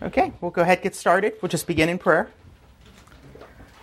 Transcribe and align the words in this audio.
Okay, 0.00 0.32
we'll 0.40 0.50
go 0.52 0.62
ahead 0.62 0.78
and 0.78 0.84
get 0.84 0.94
started. 0.94 1.34
We'll 1.42 1.48
just 1.48 1.66
begin 1.66 1.88
in 1.88 1.98
prayer. 1.98 2.30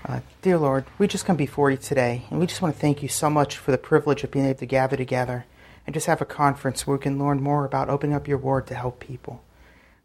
Uh, 0.08 0.22
dear 0.42 0.58
Lord, 0.58 0.86
we 0.98 1.08
just 1.08 1.26
come 1.26 1.36
before 1.36 1.72
you 1.72 1.78
today, 1.78 2.26
and 2.30 2.40
we 2.40 2.46
just 2.46 2.62
want 2.62 2.74
to 2.74 2.80
thank 2.80 3.02
you 3.02 3.10
so 3.10 3.30
much 3.30 3.58
for 3.58 3.72
the 3.72 3.78
privilege 3.78 4.24
of 4.24 4.32
being 4.32 4.46
able 4.46 4.60
to 4.60 4.66
gather 4.66 4.96
together 4.96 5.46
and 5.86 5.94
just 5.94 6.06
have 6.06 6.22
a 6.22 6.26
conference 6.26 6.86
where 6.86 6.96
we 6.96 7.02
can 7.02 7.20
learn 7.20 7.42
more 7.42 7.66
about 7.66 7.90
opening 7.90 8.16
up 8.16 8.28
your 8.28 8.38
word 8.38 8.68
to 8.68 8.76
help 8.76 9.00
people. 9.00 9.44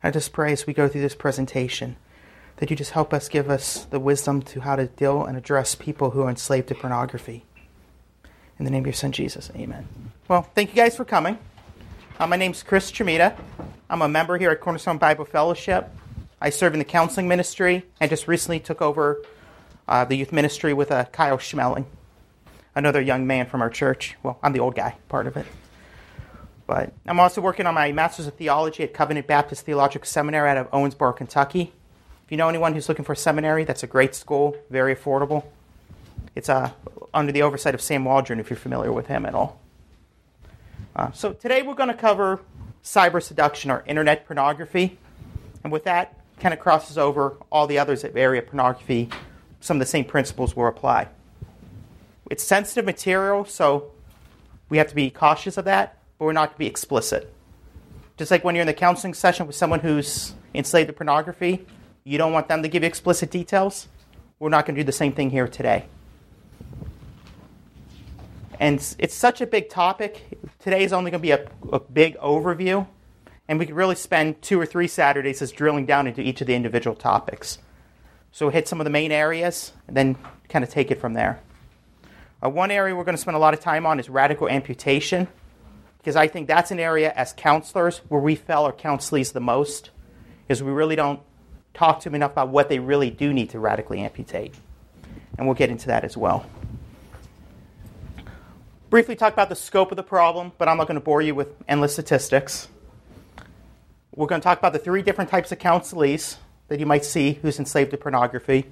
I 0.03 0.11
just 0.11 0.33
pray 0.33 0.53
as 0.53 0.67
we 0.67 0.73
go 0.73 0.89
through 0.89 1.03
this 1.03 1.15
presentation 1.15 1.97
that 2.57 2.71
you 2.71 2.77
just 2.77 2.93
help 2.93 3.15
us 3.15 3.29
give 3.29 3.49
us 3.49 3.85
the 3.85 4.01
wisdom 4.01 4.43
to 4.43 4.61
how 4.61 4.77
to 4.77 4.87
deal 4.87 5.25
and 5.25 5.37
address 5.37 5.75
people 5.75 6.11
who 6.11 6.23
are 6.23 6.31
enslaved 6.31 6.69
to 6.69 6.75
pornography. 6.75 7.45
In 8.59 8.65
the 8.65 8.71
name 8.71 8.83
of 8.83 8.87
your 8.87 8.95
son 8.95 9.13
Jesus, 9.13 9.51
amen. 9.55 9.87
Well, 10.29 10.43
thank 10.55 10.71
you 10.71 10.77
guys 10.77 10.97
for 10.97 11.05
coming. 11.05 11.39
Uh, 12.21 12.27
my 12.27 12.37
name's 12.37 12.63
Chris 12.63 12.93
Chimita. 12.93 13.35
I'm 13.89 14.03
a 14.03 14.09
member 14.09 14.37
here 14.37 14.51
at 14.51 14.61
Cornerstone 14.61 14.99
Bible 14.99 15.25
Fellowship. 15.25 15.89
I 16.39 16.51
serve 16.51 16.75
in 16.75 16.79
the 16.79 16.85
counseling 16.85 17.29
ministry 17.29 17.87
and 17.99 18.11
just 18.11 18.29
recently 18.29 18.61
took 18.61 18.83
over 18.83 19.25
uh, 19.89 20.05
the 20.05 20.17
youth 20.17 20.31
ministry 20.31 20.75
with 20.75 20.93
uh, 20.93 21.07
Kyle 21.07 21.39
Schmeling, 21.39 21.87
another 22.75 23.01
young 23.01 23.27
man 23.27 23.47
from 23.47 23.63
our 23.63 23.71
church. 23.71 24.17
Well, 24.23 24.39
I'm 24.43 24.53
the 24.53 24.61
old 24.61 24.75
guy, 24.75 24.97
part 25.09 25.29
of 25.29 25.39
it. 25.39 25.47
But 26.67 26.93
I'm 27.07 27.19
also 27.19 27.41
working 27.41 27.65
on 27.65 27.73
my 27.73 27.91
Master's 27.91 28.27
of 28.27 28.35
Theology 28.35 28.83
at 28.83 28.93
Covenant 28.93 29.27
Baptist 29.27 29.65
Theological 29.65 30.07
Seminary 30.07 30.51
out 30.51 30.59
of 30.59 30.71
Owensboro, 30.73 31.17
Kentucky. 31.17 31.73
If 32.27 32.31
you 32.31 32.37
know 32.37 32.51
anyone 32.51 32.75
who's 32.75 32.91
looking 32.91 33.07
for 33.07 33.15
a 33.15 33.17
seminary, 33.17 33.65
that's 33.65 33.83
a 33.83 33.87
great 33.87 34.15
school, 34.15 34.59
very 34.69 34.95
affordable. 34.95 35.45
It's 36.37 36.51
uh, 36.51 36.73
under 37.15 37.33
the 37.33 37.41
oversight 37.41 37.75
of 37.75 37.81
Sam 37.81 38.05
Waldron, 38.05 38.41
if 38.41 38.51
you're 38.51 38.59
familiar 38.59 38.93
with 38.93 39.07
him 39.07 39.25
at 39.25 39.35
all. 39.35 39.60
Uh, 41.01 41.11
so 41.13 41.33
today 41.33 41.63
we're 41.63 41.73
going 41.73 41.89
to 41.89 41.95
cover 41.95 42.39
cyber 42.85 43.23
seduction 43.23 43.71
or 43.71 43.83
internet 43.87 44.27
pornography. 44.27 44.99
And 45.65 45.73
with 45.73 45.85
that, 45.85 46.15
kind 46.39 46.53
of 46.53 46.61
crosses 46.61 46.99
over 46.99 47.39
all 47.51 47.67
the 47.67 47.79
others 47.79 48.03
that 48.03 48.15
area 48.15 48.43
pornography. 48.43 49.09
Some 49.61 49.79
of 49.79 49.79
the 49.79 49.87
same 49.87 50.05
principles 50.05 50.55
will 50.55 50.67
apply. 50.67 51.09
It's 52.31 52.45
sensitive 52.45 52.85
material, 52.85 53.47
so 53.47 53.93
we 54.69 54.77
have 54.77 54.89
to 54.89 54.95
be 54.95 55.09
cautious 55.09 55.57
of 55.57 55.65
that, 55.65 55.97
but 56.19 56.27
we're 56.27 56.35
not 56.35 56.49
going 56.49 56.57
to 56.57 56.59
be 56.59 56.67
explicit. 56.67 57.33
Just 58.19 58.31
like 58.31 58.45
when 58.45 58.55
you're 58.55 58.63
in 58.63 58.67
the 58.67 58.75
counseling 58.75 59.15
session 59.15 59.47
with 59.47 59.57
someone 59.57 59.81
who's 59.81 60.35
enslaved 60.55 60.89
to 60.89 60.93
pornography, 60.93 61.65
you 62.05 62.19
don't 62.19 62.35
want 62.35 62.49
them 62.49 62.63
to 62.63 62.69
give 62.69 62.83
you 62.83 62.87
explicit 62.87 63.31
details. 63.31 63.89
We're 64.39 64.51
not 64.51 64.67
going 64.67 64.75
to 64.75 64.83
do 64.83 64.85
the 64.85 64.93
same 64.93 65.13
thing 65.13 65.31
here 65.31 65.49
today. 65.49 65.87
And 68.61 68.95
it's 68.99 69.15
such 69.15 69.41
a 69.41 69.47
big 69.47 69.71
topic. 69.71 70.39
Today 70.59 70.85
is 70.85 70.93
only 70.93 71.11
going 71.11 71.23
to 71.23 71.27
be 71.27 71.31
a, 71.31 71.49
a 71.73 71.81
big 71.81 72.19
overview, 72.19 72.87
and 73.49 73.59
we 73.59 73.65
could 73.65 73.75
really 73.75 73.95
spend 73.95 74.43
two 74.43 74.61
or 74.61 74.67
three 74.67 74.87
Saturdays 74.87 75.39
just 75.39 75.57
drilling 75.57 75.87
down 75.87 76.07
into 76.07 76.21
each 76.21 76.43
of 76.43 76.47
the 76.47 76.55
individual 76.55 76.95
topics. 76.95 77.59
So 78.33 78.51
hit 78.51 78.69
some 78.69 78.79
of 78.79 78.85
the 78.85 78.91
main 78.91 79.13
areas 79.13 79.73
and 79.89 79.97
then 79.97 80.19
kind 80.51 80.63
of 80.63 80.71
take 80.71 80.91
it 80.91 81.01
from 81.01 81.15
there. 81.15 81.41
Uh, 82.45 82.51
one 82.51 82.71
area 82.71 82.95
we're 82.95 83.05
going 83.05 83.17
to 83.17 83.21
spend 83.21 83.35
a 83.35 83.41
lot 83.41 83.55
of 83.55 83.61
time 83.61 83.87
on 83.87 83.99
is 83.99 84.11
radical 84.11 84.47
amputation, 84.47 85.27
because 85.97 86.15
I 86.15 86.29
think 86.29 86.47
that's 86.47 86.71
an 86.71 86.79
area 86.79 87.15
as 87.17 87.33
counselors 87.33 88.03
where 88.09 88.21
we 88.21 88.35
fail 88.35 88.65
our 88.65 88.75
counselees 88.75 89.33
the 89.33 89.41
most, 89.41 89.89
is 90.51 90.63
we 90.63 90.71
really 90.71 90.97
don't 90.97 91.21
talk 91.73 92.01
to 92.01 92.05
them 92.05 92.15
enough 92.15 92.33
about 92.33 92.51
what 92.51 92.69
they 92.69 92.79
really 92.79 93.09
do 93.09 93.33
need 93.33 93.49
to 93.51 93.59
radically 93.59 94.01
amputate. 94.01 94.55
And 95.39 95.47
we'll 95.47 95.57
get 95.57 95.71
into 95.71 95.87
that 95.87 96.05
as 96.05 96.15
well. 96.15 96.45
Briefly 98.91 99.15
talk 99.15 99.33
about 99.33 99.49
the 99.49 99.55
scope 99.55 99.93
of 99.93 99.97
the 99.97 100.03
problem, 100.03 100.51
but 100.59 100.67
I'm 100.67 100.77
not 100.77 100.89
going 100.89 100.97
to 100.97 101.01
bore 101.01 101.23
you 101.23 101.33
with 101.33 101.55
endless 101.69 101.93
statistics. 101.93 102.67
We're 104.17 104.27
going 104.27 104.41
to 104.41 104.45
talk 104.45 104.59
about 104.59 104.73
the 104.73 104.81
three 104.81 105.01
different 105.03 105.31
types 105.31 105.53
of 105.53 105.61
counselees 105.61 106.39
that 106.67 106.81
you 106.81 106.87
might 106.87 107.05
see 107.05 107.35
who's 107.35 107.61
enslaved 107.61 107.93
to 107.93 107.97
pornography. 107.97 108.67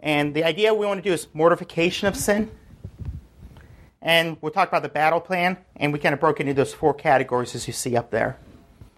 And 0.00 0.34
the 0.34 0.42
idea 0.42 0.74
we 0.74 0.86
want 0.86 0.98
to 0.98 1.08
do 1.08 1.12
is 1.12 1.28
mortification 1.32 2.08
of 2.08 2.16
sin. 2.16 2.50
And 4.02 4.36
we'll 4.40 4.50
talk 4.50 4.66
about 4.66 4.82
the 4.82 4.88
battle 4.88 5.20
plan, 5.20 5.58
and 5.76 5.92
we 5.92 6.00
kind 6.00 6.12
of 6.12 6.18
broke 6.18 6.40
it 6.40 6.48
into 6.48 6.54
those 6.54 6.74
four 6.74 6.92
categories 6.92 7.54
as 7.54 7.68
you 7.68 7.72
see 7.72 7.96
up 7.96 8.10
there 8.10 8.38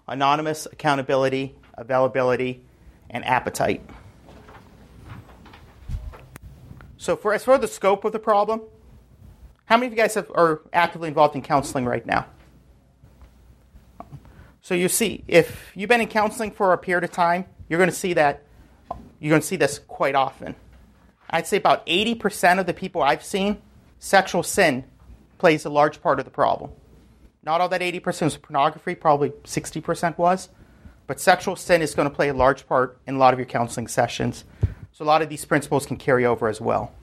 anonymous, 0.07 0.65
accountability, 0.65 1.53
availability, 1.75 2.63
and 3.11 3.23
appetite. 3.25 3.87
So, 6.97 7.15
for 7.15 7.31
as 7.35 7.43
for 7.43 7.59
the 7.59 7.67
scope 7.67 8.05
of 8.05 8.11
the 8.11 8.17
problem, 8.17 8.61
how 9.65 9.77
many 9.77 9.87
of 9.87 9.93
you 9.93 9.97
guys 9.97 10.15
have, 10.15 10.29
are 10.35 10.61
actively 10.71 11.07
involved 11.07 11.35
in 11.35 11.41
counseling 11.41 11.85
right 11.85 12.05
now? 12.05 12.25
So 14.61 14.75
you 14.75 14.87
see, 14.87 15.23
if 15.27 15.71
you've 15.75 15.89
been 15.89 16.01
in 16.01 16.07
counseling 16.07 16.51
for 16.51 16.73
a 16.73 16.77
period 16.77 17.03
of 17.03 17.11
time, 17.11 17.45
you're 17.67 17.79
going 17.79 17.89
to 17.89 17.95
see 17.95 18.13
that 18.13 18.43
you're 19.19 19.29
going 19.29 19.41
to 19.41 19.47
see 19.47 19.55
this 19.55 19.79
quite 19.79 20.15
often. 20.15 20.55
I'd 21.29 21.47
say 21.47 21.57
about 21.57 21.85
80% 21.87 22.59
of 22.59 22.65
the 22.65 22.73
people 22.73 23.01
I've 23.01 23.23
seen, 23.23 23.61
sexual 23.97 24.43
sin 24.43 24.83
plays 25.37 25.65
a 25.65 25.69
large 25.69 26.01
part 26.01 26.19
of 26.19 26.25
the 26.25 26.31
problem. 26.31 26.71
Not 27.41 27.59
all 27.59 27.69
that 27.69 27.81
80% 27.81 28.21
was 28.21 28.37
pornography, 28.37 28.95
probably 28.95 29.29
60% 29.29 30.17
was, 30.17 30.49
but 31.07 31.19
sexual 31.19 31.55
sin 31.55 31.81
is 31.81 31.95
going 31.95 32.09
to 32.09 32.15
play 32.15 32.29
a 32.29 32.33
large 32.33 32.67
part 32.67 32.99
in 33.07 33.15
a 33.15 33.17
lot 33.17 33.33
of 33.33 33.39
your 33.39 33.45
counseling 33.45 33.87
sessions. 33.87 34.45
So 34.91 35.03
a 35.03 35.07
lot 35.07 35.21
of 35.21 35.29
these 35.29 35.43
principles 35.43 35.85
can 35.85 35.97
carry 35.97 36.25
over 36.25 36.47
as 36.47 36.61
well. 36.61 36.93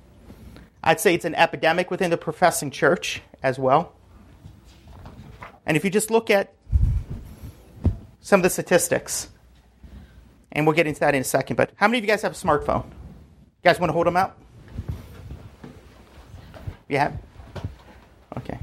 I'd 0.82 1.00
say 1.00 1.14
it's 1.14 1.24
an 1.24 1.34
epidemic 1.34 1.90
within 1.90 2.10
the 2.10 2.16
professing 2.16 2.70
church 2.70 3.22
as 3.42 3.58
well. 3.58 3.92
And 5.66 5.76
if 5.76 5.84
you 5.84 5.90
just 5.90 6.10
look 6.10 6.30
at 6.30 6.54
some 8.20 8.40
of 8.40 8.42
the 8.42 8.50
statistics, 8.50 9.28
and 10.52 10.66
we'll 10.66 10.74
get 10.74 10.86
into 10.86 11.00
that 11.00 11.14
in 11.14 11.20
a 11.20 11.24
second, 11.24 11.56
but 11.56 11.70
how 11.76 11.86
many 11.86 11.98
of 11.98 12.04
you 12.04 12.08
guys 12.08 12.22
have 12.22 12.32
a 12.32 12.34
smartphone? 12.34 12.84
You 12.84 13.64
guys 13.64 13.78
want 13.78 13.90
to 13.90 13.92
hold 13.92 14.06
them 14.06 14.16
out? 14.16 14.36
You 16.88 16.98
have? 16.98 17.18
Okay. 18.38 18.58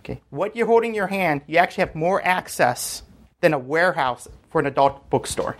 Okay. 0.00 0.20
What 0.30 0.56
you're 0.56 0.66
holding 0.66 0.90
in 0.90 0.94
your 0.94 1.08
hand, 1.08 1.42
you 1.46 1.58
actually 1.58 1.82
have 1.82 1.94
more 1.94 2.24
access 2.24 3.02
than 3.40 3.52
a 3.52 3.58
warehouse 3.58 4.26
for 4.48 4.60
an 4.60 4.66
adult 4.66 5.10
bookstore. 5.10 5.56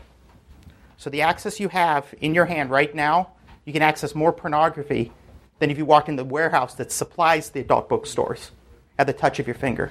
So 0.97 1.11
the 1.11 1.23
access 1.23 1.61
you 1.61 1.69
have 1.69 2.15
in 2.21 2.35
your 2.35 2.47
hand 2.47 2.71
right 2.71 2.95
now 2.95 3.33
you 3.67 3.73
can 3.73 3.83
access 3.83 4.15
more 4.15 4.33
pornography 4.33 5.13
than 5.59 5.71
if 5.71 5.77
you 5.77 5.85
walk 5.85 6.09
in 6.09 6.17
the 6.17 6.25
warehouse 6.25 6.75
that 6.75 6.91
supplies 6.91 7.51
the 7.51 7.61
adult 7.61 7.89
bookstores 7.89 8.53
at 8.99 9.07
the 9.07 9.13
touch 9.13 9.39
of 9.39 9.47
your 9.47 9.55
finger. 9.55 9.91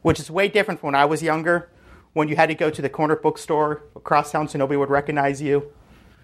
Which 0.00 0.20
is 0.20 0.30
way 0.30 0.48
different 0.48 0.80
from 0.80 0.88
when 0.88 0.94
I 0.94 1.04
was 1.04 1.22
younger, 1.22 1.68
when 2.12 2.28
you 2.28 2.36
had 2.36 2.48
to 2.48 2.54
go 2.54 2.70
to 2.70 2.80
the 2.80 2.88
corner 2.88 3.16
bookstore 3.16 3.82
across 3.96 4.30
town 4.30 4.48
so 4.48 4.58
nobody 4.58 4.78
would 4.78 4.90
recognize 4.90 5.42
you. 5.42 5.70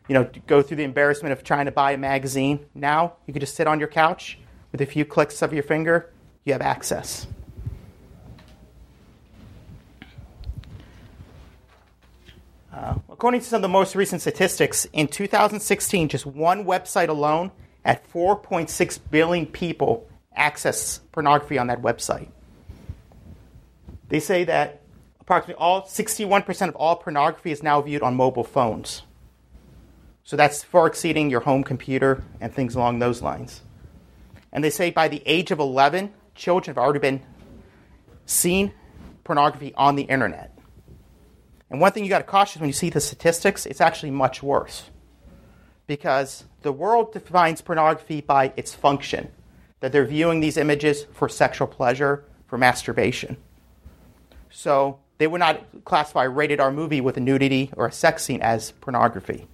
You 0.09 0.15
know, 0.15 0.31
go 0.47 0.63
through 0.63 0.77
the 0.77 0.85
embarrassment 0.85 1.33
of 1.33 1.43
trying 1.43 1.67
to 1.67 1.73
buy 1.73 1.93
a 1.93 1.99
magazine. 1.99 2.65
Now 2.75 3.15
you 3.27 3.33
can 3.33 3.41
just 3.41 3.57
sit 3.57 3.67
on 3.67 3.79
your 3.79 3.89
couch 3.89 4.39
with 4.71 4.81
a 4.81 4.87
few 4.87 5.05
clicks 5.05 5.43
of 5.43 5.53
your 5.53 5.63
finger, 5.63 6.11
you 6.45 6.53
have 6.53 6.63
access. 6.63 7.27
Uh, 12.73 12.95
according 13.15 13.41
to 13.41 13.47
some 13.47 13.59
of 13.59 13.63
the 13.63 13.69
most 13.69 13.95
recent 13.95 14.21
statistics, 14.21 14.89
in 14.93 15.07
2016, 15.07 16.09
just 16.09 16.27
one 16.27 16.65
website 16.65 17.09
alone 17.09 17.53
had 17.85 18.03
4.6 18.13 18.99
billion 19.09 19.47
people 19.47 20.09
access 20.35 20.99
pornography 21.13 21.57
on 21.57 21.69
that 21.69 21.81
website. 21.81 22.27
They 24.09 24.19
say 24.19 24.43
that 24.45 24.81
approximately 25.21 25.61
all 25.63 25.83
61% 25.83 26.69
of 26.69 26.75
all 26.75 26.97
pornography 26.97 27.53
is 27.53 27.63
now 27.63 27.81
viewed 27.81 28.03
on 28.03 28.17
mobile 28.17 28.43
phones. 28.43 29.03
So 30.25 30.37
that's 30.37 30.65
far 30.65 30.89
exceeding 30.89 31.31
your 31.31 31.41
home 31.41 31.63
computer 31.63 32.25
and 32.41 32.53
things 32.53 32.75
along 32.75 32.99
those 32.99 33.23
lines. 33.23 33.63
And 34.53 34.65
they 34.65 34.71
say 34.71 34.91
by 34.91 35.07
the 35.07 35.23
age 35.25 35.53
of 35.53 35.61
11, 35.61 36.13
children 36.35 36.75
have 36.75 36.83
already 36.83 36.99
been 36.99 37.23
seen 38.27 38.73
pornography 39.23 39.73
on 39.77 39.95
the 39.95 40.03
internet. 40.03 40.54
And 41.75 41.81
one 41.81 41.91
thing 41.91 42.05
you 42.05 42.09
got 42.09 42.19
to 42.19 42.25
caution 42.25 42.61
when 42.61 42.69
you 42.69 42.73
see 42.73 42.89
the 42.89 43.01
statistics, 43.01 43.67
it's 43.67 43.81
actually 43.81 44.13
much 44.13 44.45
worse. 44.45 44.85
Because 45.89 46.45
the 46.63 46.71
world 46.71 47.13
defines 47.13 47.63
pornography 47.63 48.21
by 48.21 48.53
its 48.57 48.73
function, 48.73 49.33
that 49.81 49.91
they're 49.91 50.05
viewing 50.05 50.39
these 50.39 50.57
images 50.57 51.05
for 51.13 51.29
sexual 51.29 51.67
pleasure, 51.67 52.27
for 52.47 52.59
masturbation. 52.59 53.39
So 54.51 55.01
they 55.19 55.27
would 55.27 55.41
not 55.41 55.85
classify 55.85 56.27
a 56.27 56.29
rated 56.29 56.61
R 56.61 56.71
movie 56.71 57.01
with 57.01 57.17
a 57.17 57.21
nudity 57.21 57.73
or 57.77 57.89
a 57.89 57.93
sex 57.93 58.23
scene 58.23 58.41
as 58.41 58.71
pornography. 58.71 59.49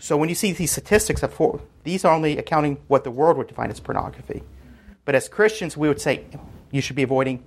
So 0.00 0.16
when 0.16 0.28
you 0.28 0.34
see 0.34 0.50
these 0.50 0.72
statistics, 0.72 1.22
of 1.22 1.32
four, 1.32 1.60
these 1.84 2.04
are 2.04 2.12
only 2.12 2.38
accounting 2.38 2.78
what 2.88 3.04
the 3.04 3.12
world 3.12 3.36
would 3.36 3.46
define 3.46 3.70
as 3.70 3.78
pornography. 3.78 4.42
But 5.04 5.14
as 5.14 5.28
Christians, 5.28 5.76
we 5.76 5.86
would 5.86 6.00
say 6.00 6.24
you 6.72 6.80
should 6.80 6.96
be 6.96 7.04
avoiding 7.04 7.44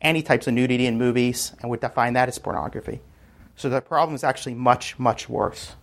any 0.00 0.22
types 0.22 0.46
of 0.46 0.54
nudity 0.54 0.86
in 0.86 0.96
movies 0.96 1.52
and 1.60 1.68
would 1.68 1.80
define 1.80 2.14
that 2.14 2.26
as 2.26 2.38
pornography. 2.38 3.02
So 3.60 3.68
the 3.68 3.82
problem 3.82 4.14
is 4.14 4.24
actually 4.24 4.54
much, 4.54 4.98
much 4.98 5.28
worse. 5.28 5.76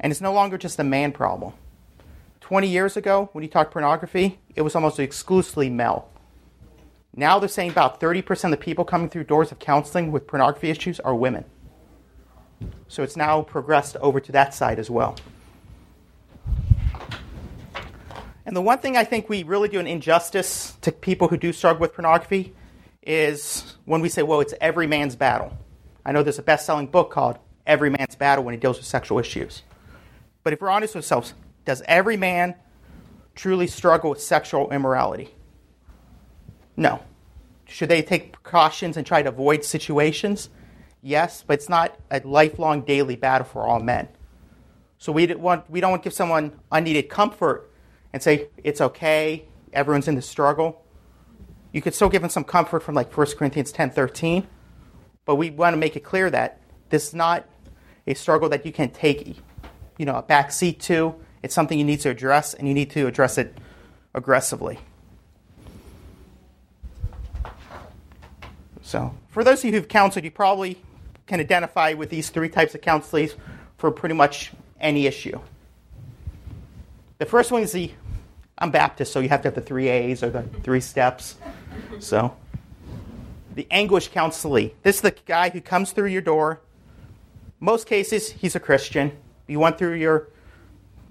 And 0.00 0.10
it's 0.10 0.20
no 0.20 0.32
longer 0.32 0.58
just 0.58 0.80
a 0.80 0.82
man 0.82 1.12
problem. 1.12 1.52
20 2.40 2.66
years 2.66 2.96
ago, 2.96 3.28
when 3.32 3.44
you 3.44 3.48
talked 3.48 3.70
pornography, 3.70 4.40
it 4.56 4.62
was 4.62 4.74
almost 4.74 4.98
exclusively 4.98 5.70
male. 5.70 6.08
Now 7.14 7.38
they're 7.38 7.48
saying 7.48 7.70
about 7.70 8.00
30% 8.00 8.46
of 8.46 8.50
the 8.50 8.56
people 8.56 8.84
coming 8.84 9.08
through 9.08 9.22
doors 9.22 9.52
of 9.52 9.60
counseling 9.60 10.10
with 10.10 10.26
pornography 10.26 10.68
issues 10.68 10.98
are 10.98 11.14
women. 11.14 11.44
So 12.88 13.04
it's 13.04 13.16
now 13.16 13.42
progressed 13.42 13.96
over 13.98 14.18
to 14.18 14.32
that 14.32 14.52
side 14.52 14.80
as 14.80 14.90
well. 14.90 15.14
And 18.44 18.56
the 18.56 18.60
one 18.60 18.80
thing 18.80 18.96
I 18.96 19.04
think 19.04 19.28
we 19.28 19.44
really 19.44 19.68
do 19.68 19.78
an 19.78 19.86
injustice 19.86 20.76
to 20.80 20.90
people 20.90 21.28
who 21.28 21.36
do 21.36 21.52
struggle 21.52 21.82
with 21.82 21.94
pornography 21.94 22.52
is 23.00 23.76
when 23.84 24.00
we 24.00 24.08
say, 24.08 24.24
well, 24.24 24.40
it's 24.40 24.54
every 24.60 24.88
man's 24.88 25.14
battle. 25.14 25.56
I 26.04 26.12
know 26.12 26.22
there's 26.22 26.38
a 26.38 26.42
best 26.42 26.66
selling 26.66 26.86
book 26.86 27.10
called 27.10 27.38
Every 27.66 27.90
Man's 27.90 28.14
Battle 28.14 28.44
when 28.44 28.54
he 28.54 28.60
deals 28.60 28.76
with 28.76 28.86
sexual 28.86 29.18
issues. 29.18 29.62
But 30.42 30.52
if 30.52 30.60
we're 30.60 30.70
honest 30.70 30.94
with 30.94 31.04
ourselves, 31.04 31.34
does 31.64 31.82
every 31.86 32.16
man 32.16 32.54
truly 33.34 33.66
struggle 33.66 34.10
with 34.10 34.20
sexual 34.20 34.70
immorality? 34.70 35.34
No. 36.76 37.00
Should 37.66 37.88
they 37.88 38.02
take 38.02 38.32
precautions 38.32 38.96
and 38.96 39.06
try 39.06 39.22
to 39.22 39.30
avoid 39.30 39.64
situations? 39.64 40.50
Yes, 41.00 41.42
but 41.46 41.54
it's 41.54 41.68
not 41.68 41.98
a 42.10 42.20
lifelong 42.20 42.82
daily 42.82 43.16
battle 43.16 43.46
for 43.46 43.62
all 43.62 43.80
men. 43.80 44.08
So 44.98 45.12
we 45.12 45.26
don't 45.26 45.40
want, 45.40 45.68
we 45.70 45.80
don't 45.80 45.90
want 45.90 46.02
to 46.02 46.06
give 46.06 46.14
someone 46.14 46.58
unneeded 46.70 47.08
comfort 47.08 47.70
and 48.12 48.22
say, 48.22 48.48
it's 48.62 48.80
okay, 48.80 49.46
everyone's 49.72 50.08
in 50.08 50.14
the 50.14 50.22
struggle. 50.22 50.82
You 51.72 51.82
could 51.82 51.94
still 51.94 52.08
give 52.08 52.22
them 52.22 52.30
some 52.30 52.44
comfort 52.44 52.82
from 52.82 52.94
like 52.94 53.14
1 53.14 53.26
Corinthians 53.36 53.72
10 53.72 53.90
13, 53.90 54.46
but 55.24 55.36
we 55.36 55.50
want 55.50 55.74
to 55.74 55.78
make 55.78 55.96
it 55.96 56.04
clear 56.04 56.30
that 56.30 56.60
this 56.90 57.08
is 57.08 57.14
not 57.14 57.46
a 58.06 58.14
struggle 58.14 58.48
that 58.50 58.66
you 58.66 58.72
can 58.72 58.90
take 58.90 59.36
you 59.98 60.06
know, 60.06 60.16
a 60.16 60.22
back 60.22 60.52
seat 60.52 60.80
to. 60.80 61.14
It's 61.42 61.54
something 61.54 61.78
you 61.78 61.84
need 61.84 62.00
to 62.00 62.10
address, 62.10 62.54
and 62.54 62.66
you 62.66 62.74
need 62.74 62.90
to 62.90 63.06
address 63.06 63.38
it 63.38 63.56
aggressively. 64.14 64.78
So, 68.82 69.14
for 69.28 69.44
those 69.44 69.60
of 69.60 69.64
you 69.66 69.72
who've 69.72 69.88
counseled, 69.88 70.24
you 70.24 70.30
probably 70.30 70.80
can 71.26 71.40
identify 71.40 71.94
with 71.94 72.10
these 72.10 72.30
three 72.30 72.48
types 72.48 72.74
of 72.74 72.80
counseling 72.80 73.30
for 73.78 73.90
pretty 73.90 74.14
much 74.14 74.52
any 74.80 75.06
issue. 75.06 75.40
The 77.18 77.26
first 77.26 77.50
one 77.50 77.62
is 77.62 77.72
the 77.72 77.90
I'm 78.58 78.70
Baptist, 78.70 79.12
so 79.12 79.20
you 79.20 79.28
have 79.30 79.42
to 79.42 79.48
have 79.48 79.54
the 79.54 79.60
three 79.60 79.88
A's 79.88 80.22
or 80.22 80.30
the 80.30 80.42
three 80.42 80.80
steps. 80.80 81.36
So, 81.98 82.36
the 83.54 83.66
anguish 83.70 84.10
counselee. 84.10 84.72
This 84.82 84.96
is 84.96 85.02
the 85.02 85.14
guy 85.26 85.50
who 85.50 85.60
comes 85.60 85.92
through 85.92 86.08
your 86.08 86.22
door. 86.22 86.60
Most 87.60 87.86
cases, 87.86 88.30
he's 88.30 88.54
a 88.54 88.60
Christian. 88.60 89.12
You 89.46 89.60
went 89.60 89.78
through 89.78 89.94
your, 89.94 90.28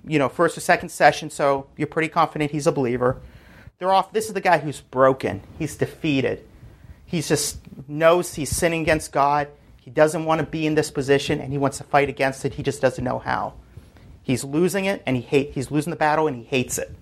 you 0.06 0.20
know, 0.20 0.30
first 0.30 0.58
or 0.58 0.62
second 0.62 0.90
session, 0.90 1.30
so 1.30 1.68
you're 1.78 1.88
pretty 1.88 2.10
confident 2.10 2.52
he's 2.52 2.68
a 2.68 2.72
believer. 2.72 3.22
They're 3.80 3.92
off. 3.92 4.14
This 4.14 4.28
is 4.28 4.34
the 4.34 4.42
guy 4.42 4.60
who's 4.60 4.82
broken. 4.82 5.42
He's 5.58 5.76
defeated. 5.76 6.46
He 7.06 7.22
just 7.22 7.60
knows 7.88 8.34
he's 8.34 8.50
sinning 8.50 8.82
against 8.82 9.12
God. 9.12 9.48
He 9.80 9.92
doesn't 9.92 10.26
want 10.26 10.40
to 10.40 10.48
be 10.48 10.66
in 10.66 10.76
this 10.76 10.90
position, 10.90 11.40
and 11.40 11.52
he 11.52 11.58
wants 11.58 11.78
to 11.78 11.84
fight 11.84 12.10
against 12.10 12.46
it. 12.46 12.54
He 12.54 12.64
just 12.64 12.82
doesn't 12.82 13.04
know 13.04 13.20
how. 13.20 13.54
He's 14.22 14.44
losing 14.44 14.86
it, 14.86 15.04
and 15.06 15.16
he 15.16 15.22
hate. 15.22 15.52
He's 15.52 15.70
losing 15.70 15.92
the 15.92 15.98
battle, 15.98 16.28
and 16.28 16.38
he 16.38 16.44
hates 16.44 16.78
it. 16.78 16.96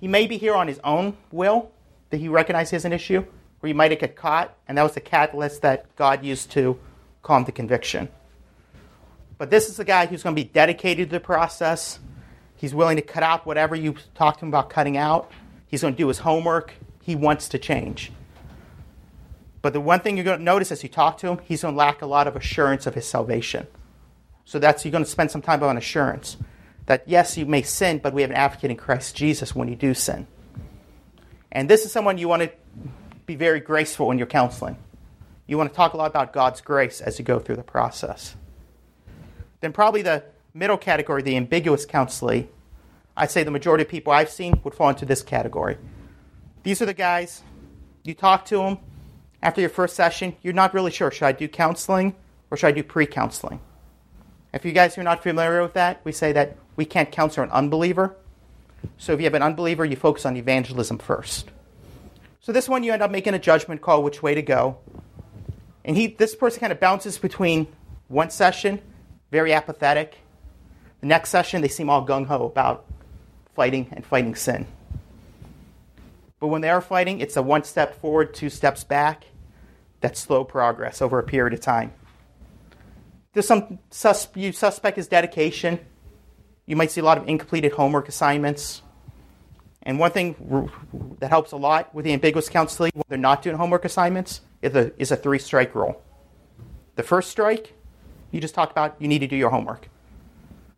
He 0.00 0.08
may 0.08 0.26
be 0.26 0.38
here 0.38 0.54
on 0.54 0.68
his 0.68 0.80
own 0.84 1.16
will 1.32 1.70
that 2.10 2.18
he 2.18 2.28
recognizes 2.28 2.70
he 2.70 2.76
has 2.76 2.84
an 2.84 2.92
issue, 2.92 3.24
or 3.64 3.66
he 3.66 3.72
might 3.72 3.90
have 3.92 4.00
got 4.00 4.14
caught, 4.14 4.54
and 4.68 4.76
that 4.76 4.82
was 4.82 4.92
the 4.92 5.00
catalyst 5.00 5.62
that 5.62 5.96
God 5.96 6.22
used 6.22 6.50
to 6.50 6.78
calm 7.22 7.44
the 7.44 7.52
conviction. 7.52 8.10
But 9.38 9.48
this 9.48 9.70
is 9.70 9.78
a 9.78 9.84
guy 9.84 10.04
who's 10.04 10.22
going 10.22 10.36
to 10.36 10.42
be 10.42 10.46
dedicated 10.46 11.08
to 11.08 11.16
the 11.16 11.20
process. 11.20 11.98
He's 12.56 12.74
willing 12.74 12.96
to 12.96 13.02
cut 13.02 13.22
out 13.22 13.46
whatever 13.46 13.74
you 13.74 13.94
talked 14.14 14.40
to 14.40 14.44
him 14.44 14.50
about 14.50 14.68
cutting 14.68 14.98
out. 14.98 15.32
He's 15.66 15.80
going 15.80 15.94
to 15.94 15.98
do 15.98 16.08
his 16.08 16.18
homework. 16.18 16.74
He 17.00 17.16
wants 17.16 17.48
to 17.48 17.58
change. 17.58 18.12
But 19.62 19.72
the 19.72 19.80
one 19.80 20.00
thing 20.00 20.18
you're 20.18 20.24
going 20.24 20.40
to 20.40 20.44
notice 20.44 20.70
as 20.70 20.82
you 20.82 20.90
talk 20.90 21.16
to 21.18 21.28
him, 21.28 21.40
he's 21.44 21.62
going 21.62 21.72
to 21.72 21.78
lack 21.78 22.02
a 22.02 22.06
lot 22.06 22.26
of 22.26 22.36
assurance 22.36 22.86
of 22.86 22.94
his 22.94 23.06
salvation. 23.06 23.66
So 24.44 24.58
that's 24.58 24.84
you're 24.84 24.92
going 24.92 25.04
to 25.04 25.10
spend 25.10 25.30
some 25.30 25.40
time 25.40 25.62
on 25.62 25.78
assurance 25.78 26.36
that 26.84 27.04
yes, 27.06 27.38
you 27.38 27.46
may 27.46 27.62
sin, 27.62 27.96
but 27.96 28.12
we 28.12 28.20
have 28.20 28.30
an 28.30 28.36
advocate 28.36 28.70
in 28.70 28.76
Christ 28.76 29.16
Jesus 29.16 29.54
when 29.54 29.68
you 29.68 29.74
do 29.74 29.94
sin. 29.94 30.26
And 31.50 31.70
this 31.70 31.86
is 31.86 31.92
someone 31.92 32.18
you 32.18 32.28
want 32.28 32.42
to 32.42 32.50
be 33.26 33.36
very 33.36 33.60
graceful 33.60 34.10
in 34.10 34.18
your 34.18 34.26
counseling. 34.26 34.76
You 35.46 35.58
want 35.58 35.70
to 35.70 35.76
talk 35.76 35.92
a 35.92 35.96
lot 35.96 36.10
about 36.10 36.32
God's 36.32 36.60
grace 36.60 37.00
as 37.00 37.18
you 37.18 37.24
go 37.24 37.38
through 37.38 37.56
the 37.56 37.62
process. 37.62 38.36
Then, 39.60 39.72
probably 39.72 40.02
the 40.02 40.24
middle 40.52 40.76
category, 40.76 41.22
the 41.22 41.36
ambiguous 41.36 41.86
counselee, 41.86 42.48
I'd 43.16 43.30
say 43.30 43.42
the 43.42 43.50
majority 43.50 43.82
of 43.82 43.88
people 43.88 44.12
I've 44.12 44.30
seen 44.30 44.60
would 44.64 44.74
fall 44.74 44.88
into 44.88 45.06
this 45.06 45.22
category. 45.22 45.76
These 46.62 46.82
are 46.82 46.86
the 46.86 46.94
guys, 46.94 47.42
you 48.02 48.14
talk 48.14 48.44
to 48.46 48.56
them 48.58 48.78
after 49.42 49.60
your 49.60 49.70
first 49.70 49.94
session, 49.94 50.36
you're 50.42 50.54
not 50.54 50.74
really 50.74 50.90
sure 50.90 51.10
should 51.10 51.26
I 51.26 51.32
do 51.32 51.46
counseling 51.46 52.14
or 52.50 52.56
should 52.56 52.68
I 52.68 52.72
do 52.72 52.82
pre 52.82 53.06
counseling? 53.06 53.60
If 54.52 54.64
you 54.64 54.72
guys 54.72 54.96
are 54.96 55.02
not 55.02 55.22
familiar 55.22 55.62
with 55.62 55.74
that, 55.74 56.00
we 56.04 56.12
say 56.12 56.32
that 56.32 56.56
we 56.76 56.84
can't 56.84 57.10
counsel 57.10 57.42
an 57.42 57.50
unbeliever. 57.50 58.16
So 58.98 59.12
if 59.12 59.20
you 59.20 59.24
have 59.24 59.34
an 59.34 59.42
unbeliever, 59.42 59.84
you 59.84 59.96
focus 59.96 60.24
on 60.24 60.36
evangelism 60.36 60.98
first. 60.98 61.50
So 62.44 62.52
this 62.52 62.68
one, 62.68 62.84
you 62.84 62.92
end 62.92 63.00
up 63.00 63.10
making 63.10 63.32
a 63.32 63.38
judgment 63.38 63.80
call 63.80 64.02
which 64.02 64.22
way 64.22 64.34
to 64.34 64.42
go. 64.42 64.76
And 65.82 65.96
he, 65.96 66.08
this 66.08 66.34
person 66.34 66.60
kind 66.60 66.72
of 66.74 66.78
bounces 66.78 67.16
between 67.16 67.68
one 68.08 68.28
session 68.28 68.82
very 69.30 69.54
apathetic. 69.54 70.18
The 71.00 71.06
next 71.06 71.30
session, 71.30 71.62
they 71.62 71.68
seem 71.68 71.88
all 71.88 72.06
gung 72.06 72.26
ho 72.26 72.44
about 72.44 72.84
fighting 73.54 73.88
and 73.92 74.04
fighting 74.04 74.34
sin. 74.34 74.66
But 76.38 76.48
when 76.48 76.60
they 76.60 76.68
are 76.68 76.82
fighting, 76.82 77.20
it's 77.20 77.38
a 77.38 77.42
one 77.42 77.64
step 77.64 77.98
forward, 77.98 78.34
two 78.34 78.50
steps 78.50 78.84
back. 78.84 79.24
That's 80.02 80.20
slow 80.20 80.44
progress 80.44 81.00
over 81.00 81.18
a 81.18 81.22
period 81.22 81.54
of 81.54 81.60
time. 81.60 81.94
There's 83.32 83.48
some 83.48 83.78
sus- 83.88 84.28
you 84.34 84.52
suspect 84.52 84.98
is 84.98 85.08
dedication. 85.08 85.80
You 86.66 86.76
might 86.76 86.90
see 86.90 87.00
a 87.00 87.04
lot 87.04 87.16
of 87.16 87.26
incompleted 87.26 87.72
homework 87.72 88.06
assignments. 88.06 88.82
And 89.84 89.98
one 89.98 90.10
thing 90.10 90.70
that 91.20 91.28
helps 91.28 91.52
a 91.52 91.56
lot 91.56 91.94
with 91.94 92.04
the 92.04 92.12
ambiguous 92.12 92.48
counseling 92.48 92.92
when 92.94 93.04
they're 93.08 93.18
not 93.18 93.42
doing 93.42 93.56
homework 93.56 93.84
assignments 93.84 94.40
is 94.62 94.74
a, 94.74 94.92
is 95.00 95.12
a 95.12 95.16
three 95.16 95.38
strike 95.38 95.74
rule. 95.74 96.02
The 96.96 97.02
first 97.02 97.30
strike, 97.30 97.74
you 98.30 98.40
just 98.40 98.54
talk 98.54 98.70
about 98.70 98.96
you 98.98 99.08
need 99.08 99.18
to 99.18 99.26
do 99.26 99.36
your 99.36 99.50
homework. 99.50 99.88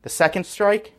The 0.03 0.09
second 0.09 0.45
strike, 0.45 0.95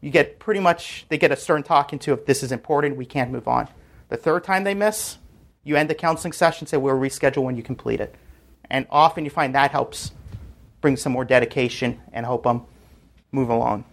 you 0.00 0.10
get 0.10 0.38
pretty 0.38 0.60
much, 0.60 1.06
they 1.08 1.18
get 1.18 1.32
a 1.32 1.36
stern 1.36 1.62
talking 1.62 1.98
to 2.00 2.12
if 2.12 2.26
this 2.26 2.42
is 2.42 2.52
important, 2.52 2.96
we 2.96 3.06
can't 3.06 3.30
move 3.30 3.48
on. 3.48 3.68
The 4.08 4.16
third 4.16 4.44
time 4.44 4.64
they 4.64 4.74
miss, 4.74 5.18
you 5.64 5.76
end 5.76 5.90
the 5.90 5.94
counseling 5.94 6.32
session, 6.32 6.66
say 6.66 6.76
we'll 6.76 6.94
reschedule 6.94 7.42
when 7.42 7.56
you 7.56 7.62
complete 7.62 8.00
it. 8.00 8.14
And 8.70 8.86
often 8.90 9.24
you 9.24 9.30
find 9.30 9.54
that 9.54 9.72
helps 9.72 10.12
bring 10.80 10.96
some 10.96 11.12
more 11.12 11.24
dedication 11.24 12.00
and 12.12 12.24
help 12.24 12.44
them 12.44 12.62
move 13.32 13.50
along. 13.50 13.84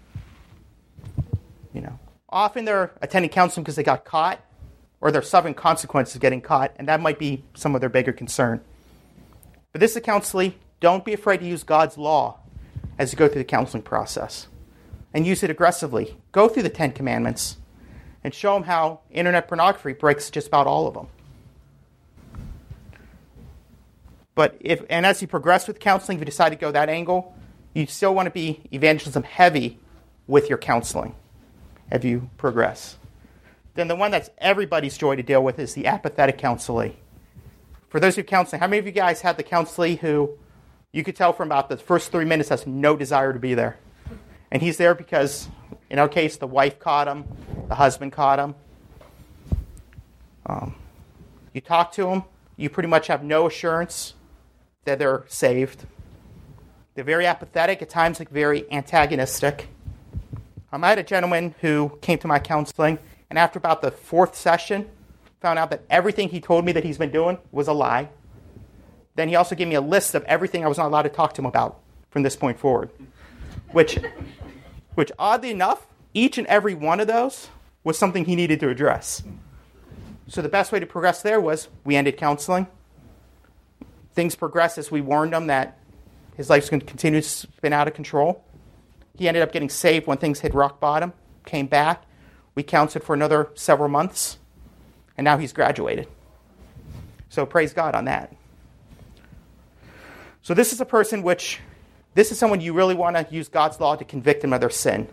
You 1.74 1.82
know, 1.82 2.00
often 2.30 2.66
they're 2.66 2.92
attending 3.02 3.30
counseling 3.30 3.64
because 3.64 3.76
they 3.76 3.84
got 3.84 4.06
caught 4.06 4.40
or 5.00 5.12
they're 5.12 5.22
suffering 5.22 5.54
consequences 5.54 6.16
of 6.16 6.22
getting 6.22 6.42
caught, 6.42 6.74
and 6.78 6.88
that 6.88 7.00
might 7.00 7.20
be 7.20 7.44
some 7.54 7.76
of 7.76 7.82
their 7.82 7.90
bigger 7.90 8.12
concern. 8.12 8.62
But 9.72 9.82
this 9.82 9.92
is 9.92 9.98
a 9.98 10.02
counselee 10.02 10.54
don't 10.80 11.06
be 11.06 11.14
afraid 11.14 11.40
to 11.40 11.46
use 11.46 11.64
God's 11.64 11.98
law 11.98 12.40
as 13.00 13.12
you 13.12 13.18
go 13.18 13.28
through 13.28 13.40
the 13.40 13.46
counseling 13.46 13.84
process 13.84 14.48
and 15.14 15.26
use 15.26 15.42
it 15.44 15.50
aggressively. 15.50 16.18
Go 16.32 16.48
through 16.48 16.64
the 16.64 16.70
Ten 16.70 16.92
Commandments 16.92 17.58
and 18.24 18.34
show 18.34 18.54
them 18.54 18.64
how 18.64 19.00
internet 19.10 19.48
pornography 19.48 19.94
breaks 19.94 20.30
just 20.30 20.48
about 20.48 20.68
all 20.68 20.88
of 20.88 20.94
them. 20.94 21.08
But 24.36 24.58
if, 24.60 24.84
and 24.90 25.06
as 25.06 25.22
you 25.22 25.28
progress 25.28 25.68
with 25.68 25.80
counseling, 25.80 26.18
if 26.18 26.22
you 26.22 26.26
decide 26.26 26.50
to 26.50 26.56
go 26.56 26.72
that 26.72 26.90
angle, 26.90 27.36
you 27.74 27.88
still 27.88 28.14
want 28.14 28.28
to 28.28 28.32
be 28.32 28.62
evangelism 28.72 29.24
heavy 29.24 29.80
with 30.28 30.50
your 30.50 30.60
counseling 30.60 31.16
as 31.92 32.04
you 32.04 32.30
progress. 32.38 32.98
Then 33.76 33.88
the 33.88 33.96
one 33.96 34.12
that's 34.12 34.30
everybody's 34.40 34.98
joy 34.98 35.16
to 35.16 35.24
deal 35.24 35.44
with 35.44 35.60
is 35.60 35.74
the 35.74 35.88
apathetic 35.88 36.38
counselee. 36.38 36.96
For 37.90 38.00
those 38.00 38.16
who 38.16 38.24
counseling, 38.24 38.60
how 38.60 38.68
many 38.68 38.80
of 38.80 38.86
you 38.86 38.92
guys 38.92 39.22
had 39.22 39.38
the 39.38 39.44
counselee 39.44 40.00
who 40.00 40.32
you 40.92 41.04
could 41.04 41.16
tell 41.16 41.34
from 41.34 41.50
about 41.50 41.70
the 41.70 41.78
first 41.78 42.12
three 42.12 42.26
minutes 42.26 42.50
has 42.50 42.66
no 42.66 42.96
desire 42.96 43.34
to 43.34 43.40
be 43.40 43.54
there. 43.54 43.78
And 44.50 44.62
he's 44.62 44.78
there 44.78 44.96
because, 44.96 45.48
in 45.90 46.00
our 46.00 46.08
case, 46.08 46.38
the 46.38 46.48
wife 46.48 46.80
caught 46.80 47.08
him, 47.08 47.26
the 47.68 47.76
husband 47.76 48.14
caught 48.14 48.40
him. 48.40 48.56
Um, 50.46 50.76
you 51.54 51.62
talk 51.62 51.92
to 51.94 52.06
them, 52.06 52.24
you 52.56 52.70
pretty 52.70 52.90
much 52.90 53.08
have 53.08 53.24
no 53.24 53.48
assurance 53.48 54.14
that 54.86 54.98
they're 54.98 55.26
saved. 55.28 55.86
They're 56.96 57.04
very 57.04 57.28
apathetic, 57.28 57.82
at 57.82 57.90
times, 57.90 58.20
like 58.20 58.30
very 58.30 58.66
antagonistic. 58.72 59.68
Um, 60.72 60.84
I 60.84 60.90
had 60.90 61.00
a 61.00 61.04
gentleman 61.04 61.56
who 61.62 61.98
came 62.02 62.18
to 62.20 62.28
my 62.28 62.40
counseling, 62.40 63.00
and 63.30 63.40
after 63.40 63.58
about 63.58 63.82
the 63.82 63.92
fourth 63.92 64.36
session, 64.36 64.90
found 65.40 65.58
out 65.58 65.70
that 65.70 65.84
everything 65.90 66.30
he 66.30 66.42
told 66.42 66.66
me 66.66 66.72
that 66.74 66.84
he's 66.84 66.98
been 66.98 67.12
doing 67.12 67.38
was 67.52 67.68
a 67.68 67.74
lie. 67.74 68.10
Then 69.16 69.30
he 69.30 69.36
also 69.36 69.56
gave 69.56 69.68
me 69.68 69.76
a 69.76 69.82
list 69.82 70.14
of 70.14 70.24
everything 70.24 70.66
I 70.66 70.68
was 70.68 70.78
not 70.78 70.88
allowed 70.88 71.04
to 71.04 71.10
talk 71.10 71.34
to 71.36 71.42
him 71.42 71.46
about 71.46 71.80
from 72.10 72.24
this 72.24 72.36
point 72.36 72.60
forward. 72.60 72.90
Which, 73.72 73.98
which 74.96 75.12
oddly 75.18 75.52
enough, 75.52 75.88
each 76.14 76.38
and 76.38 76.48
every 76.48 76.74
one 76.74 77.00
of 77.00 77.08
those 77.08 77.50
was 77.84 77.98
something 77.98 78.26
he 78.26 78.36
needed 78.36 78.60
to 78.60 78.70
address. 78.70 79.24
So 80.28 80.42
the 80.42 80.50
best 80.50 80.72
way 80.74 80.80
to 80.80 80.86
progress 80.86 81.22
there 81.22 81.40
was 81.40 81.70
we 81.86 81.96
ended 81.96 82.18
counseling. 82.18 82.68
Things 84.14 84.36
progressed 84.36 84.78
as 84.78 84.92
we 84.92 85.00
warned 85.00 85.34
him 85.34 85.48
that 85.48 85.80
his 86.36 86.50
life's 86.50 86.70
going 86.70 86.82
to 86.82 86.86
continue 86.86 87.22
to 87.22 87.28
spin 87.28 87.72
out 87.72 87.88
of 87.88 87.94
control. 87.94 88.44
He 89.18 89.28
ended 89.28 89.44
up 89.44 89.52
getting 89.52 89.70
saved 89.70 90.08
when 90.08 90.18
things 90.18 90.40
hit 90.40 90.54
rock 90.54 90.80
bottom, 90.80 91.12
came 91.46 91.68
back. 91.68 92.04
We 92.56 92.64
counseled 92.64 93.04
for 93.04 93.14
another 93.14 93.50
several 93.56 93.90
months, 93.90 94.38
and 95.18 95.26
now 95.26 95.38
he's 95.38 95.54
graduated. 95.54 96.08
So 97.30 97.46
praise 97.46 97.74
God 97.74 97.96
on 97.96 98.06
that. 98.06 98.36
So 100.42 100.54
this 100.54 100.72
is 100.72 100.80
a 100.80 100.86
person 100.86 101.24
which, 101.24 101.60
this 102.14 102.32
is 102.32 102.40
someone 102.40 102.62
you 102.62 102.74
really 102.74 102.96
want 102.96 103.18
to 103.18 103.28
use 103.36 103.50
God's 103.50 103.80
law 103.80 103.96
to 103.96 104.06
convict 104.06 104.42
them 104.42 104.54
of 104.54 104.62
their 104.62 104.70
sin. 104.70 105.08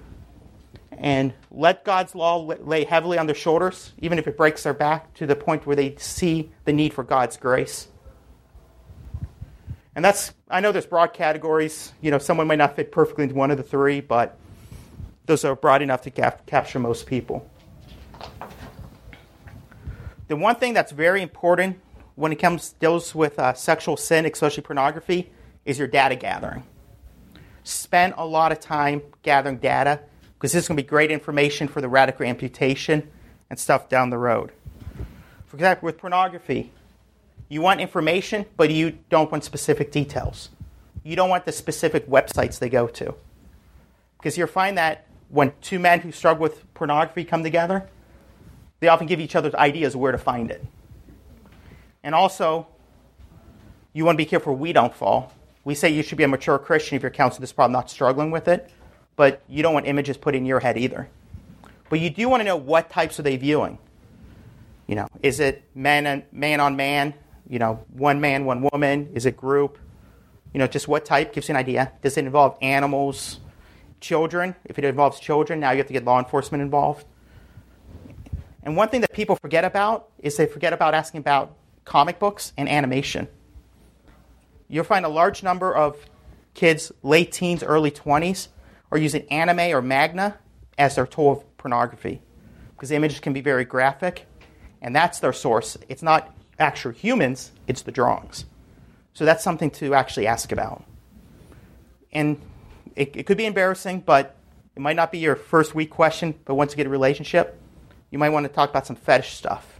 And 0.92 1.34
let 1.50 1.84
God's 1.84 2.14
law 2.14 2.38
lay 2.38 2.84
heavily 2.84 3.18
on 3.18 3.26
their 3.26 3.34
shoulders, 3.34 3.92
even 3.98 4.18
if 4.18 4.28
it 4.28 4.36
breaks 4.36 4.62
their 4.62 4.74
back, 4.74 5.12
to 5.14 5.26
the 5.26 5.34
point 5.34 5.66
where 5.66 5.74
they 5.74 5.96
see 5.96 6.52
the 6.64 6.72
need 6.72 6.94
for 6.94 7.02
God's 7.02 7.36
grace. 7.36 7.88
And 9.96 10.04
that's, 10.04 10.32
I 10.48 10.60
know 10.60 10.72
there's 10.72 10.86
broad 10.86 11.12
categories. 11.12 11.92
You 12.00 12.10
know, 12.10 12.18
someone 12.18 12.46
might 12.46 12.58
not 12.58 12.74
fit 12.76 12.90
perfectly 12.90 13.24
into 13.24 13.36
one 13.36 13.50
of 13.50 13.56
the 13.56 13.62
three, 13.62 14.00
but 14.00 14.38
those 15.26 15.44
are 15.44 15.54
broad 15.54 15.82
enough 15.82 16.02
to 16.02 16.10
cap- 16.10 16.46
capture 16.46 16.78
most 16.78 17.06
people. 17.06 17.48
The 20.26 20.36
one 20.36 20.56
thing 20.56 20.74
that's 20.74 20.92
very 20.92 21.22
important 21.22 21.78
when 22.16 22.32
it 22.32 22.36
comes 22.36 22.72
deals 22.72 23.14
with 23.14 23.38
uh, 23.38 23.54
sexual 23.54 23.96
sin, 23.96 24.26
especially 24.26 24.62
pornography, 24.62 25.30
is 25.64 25.78
your 25.78 25.88
data 25.88 26.16
gathering. 26.16 26.64
Spend 27.62 28.14
a 28.16 28.26
lot 28.26 28.52
of 28.52 28.60
time 28.60 29.02
gathering 29.22 29.58
data 29.58 30.00
because 30.34 30.52
this 30.52 30.64
is 30.64 30.68
going 30.68 30.76
to 30.76 30.82
be 30.82 30.88
great 30.88 31.10
information 31.10 31.68
for 31.68 31.80
the 31.80 31.88
radical 31.88 32.26
amputation 32.26 33.10
and 33.48 33.58
stuff 33.58 33.88
down 33.88 34.10
the 34.10 34.18
road. 34.18 34.52
For 35.46 35.56
example, 35.56 35.86
with 35.86 35.98
pornography, 35.98 36.72
you 37.48 37.60
want 37.60 37.80
information, 37.80 38.46
but 38.56 38.70
you 38.70 38.98
don't 39.10 39.30
want 39.30 39.44
specific 39.44 39.92
details. 39.92 40.50
You 41.02 41.16
don't 41.16 41.28
want 41.28 41.44
the 41.44 41.52
specific 41.52 42.08
websites 42.08 42.58
they 42.58 42.68
go 42.68 42.86
to. 42.88 43.14
Because 44.18 44.38
you'll 44.38 44.46
find 44.46 44.78
that 44.78 45.06
when 45.28 45.52
two 45.60 45.78
men 45.78 46.00
who 46.00 46.12
struggle 46.12 46.42
with 46.42 46.72
pornography 46.74 47.24
come 47.24 47.42
together, 47.42 47.88
they 48.80 48.88
often 48.88 49.06
give 49.06 49.20
each 49.20 49.36
other 49.36 49.54
ideas 49.56 49.94
where 49.94 50.12
to 50.12 50.18
find 50.18 50.50
it. 50.50 50.64
And 52.02 52.14
also, 52.14 52.66
you 53.92 54.04
want 54.04 54.16
to 54.16 54.18
be 54.18 54.28
careful 54.28 54.54
we 54.54 54.72
don't 54.72 54.94
fall. 54.94 55.32
We 55.64 55.74
say 55.74 55.90
you 55.90 56.02
should 56.02 56.18
be 56.18 56.24
a 56.24 56.28
mature 56.28 56.58
Christian 56.58 56.96
if 56.96 57.02
you're 57.02 57.10
counseling 57.10 57.40
this 57.40 57.52
problem, 57.52 57.72
not 57.72 57.90
struggling 57.90 58.30
with 58.30 58.48
it, 58.48 58.70
but 59.16 59.42
you 59.48 59.62
don't 59.62 59.74
want 59.74 59.86
images 59.86 60.16
put 60.16 60.34
in 60.34 60.44
your 60.44 60.60
head 60.60 60.76
either. 60.76 61.08
But 61.88 62.00
you 62.00 62.10
do 62.10 62.28
want 62.28 62.40
to 62.40 62.44
know 62.44 62.56
what 62.56 62.90
types 62.90 63.18
are 63.18 63.22
they 63.22 63.36
viewing. 63.36 63.78
You 64.86 64.96
know, 64.96 65.08
is 65.22 65.40
it 65.40 65.62
man 65.74 66.06
and 66.06 66.24
man 66.32 66.60
on 66.60 66.76
man? 66.76 67.14
You 67.48 67.58
know, 67.58 67.84
one 67.92 68.20
man, 68.20 68.44
one 68.44 68.66
woman? 68.72 69.10
Is 69.14 69.26
it 69.26 69.36
group? 69.36 69.78
You 70.52 70.58
know, 70.58 70.66
just 70.66 70.88
what 70.88 71.04
type 71.04 71.32
gives 71.32 71.48
you 71.48 71.54
an 71.54 71.56
idea. 71.58 71.92
Does 72.02 72.16
it 72.16 72.24
involve 72.24 72.56
animals, 72.62 73.40
children? 74.00 74.54
If 74.64 74.78
it 74.78 74.84
involves 74.84 75.20
children, 75.20 75.60
now 75.60 75.72
you 75.72 75.78
have 75.78 75.86
to 75.88 75.92
get 75.92 76.04
law 76.04 76.18
enforcement 76.18 76.62
involved. 76.62 77.06
And 78.62 78.76
one 78.76 78.88
thing 78.88 79.02
that 79.02 79.12
people 79.12 79.36
forget 79.36 79.64
about 79.64 80.08
is 80.18 80.36
they 80.36 80.46
forget 80.46 80.72
about 80.72 80.94
asking 80.94 81.20
about 81.20 81.54
comic 81.84 82.18
books, 82.18 82.52
and 82.56 82.68
animation. 82.68 83.28
You'll 84.68 84.84
find 84.84 85.04
a 85.04 85.08
large 85.08 85.42
number 85.42 85.74
of 85.74 85.96
kids, 86.54 86.90
late 87.02 87.32
teens, 87.32 87.62
early 87.62 87.90
20s, 87.90 88.48
are 88.90 88.98
using 88.98 89.26
anime 89.30 89.74
or 89.74 89.82
manga 89.82 90.38
as 90.78 90.96
their 90.96 91.06
tool 91.06 91.32
of 91.32 91.56
pornography 91.56 92.22
because 92.74 92.90
images 92.90 93.20
can 93.20 93.32
be 93.32 93.40
very 93.40 93.64
graphic, 93.64 94.26
and 94.82 94.94
that's 94.94 95.20
their 95.20 95.32
source. 95.32 95.76
It's 95.88 96.02
not 96.02 96.34
actual 96.58 96.92
humans, 96.92 97.52
it's 97.66 97.82
the 97.82 97.92
drawings. 97.92 98.44
So 99.12 99.24
that's 99.24 99.44
something 99.44 99.70
to 99.72 99.94
actually 99.94 100.26
ask 100.26 100.52
about. 100.52 100.84
And 102.12 102.40
it, 102.96 103.16
it 103.16 103.26
could 103.26 103.36
be 103.36 103.46
embarrassing, 103.46 104.00
but 104.00 104.36
it 104.76 104.80
might 104.80 104.96
not 104.96 105.12
be 105.12 105.18
your 105.18 105.36
first 105.36 105.74
week 105.74 105.90
question, 105.90 106.34
but 106.44 106.54
once 106.54 106.72
you 106.72 106.76
get 106.76 106.86
a 106.86 106.90
relationship, 106.90 107.60
you 108.10 108.18
might 108.18 108.30
want 108.30 108.44
to 108.44 108.52
talk 108.52 108.70
about 108.70 108.86
some 108.86 108.96
fetish 108.96 109.34
stuff 109.34 109.74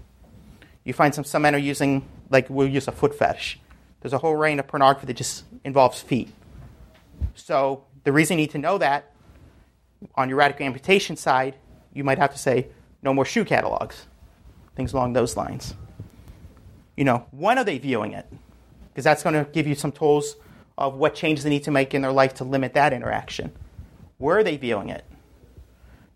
you 0.85 0.93
find 0.93 1.15
some, 1.15 1.25
some 1.25 1.43
men 1.43 1.55
are 1.55 1.59
using, 1.59 2.07
like, 2.31 2.49
we'll 2.49 2.69
use 2.69 2.87
a 2.89 2.93
foot 2.93 3.15
fetish. 3.15 3.59
There's 4.01 4.13
a 4.13 4.19
whole 4.19 4.37
range 4.37 4.61
of 4.61 4.69
pornography 4.69 5.07
that 5.07 5.17
just 5.17 5.45
involves 5.65 6.01
feet. 6.01 6.31
So 7.35 7.85
the 8.05 8.13
reason 8.13 8.39
you 8.39 8.45
need 8.45 8.51
to 8.51 8.59
know 8.59 8.79
that 8.79 9.11
on 10.15 10.29
your 10.29 10.37
radical 10.37 10.67
amputation 10.67 11.17
side, 11.17 11.57
you 11.95 12.05
might 12.05 12.19
have 12.19 12.33
to 12.33 12.39
say, 12.39 12.69
no 13.03 13.15
more 13.15 13.25
shoe 13.25 13.45
catalogs, 13.45 14.07
things 14.77 14.93
along 14.93 15.15
those 15.15 15.37
lines. 15.37 15.75
You 16.97 17.05
know, 17.05 17.27
when 17.31 17.59
are 17.59 17.65
they 17.65 17.79
viewing 17.79 18.13
it? 18.13 18.27
Because 18.89 19.05
that's 19.05 19.23
going 19.23 19.35
to 19.35 19.51
give 19.51 19.67
you 19.67 19.75
some 19.75 19.93
tools 19.93 20.37
of 20.79 20.95
what 20.95 21.15
changes 21.15 21.45
they 21.45 21.51
need 21.51 21.65
to 21.65 21.71
make 21.71 21.95
in 21.95 22.03
their 22.03 22.13
life 22.13 22.35
to 22.35 22.45
limit 22.45 22.75
that 22.75 22.93
interaction. 22.93 23.53
Where 24.19 24.39
are 24.39 24.45
they 24.45 24.57
viewing 24.57 24.89
it? 24.89 25.05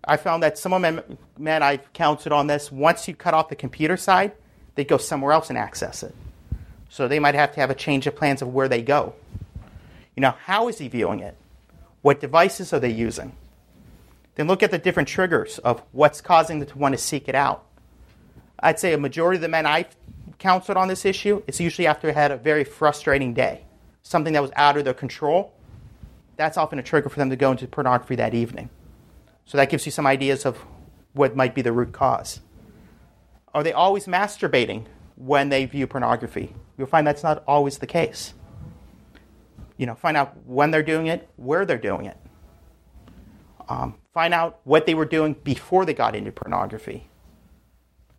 I 0.04 0.16
found 0.16 0.42
that 0.42 0.56
some 0.56 0.72
of 0.72 0.80
men, 0.80 1.18
men 1.36 1.62
I've 1.62 1.92
counseled 1.92 2.32
on 2.32 2.46
this, 2.46 2.72
once 2.72 3.06
you 3.08 3.14
cut 3.14 3.34
off 3.34 3.48
the 3.48 3.56
computer 3.56 3.96
side, 3.96 4.32
they 4.74 4.84
go 4.84 4.96
somewhere 4.96 5.32
else 5.32 5.48
and 5.48 5.58
access 5.58 6.02
it. 6.02 6.14
So 6.88 7.08
they 7.08 7.18
might 7.18 7.34
have 7.34 7.52
to 7.54 7.60
have 7.60 7.70
a 7.70 7.74
change 7.74 8.06
of 8.06 8.16
plans 8.16 8.40
of 8.40 8.48
where 8.54 8.68
they 8.68 8.80
go. 8.80 9.14
You 10.16 10.22
know, 10.22 10.34
how 10.44 10.68
is 10.68 10.78
he 10.78 10.88
viewing 10.88 11.20
it? 11.20 11.36
What 12.00 12.20
devices 12.20 12.72
are 12.72 12.80
they 12.80 12.90
using? 12.90 13.32
Then 14.36 14.46
look 14.46 14.62
at 14.62 14.70
the 14.70 14.78
different 14.78 15.08
triggers 15.08 15.58
of 15.58 15.82
what's 15.92 16.20
causing 16.20 16.60
them 16.60 16.68
to 16.68 16.78
want 16.78 16.94
to 16.94 16.98
seek 16.98 17.28
it 17.28 17.34
out. 17.34 17.64
I'd 18.60 18.78
say 18.78 18.92
a 18.92 18.98
majority 18.98 19.36
of 19.36 19.42
the 19.42 19.48
men 19.48 19.66
I've 19.66 19.94
counseled 20.38 20.78
on 20.78 20.88
this 20.88 21.04
issue, 21.04 21.42
it's 21.46 21.60
usually 21.60 21.86
after 21.86 22.06
they 22.06 22.12
had 22.12 22.30
a 22.30 22.36
very 22.36 22.64
frustrating 22.64 23.34
day, 23.34 23.64
something 24.02 24.32
that 24.32 24.42
was 24.42 24.52
out 24.56 24.76
of 24.76 24.84
their 24.84 24.94
control. 24.94 25.52
That's 26.36 26.56
often 26.56 26.78
a 26.78 26.82
trigger 26.82 27.08
for 27.08 27.18
them 27.18 27.30
to 27.30 27.36
go 27.36 27.50
into 27.50 27.66
pornography 27.66 28.16
that 28.16 28.34
evening. 28.34 28.70
So 29.44 29.58
that 29.58 29.70
gives 29.70 29.86
you 29.86 29.92
some 29.92 30.06
ideas 30.06 30.46
of 30.46 30.58
what 31.14 31.34
might 31.34 31.54
be 31.54 31.62
the 31.62 31.72
root 31.72 31.92
cause. 31.92 32.40
Are 33.54 33.62
they 33.62 33.72
always 33.72 34.06
masturbating 34.06 34.84
when 35.16 35.48
they 35.48 35.64
view 35.64 35.86
pornography? 35.86 36.54
You'll 36.76 36.86
find 36.86 37.06
that's 37.06 37.22
not 37.22 37.42
always 37.46 37.78
the 37.78 37.86
case. 37.86 38.34
You 39.76 39.86
know, 39.86 39.94
find 39.94 40.16
out 40.16 40.36
when 40.46 40.70
they're 40.70 40.82
doing 40.82 41.06
it, 41.06 41.28
where 41.36 41.64
they're 41.64 41.78
doing 41.78 42.06
it. 42.06 42.16
Um, 43.68 43.94
find 44.14 44.32
out 44.32 44.60
what 44.64 44.86
they 44.86 44.94
were 44.94 45.04
doing 45.04 45.34
before 45.44 45.84
they 45.84 45.94
got 45.94 46.14
into 46.14 46.30
pornography. 46.30 47.08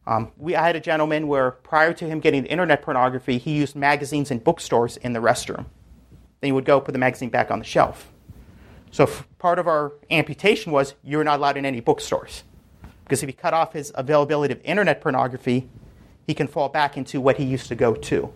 Um, 0.10 0.32
we, 0.38 0.56
I 0.56 0.66
had 0.66 0.76
a 0.76 0.80
gentleman 0.80 1.28
where 1.28 1.52
prior 1.52 1.94
to 1.94 2.06
him 2.08 2.20
getting 2.20 2.44
internet 2.48 2.82
pornography, 2.82 3.38
he 3.38 3.52
used 3.52 3.76
magazines 3.76 4.32
in 4.32 4.40
bookstores 4.40 4.98
in 4.98 5.14
the 5.14 5.20
restroom. 5.20 5.66
Then 6.42 6.48
he 6.48 6.52
would 6.52 6.66
go 6.66 6.82
put 6.82 6.94
the 6.94 6.98
magazine 6.98 7.30
back 7.30 7.52
on 7.52 7.60
the 7.60 7.66
shelf. 7.66 8.12
So 8.90 9.08
part 9.38 9.60
of 9.60 9.68
our 9.68 9.94
amputation 10.10 10.72
was 10.72 10.96
you're 11.04 11.24
not 11.24 11.38
allowed 11.38 11.58
in 11.58 11.66
any 11.66 11.80
bookstores. 11.80 12.44
Because 13.04 13.22
if 13.22 13.30
you 13.30 13.34
cut 13.34 13.54
off 13.54 13.74
his 13.74 13.92
availability 13.94 14.52
of 14.52 14.62
internet 14.64 15.00
pornography, 15.00 15.70
he 16.26 16.34
can 16.34 16.48
fall 16.48 16.70
back 16.70 16.98
into 16.98 17.22
what 17.22 17.38
he 17.38 17.44
used 17.44 17.68
to 17.68 17.76
go 17.76 17.94
to. 17.94 18.34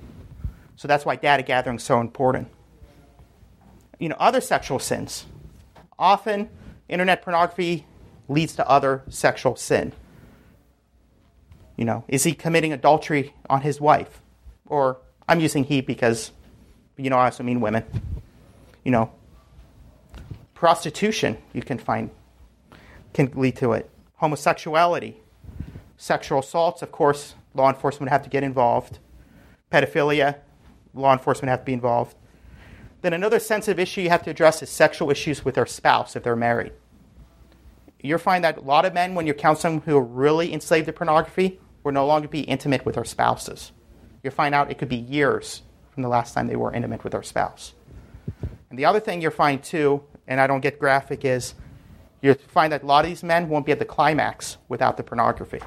So 0.75 0.87
that's 0.87 1.05
why 1.05 1.15
data 1.15 1.41
gathering 1.41 1.77
is 1.77 1.83
so 1.83 1.99
important. 1.99 2.49
You 3.97 4.09
know, 4.09 4.15
other 4.19 4.41
sexual 4.41 4.77
sins. 4.77 5.25
Often, 5.97 6.49
internet 6.87 7.23
pornography 7.23 7.87
leads 8.27 8.55
to 8.57 8.69
other 8.69 9.01
sexual 9.09 9.55
sin. 9.55 9.91
You 11.75 11.85
know, 11.85 12.03
is 12.07 12.23
he 12.23 12.33
committing 12.33 12.71
adultery 12.71 13.33
on 13.49 13.61
his 13.61 13.81
wife? 13.81 14.21
Or 14.67 14.97
I'm 15.27 15.39
using 15.39 15.63
he 15.63 15.81
because, 15.81 16.31
you 16.97 17.09
know, 17.09 17.17
I 17.17 17.25
also 17.25 17.43
mean 17.43 17.61
women. 17.61 17.83
You 18.83 18.91
know, 18.91 19.11
prostitution 20.53 21.37
you 21.53 21.61
can 21.61 21.77
find 21.77 22.09
can 23.13 23.31
lead 23.35 23.55
to 23.57 23.73
it 23.73 23.89
homosexuality, 24.23 25.15
sexual 25.97 26.39
assaults, 26.39 26.81
of 26.81 26.93
course, 26.93 27.35
law 27.53 27.67
enforcement 27.67 28.09
have 28.09 28.23
to 28.23 28.29
get 28.29 28.41
involved. 28.41 28.99
Pedophilia, 29.69 30.37
law 30.93 31.11
enforcement 31.11 31.49
have 31.49 31.59
to 31.59 31.65
be 31.65 31.73
involved. 31.73 32.15
Then 33.01 33.11
another 33.11 33.37
sensitive 33.37 33.79
issue 33.79 33.99
you 33.99 34.09
have 34.09 34.23
to 34.23 34.29
address 34.29 34.63
is 34.63 34.69
sexual 34.69 35.11
issues 35.11 35.43
with 35.43 35.55
their 35.55 35.65
spouse 35.65 36.15
if 36.15 36.23
they're 36.23 36.37
married. 36.37 36.71
You'll 38.03 38.19
find 38.19 38.43
that 38.43 38.57
a 38.57 38.62
lot 38.62 38.86
of 38.86 38.93
men, 38.93 39.15
when 39.15 39.25
you're 39.25 39.33
counseling 39.33 39.79
who 39.81 39.98
are 39.98 40.03
really 40.03 40.53
enslaved 40.53 40.88
to 40.88 40.93
pornography, 40.93 41.60
will 41.83 41.93
no 41.93 42.05
longer 42.05 42.27
be 42.27 42.41
intimate 42.41 42.86
with 42.86 42.95
their 42.95 43.05
spouses. 43.05 43.72
You'll 44.22 44.33
find 44.33 44.53
out 44.53 44.69
it 44.69 44.77
could 44.77 44.89
be 44.89 44.98
years 44.98 45.62
from 45.91 46.03
the 46.03 46.10
last 46.10 46.33
time 46.33 46.48
they 46.48 46.57
were 46.57 46.74
intimate 46.74 47.03
with 47.05 47.12
their 47.13 47.24
spouse. 47.24 47.74
And 48.69 48.77
the 48.77 48.86
other 48.86 49.00
thing 49.00 49.22
you'll 49.22 49.31
find 49.31 49.63
too, 49.63 50.03
and 50.27 50.41
I 50.41 50.48
don't 50.48 50.60
get 50.60 50.79
graphic, 50.79 51.24
is 51.24 51.55
you'll 52.22 52.36
find 52.36 52.74
that 52.74 52.83
a 52.83 52.86
lot 52.86 53.05
of 53.05 53.10
these 53.10 53.24
men 53.24 53.48
won't 53.48 53.65
be 53.65 53.72
at 53.72 53.79
the 53.79 53.86
climax 53.86 54.57
without 54.67 54.98
the 54.98 55.03
pornography. 55.03 55.60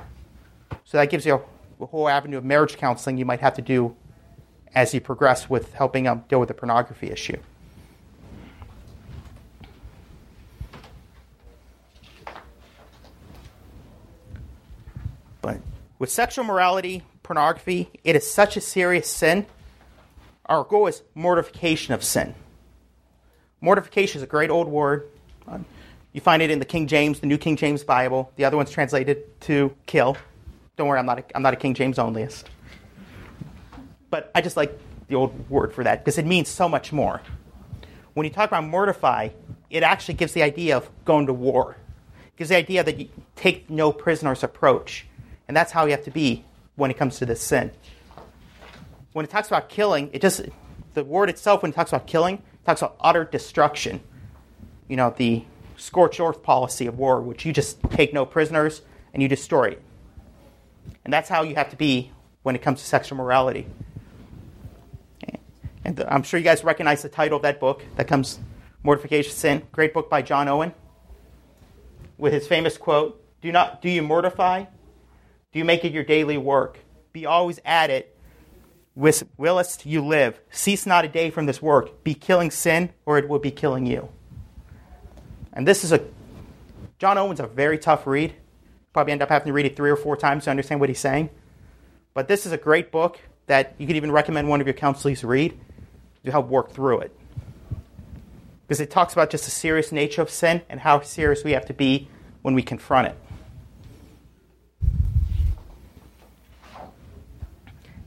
So 0.84 0.98
that 0.98 1.08
gives 1.08 1.24
you 1.24 1.34
a, 1.80 1.82
a 1.82 1.86
whole 1.86 2.08
avenue 2.08 2.36
of 2.36 2.44
marriage 2.44 2.76
counseling 2.76 3.16
you 3.16 3.24
might 3.24 3.40
have 3.40 3.54
to 3.54 3.62
do 3.62 3.96
as 4.74 4.92
you 4.92 5.00
progress 5.00 5.48
with 5.48 5.72
helping 5.72 6.04
them 6.04 6.24
deal 6.28 6.38
with 6.38 6.48
the 6.48 6.54
pornography 6.54 7.10
issue. 7.10 7.38
But 15.40 15.60
with 15.98 16.10
sexual 16.10 16.44
morality, 16.44 17.02
pornography, 17.22 17.90
it 18.04 18.16
is 18.16 18.30
such 18.30 18.56
a 18.56 18.60
serious 18.60 19.10
sin. 19.10 19.46
Our 20.46 20.64
goal 20.64 20.86
is 20.86 21.02
mortification 21.14 21.94
of 21.94 22.04
sin. 22.04 22.34
mortification 23.60 24.18
is 24.18 24.22
a 24.22 24.26
great 24.26 24.50
old 24.50 24.68
word. 24.68 25.08
You 26.12 26.20
find 26.20 26.42
it 26.42 26.50
in 26.50 26.60
the 26.60 26.64
King 26.64 26.86
James, 26.86 27.20
the 27.20 27.26
New 27.26 27.38
King 27.38 27.56
James 27.56 27.84
Bible. 27.84 28.32
The 28.36 28.44
other 28.44 28.56
one's 28.56 28.70
translated 28.70 29.40
to 29.42 29.74
kill. 29.86 30.16
Don't 30.76 30.88
worry, 30.88 30.98
I'm 30.98 31.06
not 31.06 31.18
a, 31.18 31.24
I'm 31.34 31.42
not 31.42 31.52
a 31.52 31.56
King 31.56 31.74
James 31.74 31.98
onlyist. 31.98 32.44
But 34.08 34.30
I 34.34 34.40
just 34.40 34.56
like 34.56 34.78
the 35.08 35.14
old 35.14 35.50
word 35.50 35.72
for 35.74 35.84
that 35.84 36.04
because 36.04 36.18
it 36.18 36.26
means 36.26 36.48
so 36.48 36.68
much 36.68 36.92
more. 36.92 37.20
When 38.14 38.24
you 38.24 38.30
talk 38.30 38.48
about 38.48 38.64
mortify, 38.64 39.30
it 39.68 39.82
actually 39.82 40.14
gives 40.14 40.32
the 40.32 40.42
idea 40.42 40.76
of 40.76 40.88
going 41.04 41.26
to 41.26 41.32
war. 41.32 41.76
It 42.28 42.36
gives 42.36 42.50
the 42.50 42.56
idea 42.56 42.82
that 42.84 42.98
you 42.98 43.08
take 43.34 43.68
no 43.68 43.92
prisoners 43.92 44.42
approach. 44.42 45.06
And 45.48 45.56
that's 45.56 45.72
how 45.72 45.84
you 45.84 45.92
have 45.92 46.04
to 46.04 46.10
be 46.10 46.44
when 46.74 46.90
it 46.90 46.98
comes 46.98 47.18
to 47.18 47.26
this 47.26 47.40
sin. 47.40 47.70
When 49.12 49.24
it 49.24 49.30
talks 49.30 49.48
about 49.48 49.68
killing, 49.68 50.10
it 50.12 50.20
just 50.20 50.42
the 50.94 51.04
word 51.04 51.30
itself 51.30 51.62
when 51.62 51.72
it 51.72 51.74
talks 51.74 51.90
about 51.90 52.06
killing, 52.06 52.42
talks 52.64 52.82
about 52.82 52.96
utter 53.00 53.24
destruction. 53.24 54.00
You 54.88 54.96
know, 54.96 55.14
the 55.16 55.44
scorched 55.76 56.20
earth 56.20 56.42
policy 56.42 56.86
of 56.86 56.98
war, 56.98 57.20
which 57.20 57.44
you 57.44 57.52
just 57.52 57.82
take 57.90 58.12
no 58.12 58.26
prisoners 58.26 58.82
and 59.12 59.22
you 59.22 59.28
destroy 59.28 59.68
it. 59.68 59.82
And 61.04 61.12
that's 61.12 61.28
how 61.28 61.42
you 61.42 61.54
have 61.54 61.70
to 61.70 61.76
be 61.76 62.10
when 62.42 62.54
it 62.54 62.62
comes 62.62 62.80
to 62.80 62.86
sexual 62.86 63.18
morality. 63.18 63.66
And 65.84 66.00
I'm 66.08 66.24
sure 66.24 66.38
you 66.38 66.44
guys 66.44 66.64
recognize 66.64 67.02
the 67.02 67.08
title 67.08 67.36
of 67.36 67.42
that 67.42 67.60
book 67.60 67.84
that 67.94 68.08
comes 68.08 68.40
Mortification 68.82 69.32
Sin. 69.32 69.62
Great 69.70 69.94
book 69.94 70.10
by 70.10 70.20
John 70.20 70.48
Owen. 70.48 70.74
With 72.18 72.32
his 72.32 72.48
famous 72.48 72.76
quote, 72.76 73.22
Do 73.40 73.52
not 73.52 73.82
do 73.82 73.88
you 73.88 74.02
mortify? 74.02 74.64
Do 75.56 75.60
you 75.60 75.64
make 75.64 75.86
it 75.86 75.92
your 75.92 76.04
daily 76.04 76.36
work? 76.36 76.80
Be 77.14 77.24
always 77.24 77.60
at 77.64 77.88
it. 77.88 78.14
Willest 78.94 79.86
you 79.86 80.04
live? 80.04 80.38
Cease 80.50 80.84
not 80.84 81.06
a 81.06 81.08
day 81.08 81.30
from 81.30 81.46
this 81.46 81.62
work. 81.62 82.04
Be 82.04 82.12
killing 82.12 82.50
sin, 82.50 82.90
or 83.06 83.16
it 83.16 83.26
will 83.26 83.38
be 83.38 83.50
killing 83.50 83.86
you. 83.86 84.10
And 85.54 85.66
this 85.66 85.82
is 85.82 85.92
a 85.92 86.04
John 86.98 87.16
Owen's 87.16 87.40
a 87.40 87.46
very 87.46 87.78
tough 87.78 88.06
read. 88.06 88.34
Probably 88.92 89.12
end 89.12 89.22
up 89.22 89.30
having 89.30 89.46
to 89.46 89.54
read 89.54 89.64
it 89.64 89.76
three 89.76 89.88
or 89.88 89.96
four 89.96 90.14
times 90.14 90.44
to 90.44 90.50
understand 90.50 90.78
what 90.78 90.90
he's 90.90 91.00
saying. 91.00 91.30
But 92.12 92.28
this 92.28 92.44
is 92.44 92.52
a 92.52 92.58
great 92.58 92.92
book 92.92 93.18
that 93.46 93.76
you 93.78 93.86
could 93.86 93.96
even 93.96 94.12
recommend 94.12 94.50
one 94.50 94.60
of 94.60 94.66
your 94.66 94.74
counselors 94.74 95.24
read 95.24 95.58
to 96.26 96.30
help 96.30 96.48
work 96.48 96.70
through 96.72 97.00
it. 97.00 97.18
Because 98.68 98.82
it 98.82 98.90
talks 98.90 99.14
about 99.14 99.30
just 99.30 99.46
the 99.46 99.50
serious 99.50 99.90
nature 99.90 100.20
of 100.20 100.28
sin 100.28 100.60
and 100.68 100.80
how 100.80 101.00
serious 101.00 101.44
we 101.44 101.52
have 101.52 101.64
to 101.64 101.72
be 101.72 102.10
when 102.42 102.52
we 102.52 102.60
confront 102.60 103.08
it. 103.08 103.16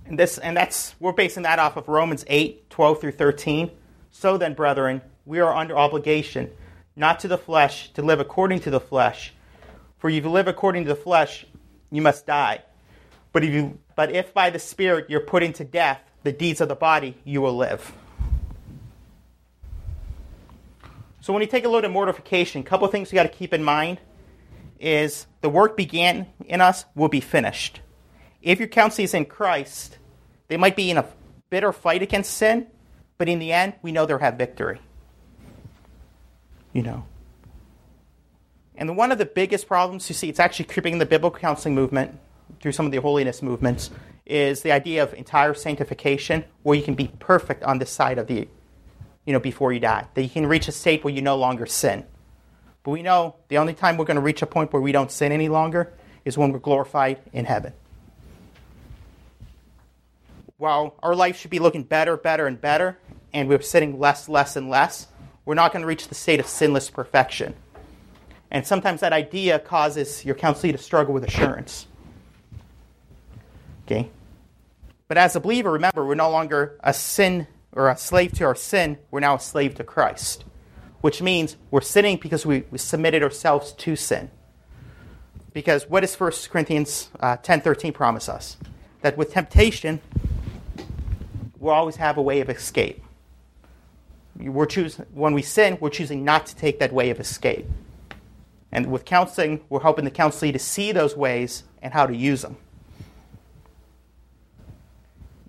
And 0.09 0.17
this 0.17 0.39
and 0.39 0.57
that's 0.57 0.95
we're 0.99 1.13
basing 1.13 1.43
that 1.43 1.59
off 1.59 1.77
of 1.77 1.87
Romans 1.87 2.25
8, 2.27 2.69
12 2.69 2.99
through 2.99 3.11
13. 3.11 3.69
So 4.11 4.37
then, 4.37 4.55
brethren, 4.55 5.01
we 5.25 5.39
are 5.39 5.55
under 5.55 5.77
obligation, 5.77 6.49
not 6.95 7.19
to 7.19 7.27
the 7.27 7.37
flesh, 7.37 7.93
to 7.93 8.01
live 8.01 8.19
according 8.19 8.61
to 8.61 8.71
the 8.71 8.79
flesh. 8.79 9.33
For 9.99 10.09
if 10.09 10.23
you 10.23 10.29
live 10.31 10.47
according 10.47 10.85
to 10.85 10.89
the 10.89 10.99
flesh, 10.99 11.45
you 11.91 12.01
must 12.01 12.25
die. 12.25 12.63
But 13.31 13.43
if 13.43 13.53
you 13.53 13.77
but 13.95 14.11
if 14.11 14.33
by 14.33 14.49
the 14.49 14.57
Spirit 14.57 15.11
you're 15.11 15.19
putting 15.19 15.53
to 15.53 15.63
death 15.63 16.01
the 16.23 16.31
deeds 16.31 16.59
of 16.59 16.69
the 16.69 16.75
body, 16.75 17.15
you 17.23 17.41
will 17.41 17.55
live. 17.55 17.93
So 21.21 21.33
when 21.33 21.43
you 21.43 21.47
take 21.47 21.65
a 21.65 21.69
look 21.69 21.83
at 21.83 21.91
mortification, 21.91 22.61
a 22.61 22.63
couple 22.63 22.87
of 22.87 22.91
things 22.91 23.11
you 23.11 23.15
got 23.15 23.23
to 23.23 23.29
keep 23.29 23.53
in 23.53 23.63
mind 23.63 23.99
is 24.79 25.27
the 25.41 25.49
work 25.49 25.77
began 25.77 26.25
in 26.47 26.61
us 26.61 26.85
will 26.95 27.09
be 27.09 27.19
finished. 27.19 27.81
If 28.41 28.59
your 28.59 28.67
counsel 28.67 29.03
is 29.03 29.13
in 29.13 29.25
Christ, 29.25 29.97
they 30.47 30.57
might 30.57 30.75
be 30.75 30.89
in 30.89 30.97
a 30.97 31.05
bitter 31.49 31.71
fight 31.73 32.01
against 32.01 32.33
sin, 32.33 32.67
but 33.17 33.27
in 33.27 33.39
the 33.39 33.51
end, 33.51 33.73
we 33.81 33.91
know 33.91 34.05
they'll 34.05 34.19
have 34.19 34.35
victory. 34.35 34.79
You 36.73 36.83
know. 36.83 37.05
And 38.75 38.95
one 38.95 39.11
of 39.11 39.17
the 39.17 39.25
biggest 39.25 39.67
problems 39.67 40.07
you 40.09 40.15
see, 40.15 40.29
it's 40.29 40.39
actually 40.39 40.65
creeping 40.65 40.93
in 40.93 40.99
the 40.99 41.05
biblical 41.05 41.39
counseling 41.39 41.75
movement 41.75 42.17
through 42.61 42.71
some 42.71 42.85
of 42.85 42.91
the 42.91 43.01
holiness 43.01 43.41
movements, 43.41 43.91
is 44.25 44.61
the 44.61 44.71
idea 44.71 45.03
of 45.03 45.13
entire 45.13 45.53
sanctification, 45.53 46.45
where 46.63 46.77
you 46.77 46.83
can 46.83 46.95
be 46.95 47.11
perfect 47.19 47.63
on 47.63 47.79
this 47.79 47.89
side 47.89 48.17
of 48.17 48.27
the 48.27 48.47
you 49.25 49.33
know, 49.33 49.39
before 49.39 49.71
you 49.73 49.79
die. 49.79 50.07
That 50.13 50.23
you 50.23 50.29
can 50.29 50.47
reach 50.47 50.67
a 50.67 50.71
state 50.71 51.03
where 51.03 51.13
you 51.13 51.21
no 51.21 51.35
longer 51.35 51.65
sin. 51.65 52.05
But 52.83 52.91
we 52.91 53.03
know 53.03 53.35
the 53.49 53.57
only 53.57 53.73
time 53.73 53.97
we're 53.97 54.05
going 54.05 54.15
to 54.15 54.21
reach 54.21 54.41
a 54.41 54.47
point 54.47 54.73
where 54.73 54.81
we 54.81 54.91
don't 54.91 55.11
sin 55.11 55.31
any 55.31 55.49
longer 55.49 55.93
is 56.25 56.37
when 56.37 56.51
we're 56.51 56.59
glorified 56.59 57.19
in 57.33 57.45
heaven. 57.45 57.73
While 60.59 60.95
our 61.01 61.15
life 61.15 61.39
should 61.39 61.51
be 61.51 61.59
looking 61.59 61.83
better, 61.83 62.17
better, 62.17 62.45
and 62.45 62.59
better, 62.59 62.99
and 63.31 63.47
we're 63.47 63.61
sinning 63.61 63.97
less, 63.97 64.27
less, 64.27 64.57
and 64.57 64.69
less, 64.69 65.07
we're 65.45 65.53
not 65.53 65.71
going 65.71 65.83
to 65.83 65.87
reach 65.87 66.09
the 66.09 66.15
state 66.15 66.41
of 66.41 66.47
sinless 66.47 66.89
perfection. 66.89 67.55
And 68.51 68.67
sometimes 68.67 68.99
that 68.99 69.13
idea 69.13 69.57
causes 69.59 70.25
your 70.25 70.35
counselee 70.35 70.73
to 70.73 70.77
struggle 70.77 71.13
with 71.13 71.23
assurance. 71.23 71.87
Okay? 73.85 74.09
But 75.07 75.17
as 75.17 75.33
a 75.37 75.39
believer, 75.39 75.71
remember, 75.71 76.05
we're 76.05 76.15
no 76.15 76.29
longer 76.29 76.77
a 76.83 76.93
sin 76.93 77.47
or 77.71 77.87
a 77.87 77.95
slave 77.95 78.33
to 78.33 78.43
our 78.43 78.53
sin, 78.53 78.97
we're 79.11 79.21
now 79.21 79.35
a 79.35 79.39
slave 79.39 79.75
to 79.75 79.85
Christ, 79.85 80.43
which 80.99 81.21
means 81.21 81.55
we're 81.71 81.79
sinning 81.79 82.17
because 82.17 82.45
we, 82.45 82.65
we 82.69 82.79
submitted 82.79 83.23
ourselves 83.23 83.71
to 83.71 83.95
sin. 83.95 84.29
Because 85.53 85.89
what 85.89 86.01
does 86.01 86.19
1 86.19 86.31
Corinthians 86.49 87.11
uh, 87.21 87.37
10.13 87.37 87.93
promise 87.93 88.27
us? 88.27 88.57
That 89.03 89.17
with 89.17 89.31
temptation, 89.31 90.01
we'll 91.59 91.73
always 91.73 91.97
have 91.97 92.17
a 92.17 92.21
way 92.21 92.41
of 92.41 92.49
escape. 92.49 93.03
We're 94.35 94.65
choose, 94.65 94.95
when 95.13 95.33
we 95.33 95.41
sin, 95.41 95.77
we're 95.81 95.89
choosing 95.89 96.23
not 96.23 96.45
to 96.47 96.55
take 96.55 96.79
that 96.79 96.93
way 96.93 97.09
of 97.09 97.19
escape. 97.19 97.67
And 98.71 98.91
with 98.91 99.03
counseling, 99.03 99.61
we're 99.69 99.81
helping 99.81 100.05
the 100.05 100.11
counselee 100.11 100.53
to 100.53 100.59
see 100.59 100.91
those 100.91 101.15
ways 101.15 101.63
and 101.81 101.91
how 101.91 102.05
to 102.05 102.15
use 102.15 102.43
them. 102.43 102.57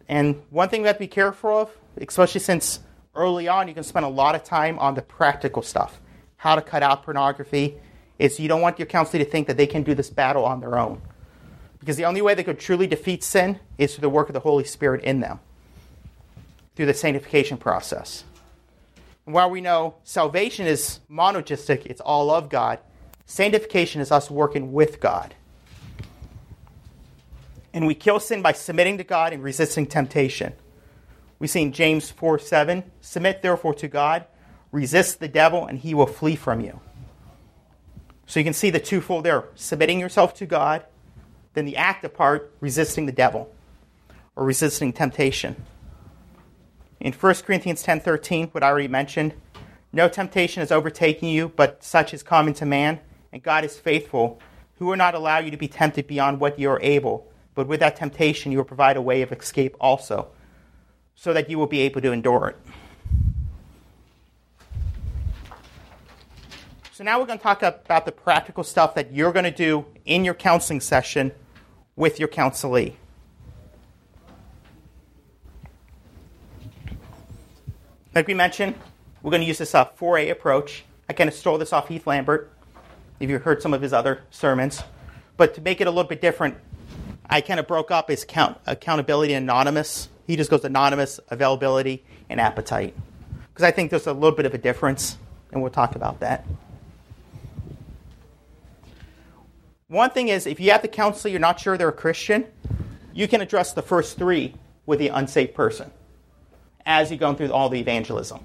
And 0.08 0.42
one 0.50 0.68
thing 0.68 0.82
we 0.82 0.88
have 0.88 0.96
to 0.96 1.00
be 1.00 1.06
careful 1.06 1.60
of 1.60 1.70
especially 1.96 2.40
since 2.40 2.80
early 3.14 3.48
on 3.48 3.68
you 3.68 3.74
can 3.74 3.82
spend 3.82 4.04
a 4.04 4.08
lot 4.08 4.34
of 4.34 4.44
time 4.44 4.78
on 4.78 4.94
the 4.94 5.02
practical 5.02 5.62
stuff 5.62 6.00
how 6.36 6.54
to 6.54 6.62
cut 6.62 6.82
out 6.82 7.02
pornography 7.02 7.76
is 8.18 8.38
you 8.38 8.48
don't 8.48 8.60
want 8.60 8.78
your 8.78 8.86
counselor 8.86 9.22
to 9.24 9.30
think 9.30 9.46
that 9.46 9.56
they 9.56 9.66
can 9.66 9.82
do 9.82 9.94
this 9.94 10.10
battle 10.10 10.44
on 10.44 10.60
their 10.60 10.78
own 10.78 11.00
because 11.78 11.96
the 11.96 12.04
only 12.04 12.22
way 12.22 12.34
they 12.34 12.44
could 12.44 12.58
truly 12.58 12.86
defeat 12.86 13.22
sin 13.22 13.58
is 13.78 13.94
through 13.94 14.02
the 14.02 14.08
work 14.08 14.28
of 14.28 14.34
the 14.34 14.40
holy 14.40 14.64
spirit 14.64 15.02
in 15.04 15.20
them 15.20 15.40
through 16.74 16.86
the 16.86 16.94
sanctification 16.94 17.56
process 17.56 18.24
and 19.26 19.34
while 19.34 19.50
we 19.50 19.60
know 19.60 19.94
salvation 20.04 20.66
is 20.66 21.00
monergistic 21.10 21.86
it's 21.86 22.00
all 22.00 22.30
of 22.30 22.48
god 22.48 22.78
sanctification 23.26 24.00
is 24.00 24.10
us 24.10 24.30
working 24.30 24.72
with 24.72 25.00
god 25.00 25.34
and 27.72 27.86
we 27.86 27.94
kill 27.94 28.18
sin 28.18 28.42
by 28.42 28.52
submitting 28.52 28.98
to 28.98 29.04
god 29.04 29.32
and 29.32 29.42
resisting 29.42 29.86
temptation 29.86 30.52
we 31.40 31.46
see 31.46 31.62
in 31.62 31.72
James 31.72 32.10
4 32.10 32.38
7, 32.38 32.84
submit 33.00 33.42
therefore 33.42 33.74
to 33.74 33.88
God, 33.88 34.26
resist 34.70 35.18
the 35.18 35.26
devil, 35.26 35.66
and 35.66 35.78
he 35.78 35.94
will 35.94 36.06
flee 36.06 36.36
from 36.36 36.60
you. 36.60 36.78
So 38.26 38.38
you 38.38 38.44
can 38.44 38.52
see 38.52 38.70
the 38.70 38.78
twofold 38.78 39.24
there 39.24 39.44
submitting 39.56 39.98
yourself 39.98 40.34
to 40.34 40.46
God, 40.46 40.84
then 41.54 41.64
the 41.64 41.78
active 41.78 42.14
part, 42.14 42.54
resisting 42.60 43.06
the 43.06 43.12
devil 43.12 43.52
or 44.36 44.44
resisting 44.44 44.92
temptation. 44.92 45.56
In 47.00 47.14
1 47.14 47.34
Corinthians 47.46 47.82
10:13, 47.82 48.50
what 48.52 48.62
I 48.62 48.68
already 48.68 48.86
mentioned, 48.86 49.32
no 49.90 50.06
temptation 50.06 50.60
has 50.60 50.70
overtaken 50.70 51.28
you, 51.28 51.48
but 51.48 51.82
such 51.82 52.12
is 52.12 52.22
common 52.22 52.52
to 52.54 52.66
man, 52.66 53.00
and 53.32 53.42
God 53.42 53.64
is 53.64 53.78
faithful, 53.78 54.38
who 54.78 54.84
will 54.84 54.96
not 54.96 55.14
allow 55.14 55.38
you 55.38 55.50
to 55.50 55.56
be 55.56 55.66
tempted 55.66 56.06
beyond 56.06 56.40
what 56.40 56.58
you 56.58 56.68
are 56.70 56.80
able, 56.82 57.26
but 57.54 57.66
with 57.66 57.80
that 57.80 57.96
temptation 57.96 58.52
you 58.52 58.58
will 58.58 58.66
provide 58.66 58.98
a 58.98 59.02
way 59.02 59.22
of 59.22 59.32
escape 59.32 59.74
also 59.80 60.28
so 61.14 61.32
that 61.32 61.48
you 61.48 61.58
will 61.58 61.66
be 61.66 61.80
able 61.80 62.02
to 62.02 62.12
endure 62.12 62.48
it. 62.48 62.56
So 66.92 67.02
now 67.02 67.18
we're 67.18 67.26
going 67.26 67.38
to 67.38 67.42
talk 67.42 67.62
about 67.62 68.04
the 68.04 68.12
practical 68.12 68.62
stuff 68.62 68.94
that 68.94 69.10
you're 69.14 69.32
going 69.32 69.44
to 69.44 69.50
do 69.50 69.86
in 70.04 70.22
your 70.22 70.34
counseling 70.34 70.80
session 70.80 71.32
with 71.96 72.18
your 72.18 72.28
counselee. 72.28 72.96
Like 78.14 78.26
we 78.26 78.34
mentioned, 78.34 78.74
we're 79.22 79.30
going 79.30 79.42
to 79.42 79.46
use 79.46 79.58
this 79.58 79.74
uh, 79.74 79.86
4A 79.86 80.30
approach. 80.30 80.84
I 81.08 81.12
kind 81.12 81.28
of 81.28 81.34
stole 81.34 81.58
this 81.58 81.72
off 81.72 81.88
Heath 81.88 82.06
Lambert, 82.06 82.50
if 83.18 83.30
you 83.30 83.38
heard 83.38 83.62
some 83.62 83.74
of 83.74 83.82
his 83.82 83.92
other 83.92 84.22
sermons. 84.30 84.82
But 85.36 85.54
to 85.54 85.60
make 85.60 85.80
it 85.80 85.86
a 85.86 85.90
little 85.90 86.08
bit 86.08 86.20
different, 86.20 86.56
I 87.28 87.40
kind 87.40 87.60
of 87.60 87.66
broke 87.66 87.90
up 87.90 88.08
his 88.08 88.24
count, 88.24 88.58
accountability 88.66 89.34
anonymous 89.34 90.08
he 90.30 90.36
just 90.36 90.48
goes 90.48 90.64
anonymous, 90.64 91.18
availability, 91.28 92.04
and 92.28 92.40
appetite. 92.40 92.94
Because 93.48 93.64
I 93.64 93.72
think 93.72 93.90
there's 93.90 94.06
a 94.06 94.12
little 94.12 94.30
bit 94.30 94.46
of 94.46 94.54
a 94.54 94.58
difference, 94.58 95.18
and 95.50 95.60
we'll 95.60 95.72
talk 95.72 95.96
about 95.96 96.20
that. 96.20 96.46
One 99.88 100.10
thing 100.10 100.28
is, 100.28 100.46
if 100.46 100.60
you 100.60 100.70
have 100.70 100.82
the 100.82 100.88
counselor, 100.88 101.32
you're 101.32 101.40
not 101.40 101.58
sure 101.58 101.76
they're 101.76 101.88
a 101.88 101.92
Christian, 101.92 102.46
you 103.12 103.26
can 103.26 103.40
address 103.40 103.72
the 103.72 103.82
first 103.82 104.18
three 104.18 104.54
with 104.86 105.00
the 105.00 105.08
unsafe 105.08 105.52
person 105.52 105.90
as 106.90 107.08
you're 107.08 107.18
going 107.18 107.36
through 107.36 107.52
all 107.52 107.68
the 107.68 107.78
evangelism. 107.78 108.40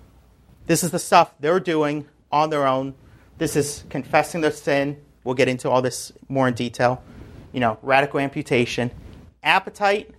This 0.67 0.83
is 0.83 0.91
the 0.91 0.99
stuff 0.99 1.33
they're 1.39 1.59
doing 1.59 2.05
on 2.31 2.51
their 2.51 2.67
own. 2.67 2.93
This 3.39 3.55
is 3.55 3.83
confessing 3.89 4.41
their 4.41 4.51
sin. 4.51 5.01
We'll 5.23 5.33
get 5.33 5.47
into 5.47 5.67
all 5.67 5.81
this 5.81 6.11
more 6.29 6.47
in 6.47 6.53
detail. 6.53 7.03
You 7.53 7.59
know, 7.59 7.79
radical 7.81 8.19
amputation. 8.19 8.91
Appetite 9.41 10.11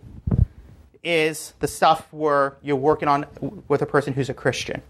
is 1.04 1.54
the 1.60 1.68
stuff 1.68 2.08
where 2.10 2.56
you're 2.62 2.74
working 2.74 3.06
on 3.06 3.26
with 3.68 3.80
a 3.80 3.86
person 3.86 4.12
who's 4.12 4.28
a 4.28 4.34
Christian. 4.34 4.82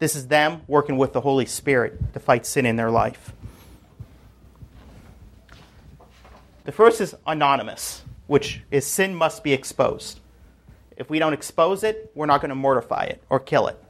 This 0.00 0.16
is 0.16 0.26
them 0.26 0.62
working 0.66 0.98
with 0.98 1.12
the 1.12 1.20
Holy 1.20 1.46
Spirit 1.46 2.12
to 2.14 2.18
fight 2.18 2.44
sin 2.44 2.66
in 2.66 2.74
their 2.74 2.90
life. 2.90 3.32
The 6.64 6.72
first 6.72 7.00
is 7.00 7.14
anonymous, 7.28 8.02
which 8.26 8.62
is 8.72 8.84
sin 8.84 9.14
must 9.14 9.44
be 9.44 9.52
exposed. 9.52 10.18
If 10.96 11.10
we 11.10 11.18
don't 11.18 11.32
expose 11.32 11.82
it, 11.84 12.10
we're 12.14 12.26
not 12.26 12.40
going 12.40 12.50
to 12.50 12.54
mortify 12.54 13.04
it 13.04 13.22
or 13.30 13.40
kill 13.40 13.68
it. 13.68 13.82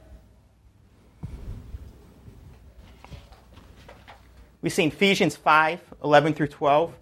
We 4.61 4.69
see 4.69 4.83
in 4.83 4.89
Ephesians 4.89 5.35
5 5.35 5.81
11 6.03 6.33
through 6.33 6.47
12. 6.47 6.93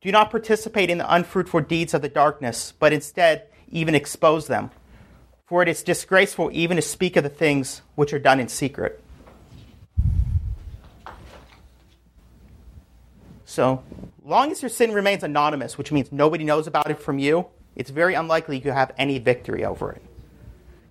Do 0.00 0.12
not 0.12 0.30
participate 0.30 0.90
in 0.90 0.98
the 0.98 1.12
unfruitful 1.12 1.60
deeds 1.62 1.94
of 1.94 2.02
the 2.02 2.08
darkness, 2.08 2.72
but 2.78 2.92
instead 2.92 3.48
even 3.70 3.94
expose 3.94 4.46
them. 4.46 4.70
For 5.46 5.62
it 5.62 5.68
is 5.68 5.82
disgraceful 5.82 6.50
even 6.52 6.76
to 6.76 6.82
speak 6.82 7.16
of 7.16 7.24
the 7.24 7.30
things 7.30 7.82
which 7.94 8.12
are 8.12 8.18
done 8.18 8.38
in 8.38 8.48
secret. 8.48 9.02
So, 13.44 13.82
long 14.24 14.52
as 14.52 14.60
your 14.60 14.68
sin 14.68 14.92
remains 14.92 15.22
anonymous, 15.22 15.78
which 15.78 15.90
means 15.90 16.12
nobody 16.12 16.44
knows 16.44 16.66
about 16.66 16.90
it 16.90 17.00
from 17.00 17.18
you, 17.18 17.46
it's 17.78 17.90
very 17.90 18.14
unlikely 18.14 18.58
you 18.58 18.72
have 18.72 18.92
any 18.98 19.18
victory 19.20 19.64
over 19.64 19.92
it. 19.92 20.02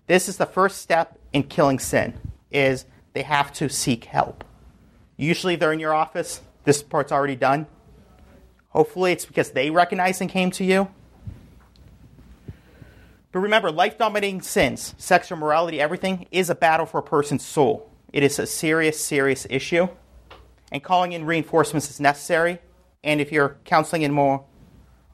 This 0.07 0.29
is 0.29 0.37
the 0.37 0.45
first 0.45 0.81
step 0.81 1.19
in 1.33 1.43
killing 1.43 1.79
sin 1.79 2.13
is 2.49 2.85
they 3.13 3.23
have 3.23 3.51
to 3.55 3.67
seek 3.67 4.05
help. 4.05 4.45
Usually 5.17 5.57
they're 5.57 5.73
in 5.73 5.81
your 5.81 5.93
office, 5.93 6.41
this 6.63 6.81
part's 6.81 7.11
already 7.11 7.35
done. 7.35 7.67
Hopefully 8.69 9.11
it's 9.11 9.25
because 9.25 9.51
they 9.51 9.69
recognized 9.69 10.21
and 10.21 10.29
came 10.29 10.49
to 10.51 10.63
you. 10.63 10.87
But 13.33 13.39
remember, 13.39 13.69
life 13.69 13.97
dominating 13.97 14.41
sins, 14.41 14.95
sexual 14.97 15.37
morality, 15.37 15.81
everything 15.81 16.27
is 16.31 16.49
a 16.49 16.55
battle 16.55 16.85
for 16.85 16.99
a 16.99 17.03
person's 17.03 17.45
soul. 17.45 17.91
It 18.13 18.23
is 18.23 18.39
a 18.39 18.47
serious, 18.47 19.03
serious 19.03 19.45
issue. 19.49 19.89
And 20.71 20.81
calling 20.81 21.11
in 21.11 21.25
reinforcements 21.25 21.89
is 21.89 21.99
necessary. 21.99 22.59
And 23.03 23.19
if 23.19 23.31
you're 23.31 23.57
counseling 23.65 24.03
in 24.03 24.13
more 24.13 24.45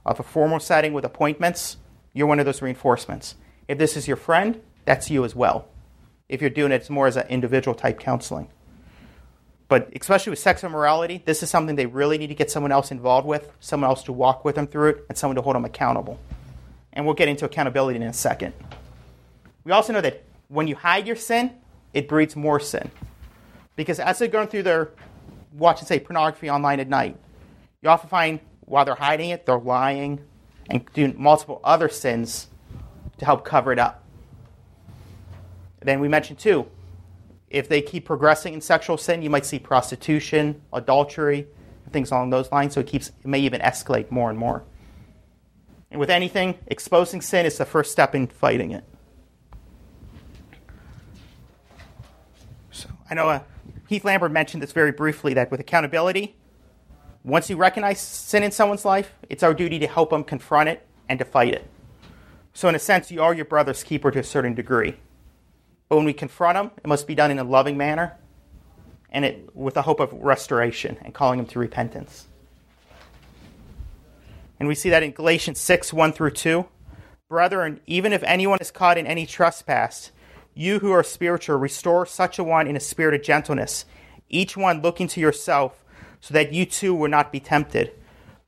of 0.06 0.20
a 0.20 0.24
formal 0.24 0.60
setting 0.60 0.94
with 0.94 1.06
appointments, 1.06 1.78
you're 2.14 2.28
one 2.28 2.40
of 2.40 2.46
those 2.46 2.62
reinforcements. 2.62 3.36
If 3.68 3.78
this 3.78 3.96
is 3.96 4.08
your 4.08 4.18
friend, 4.18 4.62
that's 4.86 5.10
you 5.10 5.24
as 5.24 5.36
well. 5.36 5.68
If 6.30 6.42
you're 6.42 6.50
doing 6.50 6.72
it 6.72 6.76
it's 6.76 6.90
more 6.90 7.08
as 7.08 7.18
an 7.18 7.28
individual 7.28 7.76
type 7.76 8.00
counseling. 8.00 8.50
But 9.68 9.90
especially 10.00 10.32
with 10.32 10.40
sex 10.40 10.64
and 10.64 10.72
morality, 10.72 11.24
this 11.26 11.42
is 11.42 11.50
something 11.50 11.76
they 11.76 11.86
really 11.86 12.18
need 12.18 12.28
to 12.28 12.36
get 12.36 12.52
someone 12.52 12.72
else 12.72 12.92
involved 12.92 13.26
with, 13.26 13.50
someone 13.60 13.90
else 13.90 14.04
to 14.04 14.14
walk 14.14 14.46
with 14.46 14.56
them 14.56 14.68
through 14.68 14.90
it, 14.90 15.06
and 15.10 15.18
someone 15.18 15.36
to 15.36 15.42
hold 15.42 15.56
them 15.56 15.66
accountable 15.66 16.20
and 16.94 17.06
we'll 17.06 17.16
get 17.16 17.28
into 17.28 17.46
accountability 17.46 17.98
in 17.98 18.04
a 18.04 18.14
second. 18.14 18.54
We 19.64 19.72
also 19.72 19.94
know 19.94 20.02
that 20.02 20.24
when 20.48 20.68
you 20.68 20.76
hide 20.76 21.08
your 21.08 21.16
sin, 21.16 21.52
it 21.94 22.08
breeds 22.08 22.36
more 22.36 22.60
sin. 22.60 22.92
Because 23.76 24.00
as 24.00 24.20
they're 24.20 24.28
going 24.28 24.48
through 24.48 24.64
their 24.64 24.92
watching, 25.54 25.88
say, 25.88 26.00
pornography 26.00 26.50
online 26.50 26.80
at 26.80 26.88
night, 26.88 27.18
you 27.82 27.90
often 27.90 28.10
find 28.10 28.40
while 28.66 28.86
they're 28.86 28.96
hiding 28.96 29.30
it, 29.30 29.46
they're 29.46 29.58
lying 29.58 30.24
and 30.70 30.86
doing 30.94 31.16
multiple 31.18 31.60
other 31.64 31.90
sins 31.90 32.48
to 33.18 33.26
help 33.26 33.46
cover 33.46 33.72
it 33.72 33.80
up. 33.80 34.04
Then 35.82 36.00
we 36.00 36.08
mentioned, 36.08 36.40
too, 36.40 36.68
if 37.50 37.68
they 37.70 37.82
keep 37.82 38.06
progressing 38.06 38.54
in 38.54 38.62
sexual 38.62 38.98
sin, 38.98 39.22
you 39.22 39.30
might 39.30 39.46
see 39.46 39.60
prostitution, 39.60 40.62
adultery, 40.72 41.48
things 41.92 42.10
along 42.12 42.32
those 42.32 42.52
lines. 42.52 42.74
So 42.74 42.80
it 42.80 42.88
keeps 42.88 43.10
it 43.10 43.26
may 43.26 43.40
even 43.40 43.62
escalate 43.62 44.10
more 44.10 44.30
and 44.30 44.40
more. 44.40 44.64
And 45.92 46.00
with 46.00 46.10
anything, 46.10 46.58
exposing 46.68 47.22
sin 47.22 47.46
is 47.46 47.58
the 47.58 47.66
first 47.66 47.92
step 47.92 48.16
in 48.16 48.28
fighting 48.28 48.72
it. 48.72 48.84
So 52.72 52.90
I 53.10 53.14
know 53.14 53.30
uh, 53.30 53.42
Heath 53.88 54.04
Lambert 54.04 54.32
mentioned 54.32 54.64
this 54.64 54.72
very 54.72 54.92
briefly 54.92 55.36
that 55.36 55.52
with 55.52 55.60
accountability, 55.60 56.36
once 57.24 57.50
you 57.50 57.56
recognize 57.56 58.02
sin 58.02 58.44
in 58.44 58.52
someone's 58.52 58.86
life, 58.86 59.14
it's 59.30 59.44
our 59.44 59.54
duty 59.54 59.80
to 59.80 59.88
help 59.88 60.10
them 60.10 60.24
confront 60.24 60.70
it 60.70 60.86
and 61.08 61.20
to 61.20 61.26
fight 61.26 61.54
it. 61.54 61.68
So, 62.54 62.68
in 62.68 62.76
a 62.76 62.80
sense, 62.80 63.12
you 63.12 63.24
are 63.24 63.34
your 63.34 63.46
brother's 63.46 63.84
keeper 63.84 64.12
to 64.12 64.20
a 64.20 64.24
certain 64.24 64.54
degree. 64.54 64.96
But 65.90 65.98
when 65.98 66.06
we 66.06 66.14
confront 66.14 66.56
them, 66.56 66.72
it 66.78 66.88
must 66.88 67.08
be 67.08 67.16
done 67.16 67.32
in 67.32 67.40
a 67.40 67.44
loving 67.44 67.78
manner 67.78 68.18
and 69.10 69.24
it, 69.24 69.56
with 69.56 69.76
the 69.76 69.84
hope 69.84 70.00
of 70.00 70.12
restoration 70.14 70.98
and 71.02 71.14
calling 71.14 71.38
them 71.38 71.46
to 71.48 71.60
repentance. 71.60 72.28
And 74.60 74.68
we 74.68 74.76
see 74.76 74.90
that 74.90 75.04
in 75.04 75.12
Galatians 75.12 75.60
6 75.60 75.94
1 75.94 76.14
through 76.14 76.32
2. 76.32 76.66
Brethren, 77.30 77.80
even 77.88 78.14
if 78.14 78.22
anyone 78.24 78.60
is 78.60 78.70
caught 78.70 78.98
in 78.98 79.08
any 79.08 79.26
trespass, 79.26 80.12
you 80.54 80.80
who 80.80 80.92
are 80.92 81.04
spiritual, 81.04 81.58
restore 81.58 82.06
such 82.06 82.38
a 82.38 82.44
one 82.44 82.68
in 82.68 82.76
a 82.76 82.80
spirit 82.80 83.16
of 83.16 83.24
gentleness, 83.24 83.86
each 84.30 84.56
one 84.56 84.82
looking 84.82 85.08
to 85.08 85.20
yourself, 85.20 85.83
so 86.24 86.34
that 86.34 86.54
you 86.54 86.66
too 86.66 86.96
will 86.96 87.10
not 87.10 87.34
be 87.34 87.42
tempted. 87.42 87.92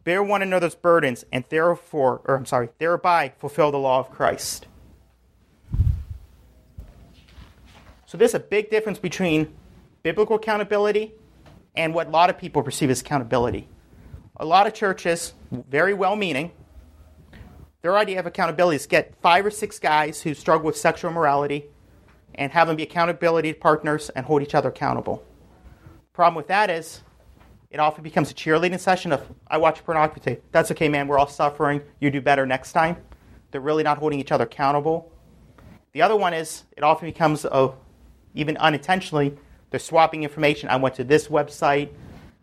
Bear 0.05 0.23
one 0.23 0.41
another's 0.41 0.75
burdens, 0.75 1.25
and 1.29 1.43
therefore, 1.49 2.21
or 2.23 2.35
I'm 2.35 2.45
sorry, 2.45 2.69
thereby 2.77 3.33
fulfill 3.37 3.71
the 3.71 3.77
law 3.77 3.99
of 3.99 4.09
Christ. 4.09 4.67
So 8.05 8.17
there's 8.17 8.33
a 8.33 8.39
big 8.39 8.69
difference 8.69 8.99
between 8.99 9.53
biblical 10.03 10.37
accountability 10.37 11.11
and 11.75 11.93
what 11.93 12.07
a 12.07 12.11
lot 12.11 12.29
of 12.29 12.37
people 12.37 12.63
perceive 12.63 12.89
as 12.89 13.01
accountability 13.01 13.67
a 14.37 14.45
lot 14.45 14.67
of 14.67 14.73
churches, 14.73 15.33
very 15.51 15.93
well 15.93 16.15
meaning, 16.15 16.51
their 17.81 17.97
idea 17.97 18.19
of 18.19 18.25
accountability 18.25 18.75
is 18.75 18.85
get 18.85 19.15
five 19.21 19.45
or 19.45 19.51
six 19.51 19.79
guys 19.79 20.21
who 20.21 20.33
struggle 20.33 20.65
with 20.65 20.77
sexual 20.77 21.11
morality 21.11 21.65
and 22.33 22.51
have 22.51 22.67
them 22.67 22.75
be 22.75 22.83
accountability 22.83 23.53
partners 23.53 24.09
and 24.09 24.25
hold 24.25 24.41
each 24.41 24.55
other 24.55 24.69
accountable. 24.69 25.23
Problem 26.11 26.35
with 26.35 26.47
that 26.47 26.69
is 26.69 27.01
it 27.75 27.79
often 27.81 28.05
becomes 28.05 28.31
a 28.31 28.33
cheerleading 28.33 28.79
session 28.79 29.11
of 29.11 29.21
I 29.47 29.57
watch 29.57 29.83
pornography. 29.83 30.37
That's 30.53 30.71
okay, 30.71 30.87
man. 30.87 31.09
We're 31.09 31.19
all 31.19 31.27
suffering. 31.27 31.81
You 31.99 32.09
do 32.09 32.21
better 32.21 32.45
next 32.45 32.71
time. 32.71 32.95
They're 33.51 33.59
really 33.59 33.83
not 33.83 33.97
holding 33.97 34.17
each 34.17 34.31
other 34.31 34.45
accountable. 34.45 35.11
The 35.91 36.01
other 36.01 36.15
one 36.15 36.33
is 36.33 36.63
it 36.77 36.83
often 36.83 37.05
becomes 37.05 37.43
a, 37.43 37.73
even 38.33 38.55
unintentionally 38.55 39.37
they're 39.71 39.79
swapping 39.81 40.23
information. 40.23 40.69
I 40.69 40.77
went 40.77 40.95
to 40.95 41.03
this 41.03 41.27
website. 41.27 41.89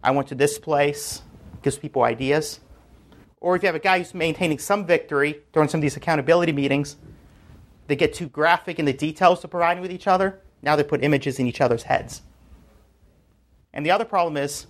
I 0.04 0.10
went 0.10 0.28
to 0.28 0.34
this 0.34 0.58
place 0.58 1.22
gives 1.62 1.78
people 1.78 2.02
ideas. 2.02 2.60
Or 3.40 3.56
if 3.56 3.62
you 3.62 3.68
have 3.68 3.74
a 3.74 3.78
guy 3.78 3.96
who's 3.96 4.12
maintaining 4.12 4.58
some 4.58 4.84
victory 4.84 5.40
during 5.54 5.70
some 5.70 5.78
of 5.78 5.82
these 5.82 5.96
accountability 5.96 6.52
meetings, 6.52 6.96
they 7.86 7.96
get 7.96 8.12
too 8.12 8.28
graphic 8.28 8.78
in 8.78 8.84
the 8.84 8.92
details 8.92 9.40
they're 9.40 9.48
providing 9.48 9.80
with 9.80 9.92
each 9.92 10.06
other. 10.06 10.40
Now 10.60 10.76
they 10.76 10.84
put 10.84 11.02
images 11.02 11.38
in 11.38 11.46
each 11.46 11.62
other's 11.62 11.84
heads. 11.84 12.20
And 13.72 13.86
the 13.86 13.90
other 13.90 14.04
problem 14.04 14.36
is, 14.36 14.66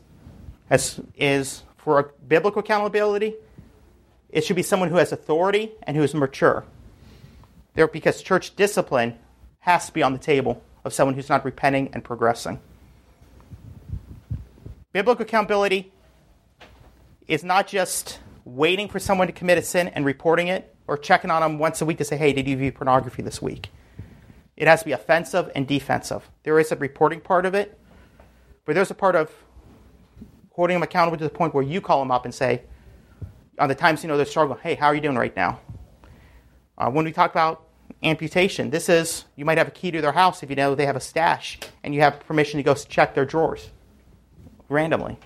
as, 0.72 0.98
is 1.16 1.64
for 1.76 2.14
biblical 2.26 2.60
accountability, 2.60 3.34
it 4.30 4.42
should 4.42 4.56
be 4.56 4.62
someone 4.62 4.88
who 4.88 4.96
has 4.96 5.12
authority 5.12 5.72
and 5.82 5.98
who 5.98 6.02
is 6.02 6.14
mature. 6.14 6.64
There, 7.74 7.86
because 7.86 8.22
church 8.22 8.56
discipline 8.56 9.18
has 9.60 9.86
to 9.86 9.92
be 9.92 10.02
on 10.02 10.14
the 10.14 10.18
table 10.18 10.62
of 10.82 10.94
someone 10.94 11.14
who's 11.14 11.28
not 11.28 11.44
repenting 11.44 11.90
and 11.92 12.02
progressing. 12.02 12.58
Biblical 14.92 15.26
accountability 15.26 15.92
is 17.28 17.44
not 17.44 17.66
just 17.66 18.18
waiting 18.46 18.88
for 18.88 18.98
someone 18.98 19.26
to 19.26 19.32
commit 19.32 19.58
a 19.58 19.62
sin 19.62 19.88
and 19.88 20.06
reporting 20.06 20.48
it 20.48 20.74
or 20.86 20.96
checking 20.96 21.30
on 21.30 21.42
them 21.42 21.58
once 21.58 21.82
a 21.82 21.84
week 21.84 21.98
to 21.98 22.04
say, 22.04 22.16
hey, 22.16 22.32
did 22.32 22.48
you 22.48 22.56
view 22.56 22.72
pornography 22.72 23.20
this 23.20 23.42
week? 23.42 23.68
It 24.56 24.66
has 24.68 24.80
to 24.80 24.86
be 24.86 24.92
offensive 24.92 25.52
and 25.54 25.66
defensive. 25.68 26.30
There 26.44 26.58
is 26.58 26.72
a 26.72 26.76
reporting 26.76 27.20
part 27.20 27.44
of 27.44 27.54
it, 27.54 27.78
but 28.64 28.74
there's 28.74 28.90
a 28.90 28.94
part 28.94 29.16
of 29.16 29.30
holding 30.52 30.74
them 30.74 30.82
accountable 30.82 31.18
to 31.18 31.24
the 31.24 31.30
point 31.30 31.54
where 31.54 31.64
you 31.64 31.80
call 31.80 31.98
them 31.98 32.10
up 32.10 32.24
and 32.24 32.34
say, 32.34 32.62
on 33.58 33.68
the 33.68 33.74
times 33.74 34.02
you 34.02 34.08
know 34.08 34.16
they're 34.16 34.26
struggling, 34.26 34.58
hey, 34.62 34.74
how 34.74 34.86
are 34.86 34.94
you 34.94 35.00
doing 35.00 35.16
right 35.16 35.34
now? 35.34 35.60
Uh, 36.78 36.90
when 36.90 37.04
we 37.04 37.12
talk 37.12 37.30
about 37.30 37.66
amputation, 38.02 38.70
this 38.70 38.88
is 38.88 39.24
you 39.36 39.44
might 39.44 39.58
have 39.58 39.68
a 39.68 39.72
key 39.72 39.90
to 39.90 40.00
their 40.00 40.12
house 40.12 40.42
if 40.42 40.50
you 40.50 40.56
know 40.56 40.74
they 40.74 40.86
have 40.86 40.96
a 40.96 41.00
stash 41.00 41.58
and 41.82 41.94
you 41.94 42.00
have 42.00 42.20
permission 42.20 42.58
to 42.58 42.62
go 42.62 42.74
check 42.74 43.14
their 43.14 43.24
drawers 43.24 43.70
randomly. 44.68 45.18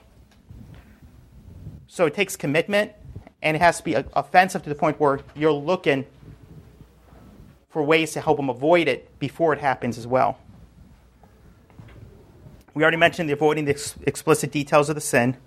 So 1.87 2.07
it 2.07 2.15
takes 2.15 2.37
commitment, 2.37 2.93
and 3.43 3.57
it 3.57 3.61
has 3.61 3.79
to 3.79 3.85
be 3.85 3.95
offensive 3.95 4.63
to 4.65 4.69
the 4.69 4.75
point 4.75 5.01
where 5.01 5.21
you're 5.35 5.53
looking 5.53 6.05
for 7.71 7.83
ways 7.83 8.13
to 8.13 8.21
help 8.21 8.37
them 8.37 8.51
avoid 8.51 8.89
it 8.89 9.19
before 9.19 9.53
it 9.53 9.61
happens 9.61 9.97
as 9.97 10.07
well. 10.07 10.39
We 12.77 12.83
already 12.83 12.99
mentioned 12.99 13.31
the 13.31 13.33
avoiding 13.33 13.65
the 13.65 13.71
ex- 13.71 13.95
explicit 14.03 14.53
details 14.53 14.91
of 14.91 14.97
the 14.97 15.01
sin. 15.01 15.39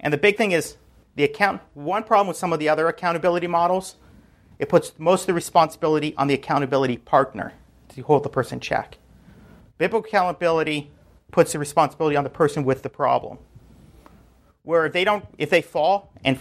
And 0.00 0.12
the 0.12 0.18
big 0.18 0.36
thing 0.36 0.50
is 0.50 0.76
the 1.14 1.22
account 1.22 1.60
one 1.74 2.02
problem 2.02 2.26
with 2.26 2.36
some 2.36 2.52
of 2.52 2.58
the 2.58 2.68
other 2.68 2.88
accountability 2.88 3.46
models, 3.46 3.94
it 4.58 4.68
puts 4.68 4.98
most 4.98 5.22
of 5.22 5.26
the 5.28 5.34
responsibility 5.34 6.16
on 6.16 6.26
the 6.26 6.34
accountability 6.34 6.96
partner 6.96 7.52
to 7.90 8.02
hold 8.02 8.24
the 8.24 8.28
person 8.28 8.58
check. 8.58 8.98
Biblical 9.78 10.08
accountability 10.08 10.90
puts 11.30 11.52
the 11.52 11.60
responsibility 11.60 12.16
on 12.16 12.24
the 12.24 12.30
person 12.30 12.64
with 12.64 12.82
the 12.82 12.90
problem. 12.90 13.38
Where 14.64 14.86
if 14.86 14.92
they 14.92 15.04
don't, 15.04 15.24
if 15.38 15.50
they 15.50 15.62
fall 15.62 16.12
and 16.24 16.40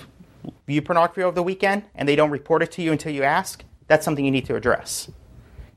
view 0.65 0.81
pornography 0.81 1.21
over 1.21 1.35
the 1.35 1.43
weekend 1.43 1.83
and 1.93 2.09
they 2.09 2.15
don't 2.15 2.31
report 2.31 2.63
it 2.63 2.71
to 2.71 2.81
you 2.81 2.91
until 2.91 3.11
you 3.11 3.21
ask, 3.21 3.63
that's 3.85 4.03
something 4.03 4.25
you 4.25 4.31
need 4.31 4.47
to 4.47 4.55
address. 4.55 5.11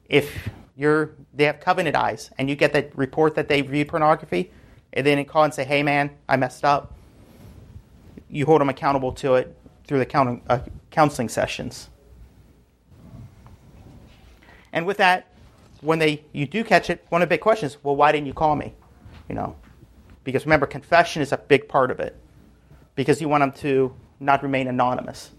If 0.09 0.49
you're, 0.81 1.11
they 1.35 1.45
have 1.45 1.61
covenant 1.61 1.95
eyes 1.95 2.31
and 2.39 2.49
you 2.49 2.57
get 2.57 2.73
that 2.73 2.97
report 2.97 3.35
that 3.35 3.49
they 3.49 3.61
viewed 3.61 3.89
pornography, 3.89 4.51
and 4.95 5.07
then 5.07 5.23
call 5.27 5.45
and 5.45 5.53
say, 5.53 5.65
"Hey, 5.65 5.83
man, 5.83 6.11
I 6.27 6.37
messed 6.37 6.65
up," 6.65 6.95
you 8.31 8.47
hold 8.47 8.63
them 8.63 8.71
accountable 8.71 9.13
to 9.13 9.35
it 9.35 9.55
through 9.87 9.99
the 9.99 10.41
uh, 10.49 10.61
counseling 10.91 11.29
sessions. 11.29 11.91
And 14.73 14.87
with 14.87 14.97
that, 14.97 15.27
when 15.83 15.99
they 15.99 16.25
you 16.33 16.47
do 16.47 16.65
catch 16.65 16.89
it, 16.89 17.05
one 17.11 17.21
of 17.21 17.29
the 17.29 17.35
big 17.35 17.43
questions, 17.43 17.77
well, 17.83 17.95
why 17.95 18.11
didn't 18.11 18.27
you 18.27 18.33
call 18.33 18.57
me? 18.57 18.73
You 19.29 19.35
know, 19.35 19.57
because 20.25 20.47
remember, 20.47 20.67
confession 20.67 21.21
is 21.21 21.31
a 21.31 21.37
big 21.37 21.69
part 21.69 21.91
of 21.91 22.01
it, 22.01 22.17
because 22.95 23.21
you 23.21 23.29
want 23.29 23.43
them 23.43 23.53
to 23.61 23.95
not 24.19 24.43
remain 24.43 24.67
anonymous 24.67 25.31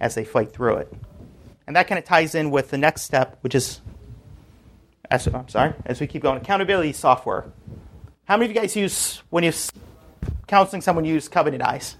as 0.00 0.16
they 0.16 0.24
fight 0.24 0.52
through 0.52 0.78
it, 0.78 0.92
and 1.68 1.76
that 1.76 1.86
kind 1.86 2.00
of 2.00 2.04
ties 2.04 2.34
in 2.34 2.50
with 2.50 2.70
the 2.70 2.78
next 2.78 3.02
step, 3.02 3.38
which 3.42 3.54
is, 3.54 3.80
as, 5.10 5.26
I'm 5.26 5.48
sorry, 5.48 5.74
as 5.84 6.00
we 6.00 6.06
keep 6.06 6.22
going, 6.22 6.38
accountability 6.38 6.92
software. 6.92 7.46
How 8.24 8.36
many 8.36 8.50
of 8.50 8.54
you 8.54 8.60
guys 8.60 8.76
use 8.76 9.22
when 9.30 9.42
you're 9.42 9.52
counseling 10.46 10.82
someone 10.82 11.04
use 11.04 11.28
Covenant 11.28 11.62
Eyes? 11.62 11.96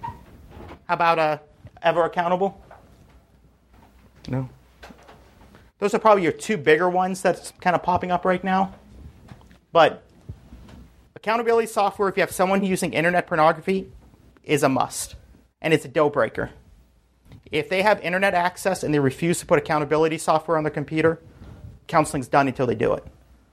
How 0.00 0.94
about 0.94 1.18
uh, 1.18 1.38
Ever 1.82 2.04
Accountable? 2.04 2.60
No. 4.28 4.48
Those 5.78 5.92
are 5.92 5.98
probably 5.98 6.22
your 6.22 6.32
two 6.32 6.56
bigger 6.56 6.88
ones 6.88 7.20
that's 7.20 7.52
kind 7.60 7.76
of 7.76 7.82
popping 7.82 8.10
up 8.10 8.24
right 8.24 8.42
now. 8.42 8.74
But 9.70 10.02
accountability 11.16 11.66
software, 11.66 12.08
if 12.08 12.16
you 12.16 12.22
have 12.22 12.30
someone 12.30 12.64
using 12.64 12.94
internet 12.94 13.26
pornography, 13.26 13.90
is 14.44 14.62
a 14.62 14.68
must. 14.68 15.16
And 15.60 15.74
it's 15.74 15.84
a 15.84 15.88
deal 15.88 16.08
breaker. 16.08 16.50
If 17.50 17.68
they 17.68 17.82
have 17.82 18.00
internet 18.00 18.32
access 18.32 18.82
and 18.82 18.94
they 18.94 18.98
refuse 18.98 19.40
to 19.40 19.46
put 19.46 19.58
accountability 19.58 20.16
software 20.16 20.56
on 20.56 20.64
their 20.64 20.70
computer, 20.70 21.20
counseling's 21.86 22.28
done 22.28 22.48
until 22.48 22.66
they 22.66 22.74
do 22.74 22.92
it 22.94 23.04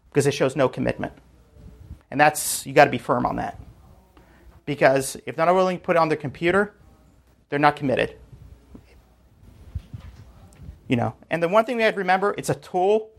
because 0.09 0.27
it 0.27 0.31
shows 0.31 0.55
no 0.55 0.67
commitment. 0.69 1.13
And 2.09 2.19
that's, 2.19 2.65
you 2.65 2.73
got 2.73 2.85
to 2.85 2.91
be 2.91 2.97
firm 2.97 3.25
on 3.25 3.37
that. 3.37 3.59
Because 4.65 5.17
if 5.25 5.35
they're 5.35 5.45
not 5.45 5.55
willing 5.55 5.77
to 5.77 5.83
put 5.83 5.95
it 5.95 5.99
on 5.99 6.09
their 6.09 6.17
computer, 6.17 6.73
they're 7.49 7.59
not 7.59 7.75
committed. 7.75 8.15
You 10.87 10.97
know, 10.97 11.15
and 11.29 11.41
the 11.41 11.47
one 11.47 11.63
thing 11.63 11.77
we 11.77 11.83
have 11.83 11.93
to 11.93 11.99
remember, 11.99 12.35
it's 12.37 12.49
a 12.49 12.55
tool, 12.55 13.09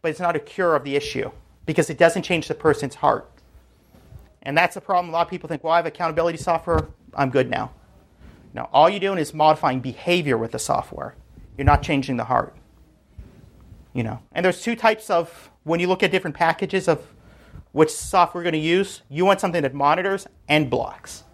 but 0.00 0.10
it's 0.10 0.20
not 0.20 0.36
a 0.36 0.38
cure 0.38 0.76
of 0.76 0.84
the 0.84 0.94
issue 0.94 1.30
because 1.66 1.90
it 1.90 1.98
doesn't 1.98 2.22
change 2.22 2.46
the 2.46 2.54
person's 2.54 2.94
heart. 2.94 3.28
And 4.42 4.56
that's 4.56 4.74
the 4.74 4.80
problem. 4.80 5.10
A 5.10 5.12
lot 5.12 5.26
of 5.26 5.30
people 5.30 5.48
think, 5.48 5.64
well, 5.64 5.72
I 5.72 5.76
have 5.76 5.86
accountability 5.86 6.38
software, 6.38 6.88
I'm 7.14 7.30
good 7.30 7.50
now. 7.50 7.72
Now, 8.54 8.68
all 8.72 8.88
you're 8.88 9.00
doing 9.00 9.18
is 9.18 9.34
modifying 9.34 9.80
behavior 9.80 10.38
with 10.38 10.52
the 10.52 10.58
software. 10.58 11.14
You're 11.56 11.66
not 11.66 11.82
changing 11.82 12.16
the 12.16 12.24
heart. 12.24 12.56
You 13.92 14.04
know, 14.04 14.20
and 14.32 14.44
there's 14.44 14.62
two 14.62 14.76
types 14.76 15.10
of 15.10 15.50
when 15.64 15.80
you 15.80 15.88
look 15.88 16.02
at 16.02 16.10
different 16.10 16.36
packages 16.36 16.86
of 16.88 17.04
which 17.72 17.90
software 17.90 18.40
we're 18.40 18.44
going 18.50 18.60
to 18.60 18.66
use, 18.66 19.02
you 19.08 19.24
want 19.24 19.40
something 19.40 19.62
that 19.62 19.74
monitors 19.74 20.26
and 20.48 20.70
blocks. 20.70 21.24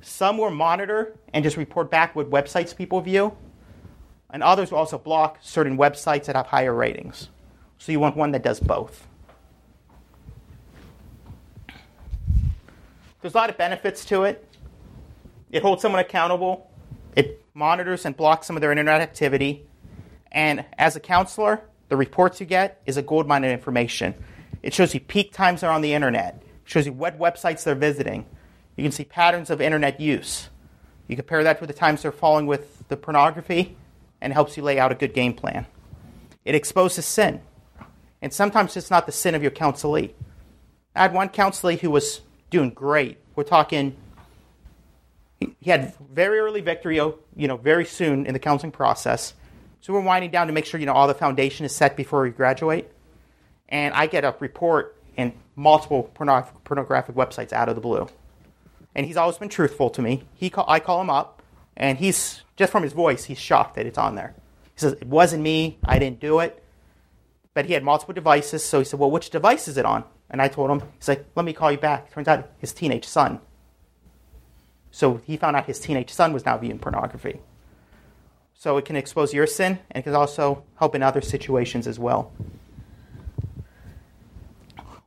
Some 0.00 0.38
will 0.38 0.50
monitor 0.50 1.16
and 1.32 1.42
just 1.42 1.56
report 1.56 1.90
back 1.90 2.14
what 2.14 2.30
websites 2.30 2.76
people 2.76 3.00
view, 3.00 3.36
and 4.30 4.42
others 4.42 4.70
will 4.70 4.78
also 4.78 4.98
block 4.98 5.38
certain 5.40 5.76
websites 5.76 6.24
that 6.26 6.36
have 6.36 6.46
higher 6.46 6.74
ratings. 6.74 7.28
So 7.78 7.92
you 7.92 8.00
want 8.00 8.16
one 8.16 8.32
that 8.32 8.42
does 8.42 8.60
both. 8.60 9.06
There's 13.20 13.34
a 13.34 13.36
lot 13.36 13.48
of 13.48 13.56
benefits 13.56 14.04
to 14.06 14.24
it. 14.24 14.46
It 15.50 15.62
holds 15.62 15.82
someone 15.82 16.00
accountable. 16.00 16.70
It 17.16 17.42
monitors 17.54 18.04
and 18.04 18.16
blocks 18.16 18.46
some 18.46 18.56
of 18.56 18.60
their 18.60 18.70
internet 18.70 19.00
activity. 19.00 19.66
And 20.34 20.66
as 20.76 20.96
a 20.96 21.00
counselor, 21.00 21.62
the 21.88 21.96
reports 21.96 22.40
you 22.40 22.46
get 22.46 22.82
is 22.84 22.98
a 22.98 23.02
gold 23.02 23.26
mine 23.26 23.44
of 23.44 23.50
information. 23.50 24.14
It 24.62 24.74
shows 24.74 24.92
you 24.92 25.00
peak 25.00 25.32
times 25.32 25.62
they're 25.62 25.70
on 25.70 25.80
the 25.80 25.94
internet. 25.94 26.42
It 26.42 26.68
shows 26.68 26.84
you 26.84 26.92
what 26.92 27.18
websites 27.18 27.64
they're 27.64 27.74
visiting. 27.74 28.26
You 28.76 28.82
can 28.82 28.92
see 28.92 29.04
patterns 29.04 29.48
of 29.48 29.60
internet 29.60 30.00
use. 30.00 30.50
You 31.06 31.16
compare 31.16 31.44
that 31.44 31.60
with 31.60 31.68
the 31.68 31.74
times 31.74 32.02
they're 32.02 32.12
falling 32.12 32.46
with 32.46 32.86
the 32.88 32.96
pornography, 32.96 33.76
and 34.20 34.32
helps 34.32 34.56
you 34.56 34.62
lay 34.62 34.78
out 34.78 34.90
a 34.90 34.94
good 34.94 35.12
game 35.12 35.34
plan. 35.34 35.66
It 36.44 36.54
exposes 36.54 37.04
sin. 37.04 37.42
And 38.22 38.32
sometimes 38.32 38.76
it's 38.76 38.90
not 38.90 39.04
the 39.04 39.12
sin 39.12 39.34
of 39.34 39.42
your 39.42 39.50
counselee. 39.50 40.12
I 40.96 41.02
had 41.02 41.12
one 41.12 41.28
counselee 41.28 41.78
who 41.78 41.90
was 41.90 42.22
doing 42.48 42.70
great. 42.70 43.18
We're 43.36 43.44
talking, 43.44 43.96
he 45.38 45.70
had 45.70 45.94
very 46.10 46.38
early 46.38 46.62
victory, 46.62 46.96
you 46.96 47.18
know, 47.36 47.58
very 47.58 47.84
soon 47.84 48.24
in 48.24 48.32
the 48.32 48.38
counseling 48.38 48.72
process. 48.72 49.34
So 49.84 49.92
we're 49.92 50.00
winding 50.00 50.30
down 50.30 50.46
to 50.46 50.52
make 50.54 50.64
sure, 50.64 50.80
you 50.80 50.86
know, 50.86 50.94
all 50.94 51.06
the 51.06 51.12
foundation 51.12 51.66
is 51.66 51.76
set 51.76 51.94
before 51.94 52.22
we 52.22 52.30
graduate. 52.30 52.90
And 53.68 53.92
I 53.92 54.06
get 54.06 54.24
a 54.24 54.34
report 54.40 54.96
and 55.18 55.34
multiple 55.56 56.04
pornographic 56.14 57.14
websites 57.14 57.52
out 57.52 57.68
of 57.68 57.74
the 57.74 57.82
blue. 57.82 58.08
And 58.94 59.04
he's 59.04 59.18
always 59.18 59.36
been 59.36 59.50
truthful 59.50 59.90
to 59.90 60.00
me. 60.00 60.24
He 60.36 60.48
call, 60.48 60.64
I 60.68 60.80
call 60.80 61.02
him 61.02 61.10
up, 61.10 61.42
and 61.76 61.98
he's 61.98 62.40
just 62.56 62.72
from 62.72 62.82
his 62.82 62.94
voice, 62.94 63.24
he's 63.24 63.38
shocked 63.38 63.74
that 63.74 63.84
it's 63.84 63.98
on 63.98 64.14
there. 64.14 64.34
He 64.74 64.80
says, 64.80 64.94
It 64.94 65.06
wasn't 65.06 65.42
me, 65.42 65.76
I 65.84 65.98
didn't 65.98 66.18
do 66.18 66.38
it. 66.38 66.64
But 67.52 67.66
he 67.66 67.74
had 67.74 67.84
multiple 67.84 68.14
devices, 68.14 68.64
so 68.64 68.78
he 68.78 68.86
said, 68.86 68.98
Well, 68.98 69.10
which 69.10 69.28
device 69.28 69.68
is 69.68 69.76
it 69.76 69.84
on? 69.84 70.04
And 70.30 70.40
I 70.40 70.48
told 70.48 70.70
him, 70.70 70.80
He's 70.96 71.08
like, 71.08 71.26
Let 71.36 71.44
me 71.44 71.52
call 71.52 71.70
you 71.70 71.76
back. 71.76 72.10
Turns 72.10 72.26
out 72.26 72.50
his 72.56 72.72
teenage 72.72 73.04
son. 73.04 73.38
So 74.90 75.20
he 75.26 75.36
found 75.36 75.56
out 75.56 75.66
his 75.66 75.78
teenage 75.78 76.10
son 76.10 76.32
was 76.32 76.46
now 76.46 76.56
viewing 76.56 76.78
pornography. 76.78 77.42
So 78.54 78.76
it 78.76 78.84
can 78.84 78.96
expose 78.96 79.34
your 79.34 79.46
sin 79.46 79.78
and 79.90 80.00
it 80.00 80.04
can 80.04 80.14
also 80.14 80.64
help 80.76 80.94
in 80.94 81.02
other 81.02 81.20
situations 81.20 81.86
as 81.86 81.98
well. 81.98 82.32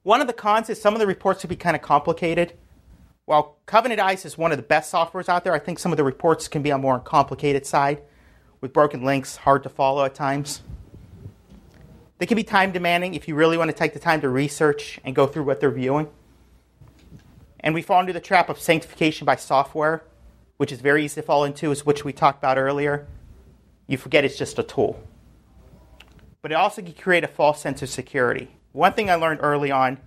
One 0.03 0.21
of 0.21 0.27
the 0.27 0.33
cons 0.33 0.69
is 0.69 0.79
some 0.79 0.93
of 0.93 0.99
the 0.99 1.07
reports 1.07 1.41
can 1.41 1.49
be 1.49 1.55
kind 1.55 1.75
of 1.75 1.81
complicated. 1.81 2.53
While 3.25 3.57
Covenant 3.65 3.99
Eyes 3.99 4.25
is 4.25 4.37
one 4.37 4.51
of 4.51 4.57
the 4.57 4.63
best 4.63 4.93
softwares 4.93 5.27
out 5.27 5.43
there, 5.43 5.53
I 5.53 5.59
think 5.59 5.79
some 5.79 5.91
of 5.91 5.97
the 5.97 6.03
reports 6.03 6.47
can 6.47 6.61
be 6.61 6.71
on 6.71 6.79
more 6.79 6.99
complicated 6.99 7.65
side 7.65 8.01
with 8.61 8.71
broken 8.71 9.03
links, 9.03 9.35
hard 9.35 9.63
to 9.63 9.69
follow 9.69 10.05
at 10.05 10.15
times. 10.15 10.61
They 12.19 12.25
can 12.25 12.37
be 12.37 12.43
time 12.43 12.71
demanding 12.71 13.15
if 13.15 13.27
you 13.27 13.35
really 13.35 13.57
want 13.57 13.69
to 13.69 13.75
take 13.75 13.93
the 13.93 13.99
time 13.99 14.21
to 14.21 14.29
research 14.29 14.99
and 15.03 15.13
go 15.13 15.27
through 15.27 15.43
what 15.43 15.59
they're 15.59 15.71
viewing. 15.71 16.07
And 17.59 17.73
we 17.73 17.81
fall 17.81 17.99
into 17.99 18.13
the 18.13 18.19
trap 18.19 18.49
of 18.49 18.59
sanctification 18.59 19.25
by 19.25 19.35
software, 19.35 20.03
which 20.55 20.71
is 20.71 20.79
very 20.79 21.03
easy 21.03 21.21
to 21.21 21.21
fall 21.21 21.43
into, 21.43 21.69
is 21.69 21.85
which 21.85 22.05
we 22.05 22.13
talked 22.13 22.39
about 22.39 22.57
earlier. 22.57 23.07
You 23.87 23.97
forget 23.97 24.25
it's 24.25 24.37
just 24.37 24.59
a 24.59 24.63
tool. 24.63 25.01
But 26.41 26.51
it 26.51 26.55
also 26.55 26.81
can 26.81 26.93
create 26.93 27.23
a 27.23 27.27
false 27.27 27.61
sense 27.61 27.81
of 27.81 27.89
security. 27.89 28.49
One 28.73 28.93
thing 28.93 29.09
I 29.09 29.15
learned 29.15 29.39
early 29.41 29.71
on 29.71 29.97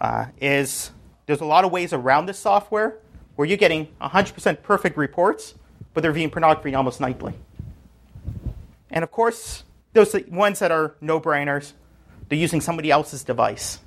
uh, 0.00 0.26
is 0.40 0.90
there's 1.26 1.40
a 1.40 1.46
lot 1.46 1.64
of 1.64 1.70
ways 1.70 1.92
around 1.92 2.26
this 2.26 2.38
software 2.38 2.98
where 3.36 3.46
you're 3.46 3.56
getting 3.56 3.88
100% 4.00 4.62
perfect 4.62 4.96
reports, 4.96 5.54
but 5.94 6.02
they're 6.02 6.12
viewing 6.12 6.30
pornography 6.30 6.74
almost 6.74 7.00
nightly. 7.00 7.34
And 8.90 9.04
of 9.04 9.10
course, 9.10 9.64
those 9.92 10.14
ones 10.28 10.58
that 10.58 10.72
are 10.72 10.94
no 11.00 11.20
brainers, 11.20 11.72
they're 12.28 12.38
using 12.38 12.60
somebody 12.60 12.90
else's 12.90 13.24
device. 13.24 13.78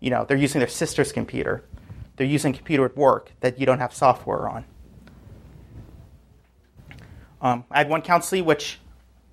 You 0.00 0.10
know, 0.10 0.24
they're 0.24 0.36
using 0.36 0.58
their 0.58 0.68
sister's 0.68 1.12
computer. 1.12 1.64
They're 2.16 2.26
using 2.26 2.54
a 2.54 2.56
computer 2.56 2.84
at 2.84 2.96
work 2.96 3.32
that 3.40 3.58
you 3.58 3.66
don't 3.66 3.80
have 3.80 3.94
software 3.94 4.48
on. 4.48 4.64
Um, 7.44 7.64
I 7.70 7.76
had 7.76 7.90
one 7.90 8.00
counselee 8.00 8.42
which 8.42 8.80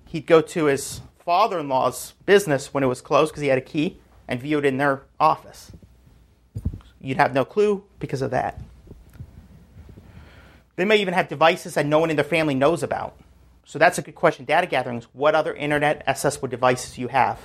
he'd 0.06 0.26
go 0.26 0.42
to 0.42 0.66
his 0.66 1.00
father 1.24 1.58
in 1.58 1.68
law's 1.70 2.12
business 2.26 2.74
when 2.74 2.84
it 2.84 2.86
was 2.86 3.00
closed 3.00 3.32
because 3.32 3.40
he 3.40 3.48
had 3.48 3.56
a 3.56 3.62
key 3.62 3.98
and 4.28 4.38
view 4.38 4.58
it 4.58 4.66
in 4.66 4.76
their 4.76 5.04
office. 5.18 5.72
You'd 7.00 7.16
have 7.16 7.32
no 7.32 7.46
clue 7.46 7.84
because 7.98 8.20
of 8.20 8.30
that. 8.30 8.60
They 10.76 10.84
may 10.84 10.98
even 10.98 11.14
have 11.14 11.28
devices 11.28 11.74
that 11.74 11.86
no 11.86 11.98
one 11.98 12.10
in 12.10 12.16
their 12.16 12.24
family 12.24 12.54
knows 12.54 12.82
about. 12.82 13.16
So 13.64 13.78
that's 13.78 13.96
a 13.96 14.02
good 14.02 14.14
question. 14.14 14.44
Data 14.44 14.66
gathering 14.66 14.98
is 14.98 15.04
what 15.14 15.34
other 15.34 15.54
internet 15.54 16.04
accessible 16.06 16.48
devices 16.48 16.98
you 16.98 17.08
have. 17.08 17.40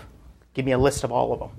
Give 0.54 0.66
me 0.66 0.74
a 0.74 0.78
list 0.78 1.06
of 1.06 1.14
all 1.14 1.32
of 1.32 1.40
them. 1.40 1.52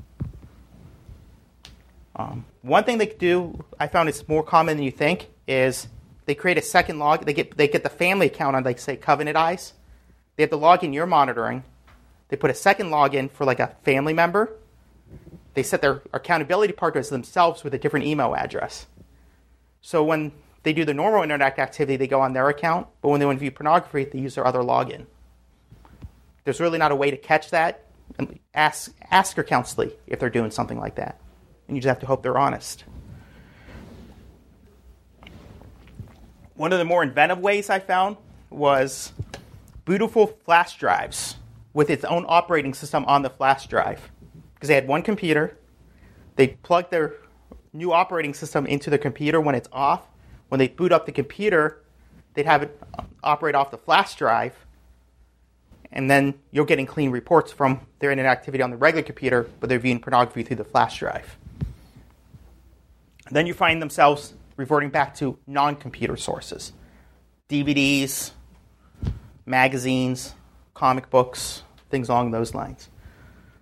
Um, 2.14 2.44
one 2.60 2.84
thing 2.84 2.98
they 2.98 3.06
could 3.06 3.18
do, 3.18 3.64
I 3.80 3.86
found 3.86 4.10
it's 4.10 4.28
more 4.28 4.42
common 4.42 4.76
than 4.76 4.84
you 4.84 4.90
think, 4.90 5.28
is 5.46 5.88
they 6.28 6.34
create 6.34 6.58
a 6.58 6.62
second 6.62 6.98
log. 6.98 7.24
They 7.24 7.32
get 7.32 7.56
they 7.56 7.66
get 7.66 7.82
the 7.82 7.88
family 7.88 8.26
account 8.26 8.54
on, 8.54 8.62
like 8.62 8.78
say 8.78 8.96
Covenant 8.96 9.36
Eyes. 9.36 9.72
They 10.36 10.44
have 10.44 10.50
the 10.50 10.58
login 10.58 10.94
you're 10.94 11.06
monitoring. 11.06 11.64
They 12.28 12.36
put 12.36 12.50
a 12.50 12.54
second 12.54 12.90
login 12.90 13.30
for 13.30 13.44
like 13.44 13.58
a 13.58 13.74
family 13.82 14.12
member, 14.12 14.52
they 15.54 15.62
set 15.64 15.80
their 15.80 16.02
accountability 16.12 16.72
partners 16.72 17.08
themselves 17.08 17.64
with 17.64 17.74
a 17.74 17.78
different 17.78 18.06
email 18.06 18.34
address. 18.36 18.86
So 19.80 20.04
when 20.04 20.32
they 20.62 20.72
do 20.72 20.84
the 20.84 20.94
normal 20.94 21.22
internet 21.22 21.58
activity, 21.58 21.96
they 21.96 22.06
go 22.06 22.20
on 22.20 22.32
their 22.34 22.48
account, 22.48 22.86
but 23.00 23.08
when 23.08 23.18
they 23.18 23.26
want 23.26 23.38
to 23.38 23.40
view 23.40 23.50
pornography, 23.50 24.04
they 24.04 24.20
use 24.20 24.34
their 24.34 24.46
other 24.46 24.60
login. 24.60 25.06
There's 26.44 26.60
really 26.60 26.78
not 26.78 26.92
a 26.92 26.96
way 26.96 27.10
to 27.10 27.16
catch 27.16 27.50
that 27.50 27.86
um, 28.18 28.38
ask, 28.54 28.94
ask 29.10 29.36
your 29.36 29.44
counselee 29.44 29.92
if 30.06 30.20
they're 30.20 30.30
doing 30.30 30.50
something 30.50 30.78
like 30.78 30.96
that. 30.96 31.20
And 31.66 31.76
you 31.76 31.80
just 31.80 31.88
have 31.88 32.00
to 32.00 32.06
hope 32.06 32.22
they're 32.22 32.38
honest. 32.38 32.84
One 36.58 36.72
of 36.72 36.80
the 36.80 36.84
more 36.84 37.04
inventive 37.04 37.38
ways 37.38 37.70
I 37.70 37.78
found 37.78 38.16
was 38.50 39.12
bootable 39.86 40.36
flash 40.44 40.76
drives 40.76 41.36
with 41.72 41.88
its 41.88 42.04
own 42.04 42.26
operating 42.26 42.74
system 42.74 43.04
on 43.04 43.22
the 43.22 43.30
flash 43.30 43.68
drive. 43.68 44.10
Because 44.54 44.66
they 44.66 44.74
had 44.74 44.88
one 44.88 45.02
computer, 45.02 45.56
they 46.34 46.48
plugged 46.48 46.90
their 46.90 47.14
new 47.72 47.92
operating 47.92 48.34
system 48.34 48.66
into 48.66 48.90
the 48.90 48.98
computer 48.98 49.40
when 49.40 49.54
it's 49.54 49.68
off. 49.70 50.02
When 50.48 50.58
they 50.58 50.66
boot 50.66 50.90
up 50.90 51.06
the 51.06 51.12
computer, 51.12 51.84
they'd 52.34 52.46
have 52.46 52.64
it 52.64 52.76
um, 52.98 53.06
operate 53.22 53.54
off 53.54 53.70
the 53.70 53.78
flash 53.78 54.16
drive, 54.16 54.56
and 55.92 56.10
then 56.10 56.34
you're 56.50 56.66
getting 56.66 56.86
clean 56.86 57.12
reports 57.12 57.52
from 57.52 57.86
their 58.00 58.10
internet 58.10 58.32
activity 58.32 58.64
on 58.64 58.70
the 58.70 58.76
regular 58.76 59.04
computer, 59.04 59.48
but 59.60 59.68
they're 59.68 59.78
viewing 59.78 60.00
pornography 60.00 60.42
through 60.42 60.56
the 60.56 60.64
flash 60.64 60.98
drive. 60.98 61.36
then 63.30 63.46
you 63.46 63.54
find 63.54 63.80
themselves 63.80 64.34
reverting 64.58 64.90
back 64.90 65.14
to 65.14 65.38
non 65.46 65.74
computer 65.76 66.18
sources 66.18 66.72
DVDs, 67.48 68.32
magazines, 69.46 70.34
comic 70.74 71.08
books, 71.08 71.62
things 71.88 72.10
along 72.10 72.32
those 72.32 72.54
lines. 72.54 72.90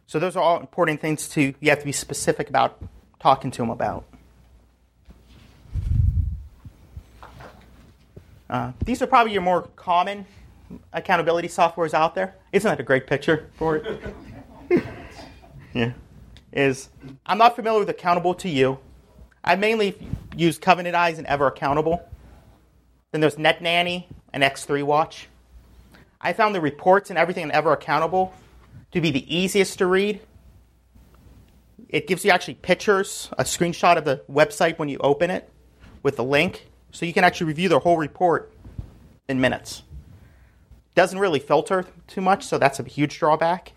So 0.09 0.19
those 0.19 0.35
are 0.35 0.43
all 0.43 0.59
important 0.59 1.01
things 1.01 1.29
to 1.31 1.55
you 1.61 1.71
have 1.71 1.79
to 1.79 1.85
be 1.85 1.93
specific 1.93 2.49
about 2.49 2.83
talking 3.21 3.53
to 3.53 3.63
them 3.63 3.71
about. 3.71 4.05
Uh, 8.49 8.73
these 8.85 9.03
are 9.03 9.07
probably 9.07 9.33
your 9.33 9.43
more 9.43 9.63
common 9.77 10.25
accountability 10.93 11.49
softwares 11.49 11.95
out 11.95 12.15
there. 12.15 12.35
Isn't 12.53 12.69
that 12.69 12.81
a 12.81 12.85
great 12.85 13.07
picture 13.07 13.51
for 13.55 13.77
it? 13.77 14.03
yeah. 15.75 15.93
Is 16.53 16.89
I'm 17.27 17.39
not 17.39 17.55
familiar 17.55 17.81
with 17.85 17.95
Accountable2You. 17.95 18.79
I 19.47 19.55
mainly 19.55 19.97
use 20.37 20.59
Covenant 20.59 20.97
Eyes 20.97 21.19
and 21.19 21.27
Ever 21.29 21.47
Accountable. 21.47 22.03
Then 23.13 23.21
there's 23.21 23.39
Net 23.39 23.63
Nanny 23.63 24.09
and 24.33 24.43
X3 24.43 24.83
Watch. 24.83 25.29
I 26.21 26.33
found 26.33 26.55
the 26.55 26.61
reports 26.61 27.11
and 27.11 27.19
everything 27.19 27.45
in 27.45 27.53
Ever 27.53 27.73
Accountable 27.73 28.35
to 28.91 29.01
be 29.01 29.13
the 29.13 29.35
easiest 29.35 29.79
to 29.79 29.87
read. 29.87 30.21
It 31.89 32.09
gives 32.09 32.25
you 32.25 32.33
actually 32.33 32.55
pictures, 32.55 33.31
a 33.39 33.45
screenshot 33.45 33.97
of 33.97 34.05
the 34.05 34.25
website 34.29 34.81
when 34.81 34.89
you 34.89 34.99
open 34.99 35.31
it 35.31 35.49
with 36.03 36.17
the 36.17 36.25
link, 36.25 36.67
so 36.91 37.07
you 37.07 37.13
can 37.13 37.23
actually 37.23 37.47
review 37.47 37.69
the 37.69 37.79
whole 37.79 37.97
report 37.97 38.53
in 39.29 39.41
minutes. 39.41 39.83
Doesn't 40.97 41.21
really 41.21 41.39
filter 41.39 41.85
too 42.09 42.21
much, 42.21 42.45
so 42.45 42.59
that's 42.59 42.81
a 42.81 42.83
huge 42.83 43.19
drawback. 43.19 43.73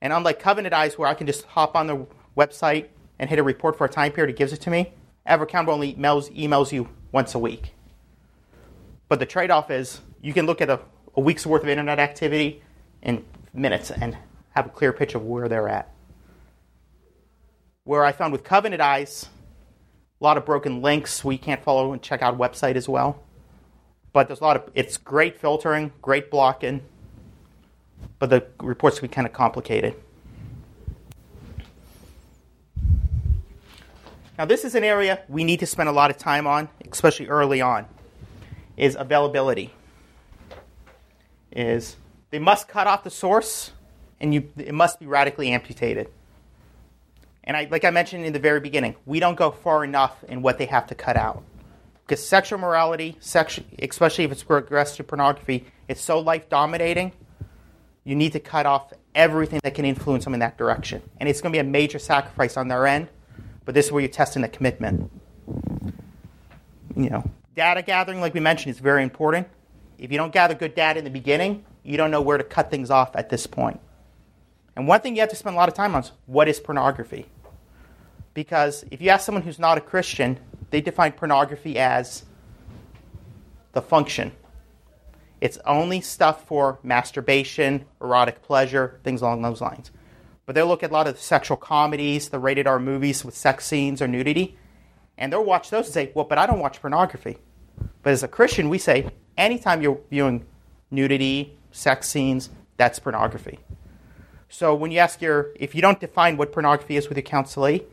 And 0.00 0.12
unlike 0.12 0.38
Covenant 0.38 0.74
Eyes, 0.74 0.96
where 0.96 1.08
I 1.08 1.14
can 1.14 1.26
just 1.26 1.44
hop 1.46 1.74
on 1.74 1.88
the 1.88 2.06
website 2.36 2.88
and 3.18 3.30
hit 3.30 3.38
a 3.38 3.42
report 3.42 3.76
for 3.76 3.84
a 3.84 3.88
time 3.88 4.12
period, 4.12 4.34
it 4.34 4.36
gives 4.36 4.52
it 4.52 4.60
to 4.62 4.70
me. 4.70 4.92
EverAccountable 5.26 5.68
only 5.68 5.94
emails, 5.94 6.34
emails 6.36 6.72
you 6.72 6.88
once 7.12 7.34
a 7.34 7.38
week. 7.38 7.72
But 9.08 9.18
the 9.18 9.26
trade 9.26 9.50
off 9.50 9.70
is 9.70 10.00
you 10.20 10.32
can 10.32 10.46
look 10.46 10.60
at 10.60 10.70
a, 10.70 10.80
a 11.16 11.20
week's 11.20 11.46
worth 11.46 11.62
of 11.62 11.68
internet 11.68 11.98
activity 11.98 12.62
in 13.02 13.24
minutes 13.52 13.90
and 13.90 14.16
have 14.50 14.66
a 14.66 14.70
clear 14.70 14.92
picture 14.92 15.18
of 15.18 15.24
where 15.24 15.48
they're 15.48 15.68
at. 15.68 15.90
Where 17.84 18.04
I 18.04 18.12
found 18.12 18.32
with 18.32 18.42
Covenant 18.42 18.82
Eyes, 18.82 19.28
a 20.20 20.24
lot 20.24 20.36
of 20.36 20.44
broken 20.44 20.82
links 20.82 21.24
we 21.24 21.38
can't 21.38 21.62
follow 21.62 21.92
and 21.92 22.02
check 22.02 22.22
out 22.22 22.36
website 22.38 22.74
as 22.74 22.88
well. 22.88 23.22
But 24.12 24.28
there's 24.28 24.40
a 24.40 24.44
lot 24.44 24.56
of 24.56 24.70
it's 24.74 24.96
great 24.96 25.38
filtering, 25.38 25.92
great 26.00 26.30
blocking, 26.30 26.80
but 28.18 28.30
the 28.30 28.46
reports 28.60 28.98
can 28.98 29.08
be 29.08 29.14
kind 29.14 29.26
of 29.26 29.32
complicated. 29.32 29.94
Now 34.38 34.44
this 34.44 34.64
is 34.64 34.74
an 34.74 34.84
area 34.84 35.22
we 35.28 35.44
need 35.44 35.60
to 35.60 35.66
spend 35.66 35.88
a 35.88 35.92
lot 35.92 36.10
of 36.10 36.18
time 36.18 36.46
on, 36.46 36.68
especially 36.90 37.28
early 37.28 37.60
on, 37.60 37.86
is 38.76 38.96
availability. 38.98 39.72
Is 41.50 41.96
they 42.30 42.38
must 42.38 42.68
cut 42.68 42.86
off 42.86 43.02
the 43.02 43.10
source 43.10 43.72
and 44.20 44.34
you, 44.34 44.50
it 44.56 44.74
must 44.74 45.00
be 45.00 45.06
radically 45.06 45.50
amputated. 45.50 46.08
And 47.44 47.56
I, 47.56 47.68
like 47.70 47.84
I 47.84 47.90
mentioned 47.90 48.24
in 48.24 48.32
the 48.32 48.38
very 48.38 48.60
beginning, 48.60 48.96
we 49.06 49.20
don't 49.20 49.36
go 49.36 49.50
far 49.50 49.84
enough 49.84 50.22
in 50.24 50.42
what 50.42 50.58
they 50.58 50.66
have 50.66 50.86
to 50.88 50.94
cut 50.94 51.16
out. 51.16 51.42
Because 52.04 52.26
sexual 52.26 52.58
morality, 52.58 53.16
sexu- 53.20 53.64
especially 53.78 54.24
if 54.24 54.32
it's 54.32 54.44
regressed 54.44 54.96
to 54.96 55.04
pornography, 55.04 55.66
it's 55.88 56.00
so 56.00 56.18
life 56.18 56.48
dominating, 56.48 57.12
you 58.04 58.14
need 58.14 58.32
to 58.32 58.40
cut 58.40 58.66
off 58.66 58.92
everything 59.14 59.60
that 59.62 59.74
can 59.74 59.84
influence 59.84 60.24
them 60.24 60.34
in 60.34 60.40
that 60.40 60.58
direction. 60.58 61.02
And 61.18 61.28
it's 61.28 61.40
going 61.40 61.52
to 61.52 61.56
be 61.56 61.60
a 61.60 61.64
major 61.64 61.98
sacrifice 61.98 62.56
on 62.56 62.68
their 62.68 62.86
end, 62.86 63.08
but 63.66 63.74
this 63.74 63.86
is 63.86 63.92
where 63.92 64.00
you're 64.00 64.08
testing 64.08 64.40
the 64.40 64.48
commitment. 64.48 65.10
You 66.96 67.10
know, 67.10 67.30
data 67.54 67.82
gathering, 67.82 68.22
like 68.22 68.32
we 68.32 68.40
mentioned, 68.40 68.74
is 68.74 68.80
very 68.80 69.02
important. 69.02 69.48
If 69.98 70.10
you 70.10 70.16
don't 70.16 70.32
gather 70.32 70.54
good 70.54 70.74
data 70.74 70.98
in 70.98 71.04
the 71.04 71.10
beginning, 71.10 71.64
you 71.82 71.98
don't 71.98 72.10
know 72.10 72.22
where 72.22 72.38
to 72.38 72.44
cut 72.44 72.70
things 72.70 72.90
off 72.90 73.14
at 73.14 73.28
this 73.28 73.46
point. 73.46 73.80
And 74.74 74.88
one 74.88 75.00
thing 75.00 75.16
you 75.16 75.20
have 75.20 75.30
to 75.30 75.36
spend 75.36 75.54
a 75.54 75.58
lot 75.58 75.68
of 75.68 75.74
time 75.74 75.94
on 75.94 76.02
is 76.02 76.12
what 76.26 76.48
is 76.48 76.60
pornography? 76.60 77.26
Because 78.34 78.84
if 78.90 79.02
you 79.02 79.10
ask 79.10 79.26
someone 79.26 79.42
who's 79.42 79.58
not 79.58 79.78
a 79.78 79.80
Christian, 79.80 80.38
they 80.70 80.80
define 80.80 81.12
pornography 81.12 81.78
as 81.78 82.24
the 83.72 83.82
function. 83.82 84.32
It's 85.40 85.58
only 85.66 86.00
stuff 86.00 86.46
for 86.46 86.78
masturbation, 86.82 87.84
erotic 88.00 88.42
pleasure, 88.42 89.00
things 89.04 89.22
along 89.22 89.42
those 89.42 89.60
lines. 89.60 89.90
But 90.46 90.54
they'll 90.54 90.68
look 90.68 90.82
at 90.82 90.90
a 90.90 90.92
lot 90.92 91.08
of 91.08 91.18
sexual 91.18 91.56
comedies, 91.56 92.28
the 92.28 92.38
rated 92.38 92.66
R 92.66 92.78
movies 92.78 93.24
with 93.24 93.36
sex 93.36 93.66
scenes 93.66 94.00
or 94.00 94.06
nudity, 94.06 94.56
and 95.18 95.32
they'll 95.32 95.44
watch 95.44 95.70
those 95.70 95.86
and 95.86 95.94
say, 95.94 96.12
well, 96.14 96.24
but 96.24 96.38
I 96.38 96.46
don't 96.46 96.60
watch 96.60 96.80
pornography. 96.80 97.38
But 98.02 98.12
as 98.12 98.22
a 98.22 98.28
Christian, 98.28 98.68
we 98.68 98.78
say, 98.78 99.10
anytime 99.36 99.82
you're 99.82 100.00
viewing 100.08 100.46
nudity, 100.90 101.58
sex 101.72 102.08
scenes, 102.08 102.50
that's 102.76 102.98
pornography. 102.98 103.58
So 104.48 104.74
when 104.74 104.92
you 104.92 104.98
ask 104.98 105.20
your, 105.20 105.48
if 105.56 105.74
you 105.74 105.82
don't 105.82 105.98
define 105.98 106.36
what 106.36 106.52
pornography 106.52 106.96
is 106.96 107.08
with 107.08 107.18
your 107.18 107.24
counselee, 107.24 107.84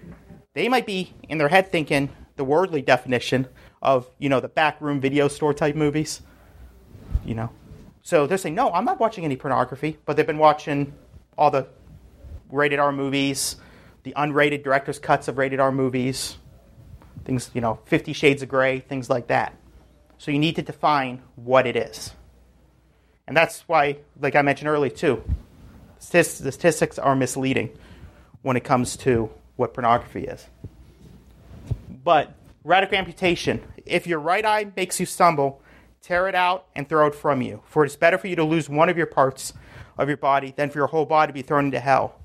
they 0.54 0.70
might 0.70 0.86
be 0.86 1.14
in 1.28 1.40
their 1.40 1.48
head 1.48 1.72
thinking 1.72 2.10
the 2.36 2.44
worldly 2.44 2.82
definition 2.82 3.48
of, 3.82 4.08
you 4.20 4.30
know, 4.30 4.40
the 4.40 4.48
backroom 4.48 5.02
video 5.02 5.28
store 5.28 5.54
type 5.54 5.76
movies. 5.76 6.22
You 7.26 7.36
know. 7.36 7.50
So 8.04 8.28
they're 8.28 8.38
saying, 8.38 8.56
no, 8.56 8.70
I'm 8.72 8.86
not 8.86 9.00
watching 9.00 9.24
any 9.26 9.38
pornography, 9.38 9.98
but 10.06 10.18
they've 10.18 10.28
been 10.28 10.38
watching 10.38 10.94
all 11.38 11.50
the 11.50 11.68
rated 12.50 12.80
R 12.80 12.92
movies, 12.92 13.56
the 14.04 14.14
unrated 14.18 14.64
director's 14.64 15.00
cuts 15.00 15.28
of 15.28 15.38
rated 15.38 15.60
R 15.60 15.72
movies, 15.72 16.38
things, 17.26 17.50
you 17.54 17.62
know, 17.62 17.80
Fifty 17.86 18.14
Shades 18.14 18.42
of 18.44 18.50
Grey, 18.50 18.80
things 18.80 19.10
like 19.10 19.28
that. 19.28 19.56
So 20.18 20.32
you 20.32 20.40
need 20.40 20.56
to 20.56 20.62
define 20.62 21.22
what 21.36 21.68
it 21.68 21.76
is. 21.76 22.14
And 23.28 23.36
that's 23.36 23.62
why, 23.68 23.98
like 24.20 24.36
I 24.36 24.42
mentioned 24.42 24.70
earlier, 24.70 24.92
too, 24.92 25.24
statistics 26.00 27.00
are 27.00 27.16
misleading 27.16 27.78
when 28.42 28.58
it 28.58 28.64
comes 28.64 28.98
to 28.98 29.30
what 29.56 29.74
pornography 29.74 30.26
is. 30.26 30.46
But 32.04 32.34
radical 32.66 32.98
amputation, 32.98 33.62
if 33.86 34.08
your 34.08 34.20
right 34.20 34.46
eye 34.46 34.72
makes 34.76 35.00
you 35.00 35.06
stumble, 35.06 35.62
tear 36.02 36.28
it 36.28 36.36
out 36.36 36.66
and 36.76 36.88
throw 36.88 37.08
it 37.08 37.16
from 37.16 37.42
you. 37.42 37.62
For 37.66 37.86
it 37.86 37.88
is 37.88 37.96
better 37.96 38.18
for 38.18 38.28
you 38.28 38.36
to 38.36 38.44
lose 38.44 38.68
one 38.68 38.90
of 38.90 38.98
your 38.98 39.06
parts 39.08 39.54
of 39.98 40.10
your 40.10 40.18
body 40.18 40.54
than 40.56 40.70
for 40.70 40.80
your 40.80 40.88
whole 40.88 41.06
body 41.06 41.30
to 41.30 41.34
be 41.34 41.42
thrown 41.42 41.66
into 41.66 41.80
hell. 41.80 42.20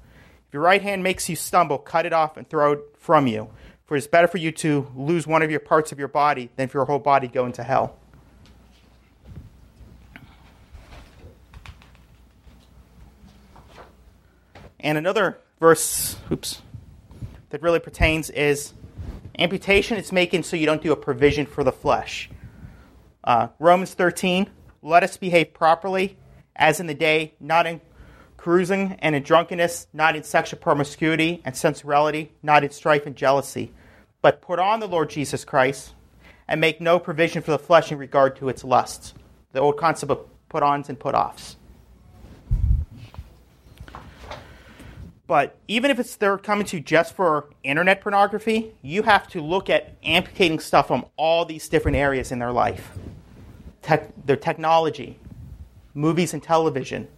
If 0.48 0.54
your 0.54 0.62
right 0.62 0.80
hand 0.80 1.02
makes 1.02 1.28
you 1.28 1.36
stumble, 1.36 1.76
cut 1.76 2.06
it 2.06 2.14
off 2.14 2.38
and 2.38 2.48
throw 2.48 2.72
it 2.72 2.80
from 2.98 3.26
you. 3.26 3.50
For 3.84 3.96
it 3.96 3.98
is 3.98 4.06
better 4.06 4.26
for 4.26 4.38
you 4.38 4.50
to 4.52 4.90
lose 4.96 5.26
one 5.26 5.42
of 5.42 5.50
your 5.50 5.60
parts 5.60 5.92
of 5.92 5.98
your 5.98 6.08
body 6.08 6.50
than 6.56 6.68
for 6.68 6.78
your 6.78 6.86
whole 6.86 6.98
body 6.98 7.28
go 7.28 7.44
into 7.44 7.62
hell. 7.62 7.98
And 14.80 14.96
another 14.96 15.38
verse, 15.60 16.16
oops, 16.32 16.62
that 17.50 17.60
really 17.60 17.80
pertains 17.80 18.30
is 18.30 18.72
amputation 19.38 19.98
It's 19.98 20.12
making 20.12 20.44
so 20.44 20.56
you 20.56 20.66
don't 20.66 20.82
do 20.82 20.92
a 20.92 20.96
provision 20.96 21.44
for 21.44 21.62
the 21.62 21.72
flesh. 21.72 22.30
Uh, 23.22 23.48
Romans 23.58 23.92
13, 23.92 24.48
let 24.80 25.02
us 25.02 25.18
behave 25.18 25.52
properly 25.52 26.16
as 26.56 26.80
in 26.80 26.86
the 26.86 26.94
day, 26.94 27.34
not 27.38 27.66
in 27.66 27.80
carousing 28.48 28.94
and 29.00 29.14
in 29.14 29.22
drunkenness, 29.22 29.88
not 29.92 30.16
in 30.16 30.22
sexual 30.22 30.58
promiscuity 30.58 31.42
and 31.44 31.54
sensuality, 31.54 32.32
not 32.42 32.64
in 32.64 32.70
strife 32.70 33.04
and 33.04 33.14
jealousy, 33.14 33.70
but 34.22 34.40
put 34.40 34.58
on 34.58 34.80
the 34.80 34.88
Lord 34.88 35.10
Jesus 35.10 35.44
Christ 35.44 35.92
and 36.48 36.58
make 36.58 36.80
no 36.80 36.98
provision 36.98 37.42
for 37.42 37.50
the 37.50 37.58
flesh 37.58 37.92
in 37.92 37.98
regard 37.98 38.36
to 38.36 38.48
its 38.48 38.64
lusts. 38.64 39.12
The 39.52 39.60
old 39.60 39.76
concept 39.76 40.10
of 40.10 40.26
put 40.48 40.62
ons 40.62 40.88
and 40.88 40.98
put 40.98 41.14
offs. 41.14 41.56
But 45.26 45.58
even 45.68 45.90
if 45.90 45.98
it's 45.98 46.16
they're 46.16 46.38
coming 46.38 46.64
to 46.68 46.80
just 46.80 47.14
for 47.14 47.50
internet 47.62 48.00
pornography, 48.00 48.72
you 48.80 49.02
have 49.02 49.28
to 49.28 49.42
look 49.42 49.68
at 49.68 49.92
amputating 50.02 50.60
stuff 50.60 50.88
from 50.88 51.04
all 51.18 51.44
these 51.44 51.68
different 51.68 51.98
areas 51.98 52.32
in 52.32 52.38
their 52.38 52.52
life. 52.52 52.92
Tech, 53.82 54.08
their 54.24 54.36
technology, 54.36 55.18
movies 55.92 56.32
and 56.32 56.42
television, 56.42 57.08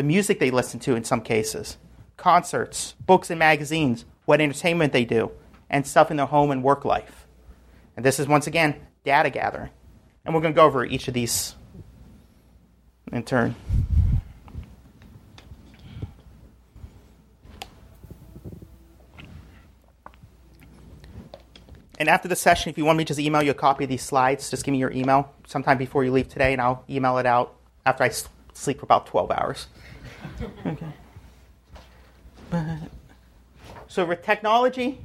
the 0.00 0.04
music 0.04 0.38
they 0.38 0.50
listen 0.50 0.80
to 0.80 0.96
in 0.96 1.04
some 1.04 1.20
cases, 1.20 1.76
concerts, 2.16 2.94
books 3.04 3.28
and 3.28 3.38
magazines, 3.38 4.06
what 4.24 4.40
entertainment 4.40 4.94
they 4.94 5.04
do, 5.04 5.30
and 5.68 5.86
stuff 5.86 6.10
in 6.10 6.16
their 6.16 6.24
home 6.24 6.50
and 6.50 6.62
work 6.62 6.86
life. 6.86 7.26
And 7.98 8.06
this 8.06 8.18
is 8.18 8.26
once 8.26 8.46
again 8.46 8.76
data 9.04 9.28
gathering. 9.28 9.68
And 10.24 10.34
we're 10.34 10.40
going 10.40 10.54
to 10.54 10.56
go 10.56 10.64
over 10.64 10.86
each 10.86 11.06
of 11.06 11.12
these 11.12 11.54
in 13.12 13.24
turn. 13.24 13.54
And 21.98 22.08
after 22.08 22.26
the 22.26 22.36
session, 22.36 22.70
if 22.70 22.78
you 22.78 22.86
want 22.86 22.96
me 22.96 23.04
to 23.04 23.08
just 23.08 23.20
email 23.20 23.42
you 23.42 23.50
a 23.50 23.54
copy 23.54 23.84
of 23.84 23.90
these 23.90 24.00
slides, 24.00 24.48
just 24.48 24.64
give 24.64 24.72
me 24.72 24.78
your 24.78 24.92
email 24.92 25.30
sometime 25.46 25.76
before 25.76 26.04
you 26.04 26.10
leave 26.10 26.30
today, 26.30 26.54
and 26.54 26.62
I'll 26.62 26.86
email 26.88 27.18
it 27.18 27.26
out 27.26 27.54
after 27.84 28.02
I 28.02 28.08
sleep 28.54 28.78
for 28.78 28.84
about 28.84 29.04
12 29.04 29.30
hours. 29.30 29.66
Okay. 30.66 30.92
But, 32.50 32.78
So 33.88 34.04
with 34.04 34.22
technology, 34.22 35.00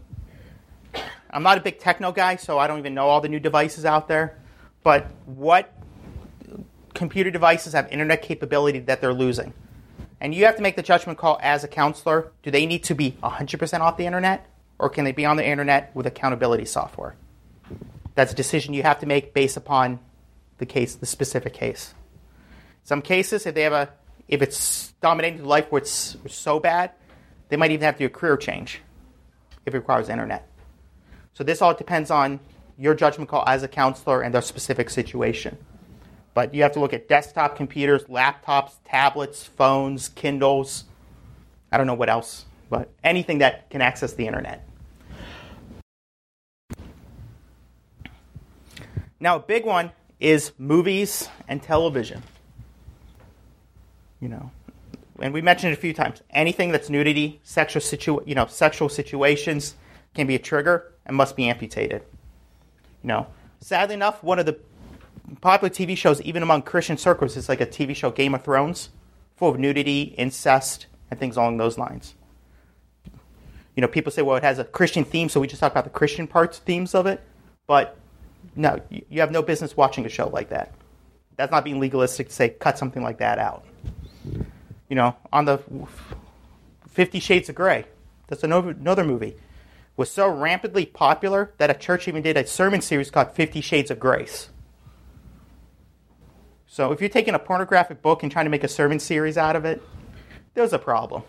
I'm 1.29 1.43
not 1.43 1.57
a 1.57 1.61
big 1.61 1.79
techno 1.79 2.11
guy, 2.11 2.35
so 2.35 2.57
I 2.57 2.67
don't 2.67 2.79
even 2.79 2.93
know 2.93 3.07
all 3.07 3.21
the 3.21 3.29
new 3.29 3.39
devices 3.39 3.85
out 3.85 4.07
there. 4.07 4.37
But 4.83 5.07
what 5.25 5.73
computer 6.93 7.31
devices 7.31 7.73
have 7.73 7.91
internet 7.91 8.21
capability 8.21 8.79
that 8.79 9.01
they're 9.01 9.13
losing? 9.13 9.53
And 10.21 10.33
you 10.33 10.45
have 10.45 10.55
to 10.55 10.61
make 10.61 10.75
the 10.75 10.83
judgment 10.83 11.17
call 11.17 11.39
as 11.41 11.63
a 11.63 11.67
counselor. 11.67 12.31
Do 12.43 12.51
they 12.51 12.65
need 12.65 12.83
to 12.85 12.95
be 12.95 13.11
100% 13.21 13.79
off 13.79 13.97
the 13.97 14.05
internet? 14.05 14.47
or 14.79 14.89
can 14.89 15.05
they 15.05 15.11
be 15.11 15.25
on 15.25 15.37
the 15.37 15.45
internet 15.45 15.91
with 15.95 16.05
accountability 16.05 16.65
software? 16.65 17.15
That's 18.15 18.31
a 18.31 18.35
decision 18.35 18.73
you 18.73 18.83
have 18.83 18.99
to 18.99 19.05
make 19.05 19.33
based 19.33 19.57
upon 19.57 19.99
the 20.57 20.65
case, 20.65 20.95
the 20.95 21.05
specific 21.05 21.53
case. 21.53 21.93
Some 22.83 23.01
cases, 23.01 23.45
if 23.45 23.55
they 23.55 23.63
have 23.63 23.73
a, 23.73 23.89
if 24.27 24.41
it's 24.41 24.93
dominating 25.01 25.39
the 25.39 25.47
life 25.47 25.71
where 25.71 25.81
it's 25.81 26.17
so 26.27 26.59
bad, 26.59 26.91
they 27.49 27.57
might 27.57 27.71
even 27.71 27.85
have 27.85 27.95
to 27.95 27.99
do 27.99 28.05
a 28.05 28.09
career 28.09 28.37
change 28.37 28.81
if 29.65 29.73
it 29.73 29.77
requires 29.77 30.09
internet. 30.09 30.47
So 31.33 31.43
this 31.43 31.61
all 31.61 31.73
depends 31.73 32.11
on 32.11 32.39
your 32.77 32.93
judgment 32.93 33.29
call 33.29 33.43
as 33.47 33.63
a 33.63 33.67
counselor 33.67 34.21
and 34.21 34.33
their 34.33 34.41
specific 34.41 34.89
situation. 34.89 35.57
But 36.33 36.53
you 36.53 36.63
have 36.63 36.73
to 36.73 36.79
look 36.79 36.93
at 36.93 37.07
desktop 37.07 37.55
computers, 37.55 38.03
laptops, 38.05 38.73
tablets, 38.83 39.43
phones, 39.43 40.09
Kindles. 40.09 40.85
I 41.71 41.77
don't 41.77 41.87
know 41.87 41.93
what 41.93 42.09
else 42.09 42.45
but 42.69 42.89
anything 43.03 43.39
that 43.39 43.69
can 43.69 43.81
access 43.81 44.13
the 44.13 44.27
internet. 44.27 44.67
Now, 49.19 49.37
a 49.37 49.39
big 49.39 49.65
one 49.65 49.91
is 50.19 50.51
movies 50.57 51.29
and 51.47 51.61
television. 51.61 52.21
You 54.19 54.29
know, 54.29 54.51
and 55.19 55.33
we 55.33 55.41
mentioned 55.41 55.73
it 55.73 55.77
a 55.77 55.81
few 55.81 55.93
times. 55.93 56.21
Anything 56.29 56.71
that's 56.71 56.89
nudity, 56.89 57.39
sexual 57.43 57.81
situ- 57.81 58.23
you 58.25 58.35
know, 58.35 58.45
sexual 58.47 58.89
situations 58.89 59.75
can 60.13 60.27
be 60.27 60.35
a 60.35 60.39
trigger 60.39 60.93
and 61.05 61.15
must 61.15 61.35
be 61.35 61.47
amputated. 61.49 62.03
You 63.03 63.09
know, 63.09 63.27
sadly 63.59 63.95
enough, 63.95 64.23
one 64.23 64.39
of 64.39 64.45
the 64.45 64.57
popular 65.41 65.69
TV 65.69 65.97
shows, 65.97 66.21
even 66.21 66.41
among 66.41 66.63
Christian 66.63 66.97
circles, 66.97 67.37
is 67.37 67.49
like 67.49 67.61
a 67.61 67.65
TV 67.65 67.95
show 67.95 68.09
Game 68.09 68.33
of 68.33 68.43
Thrones, 68.43 68.89
full 69.35 69.49
of 69.49 69.59
nudity, 69.59 70.15
incest, 70.17 70.87
and 71.11 71.19
things 71.19 71.37
along 71.37 71.57
those 71.57 71.77
lines 71.77 72.15
you 73.75 73.81
know, 73.81 73.87
people 73.87 74.11
say, 74.11 74.21
well, 74.21 74.37
it 74.37 74.43
has 74.43 74.57
a 74.57 74.63
Christian 74.63 75.03
theme, 75.03 75.29
so 75.29 75.39
we 75.39 75.47
just 75.47 75.59
talk 75.59 75.71
about 75.71 75.83
the 75.83 75.89
Christian 75.89 76.27
parts, 76.27 76.59
themes 76.59 76.95
of 76.95 77.05
it. 77.05 77.21
But 77.67 77.97
no, 78.55 78.79
you 78.89 79.19
have 79.19 79.31
no 79.31 79.41
business 79.41 79.75
watching 79.75 80.05
a 80.05 80.09
show 80.09 80.29
like 80.29 80.49
that. 80.49 80.73
That's 81.35 81.51
not 81.51 81.65
being 81.65 81.79
legalistic 81.79 82.29
to 82.29 82.33
say 82.33 82.49
cut 82.49 82.77
something 82.77 83.03
like 83.03 83.17
that 83.17 83.37
out. 83.37 83.65
You 84.89 84.95
know, 84.95 85.15
on 85.33 85.45
the 85.45 85.59
Fifty 86.87 87.19
Shades 87.19 87.49
of 87.49 87.55
Grey, 87.55 87.85
that's 88.27 88.43
another 88.43 89.03
movie, 89.03 89.35
was 89.97 90.11
so 90.11 90.27
rampantly 90.27 90.85
popular 90.85 91.51
that 91.57 91.69
a 91.69 91.73
church 91.73 92.07
even 92.07 92.21
did 92.21 92.37
a 92.37 92.45
sermon 92.45 92.81
series 92.81 93.09
called 93.09 93.31
Fifty 93.31 93.61
Shades 93.61 93.89
of 93.89 93.99
Grace. 93.99 94.49
So 96.67 96.91
if 96.91 96.99
you're 96.99 97.09
taking 97.09 97.33
a 97.33 97.39
pornographic 97.39 98.01
book 98.01 98.21
and 98.21 98.31
trying 98.31 98.45
to 98.45 98.49
make 98.49 98.63
a 98.63 98.67
sermon 98.67 98.99
series 98.99 99.37
out 99.37 99.55
of 99.55 99.65
it, 99.65 99.81
there's 100.53 100.73
a 100.73 100.79
problem. 100.79 101.23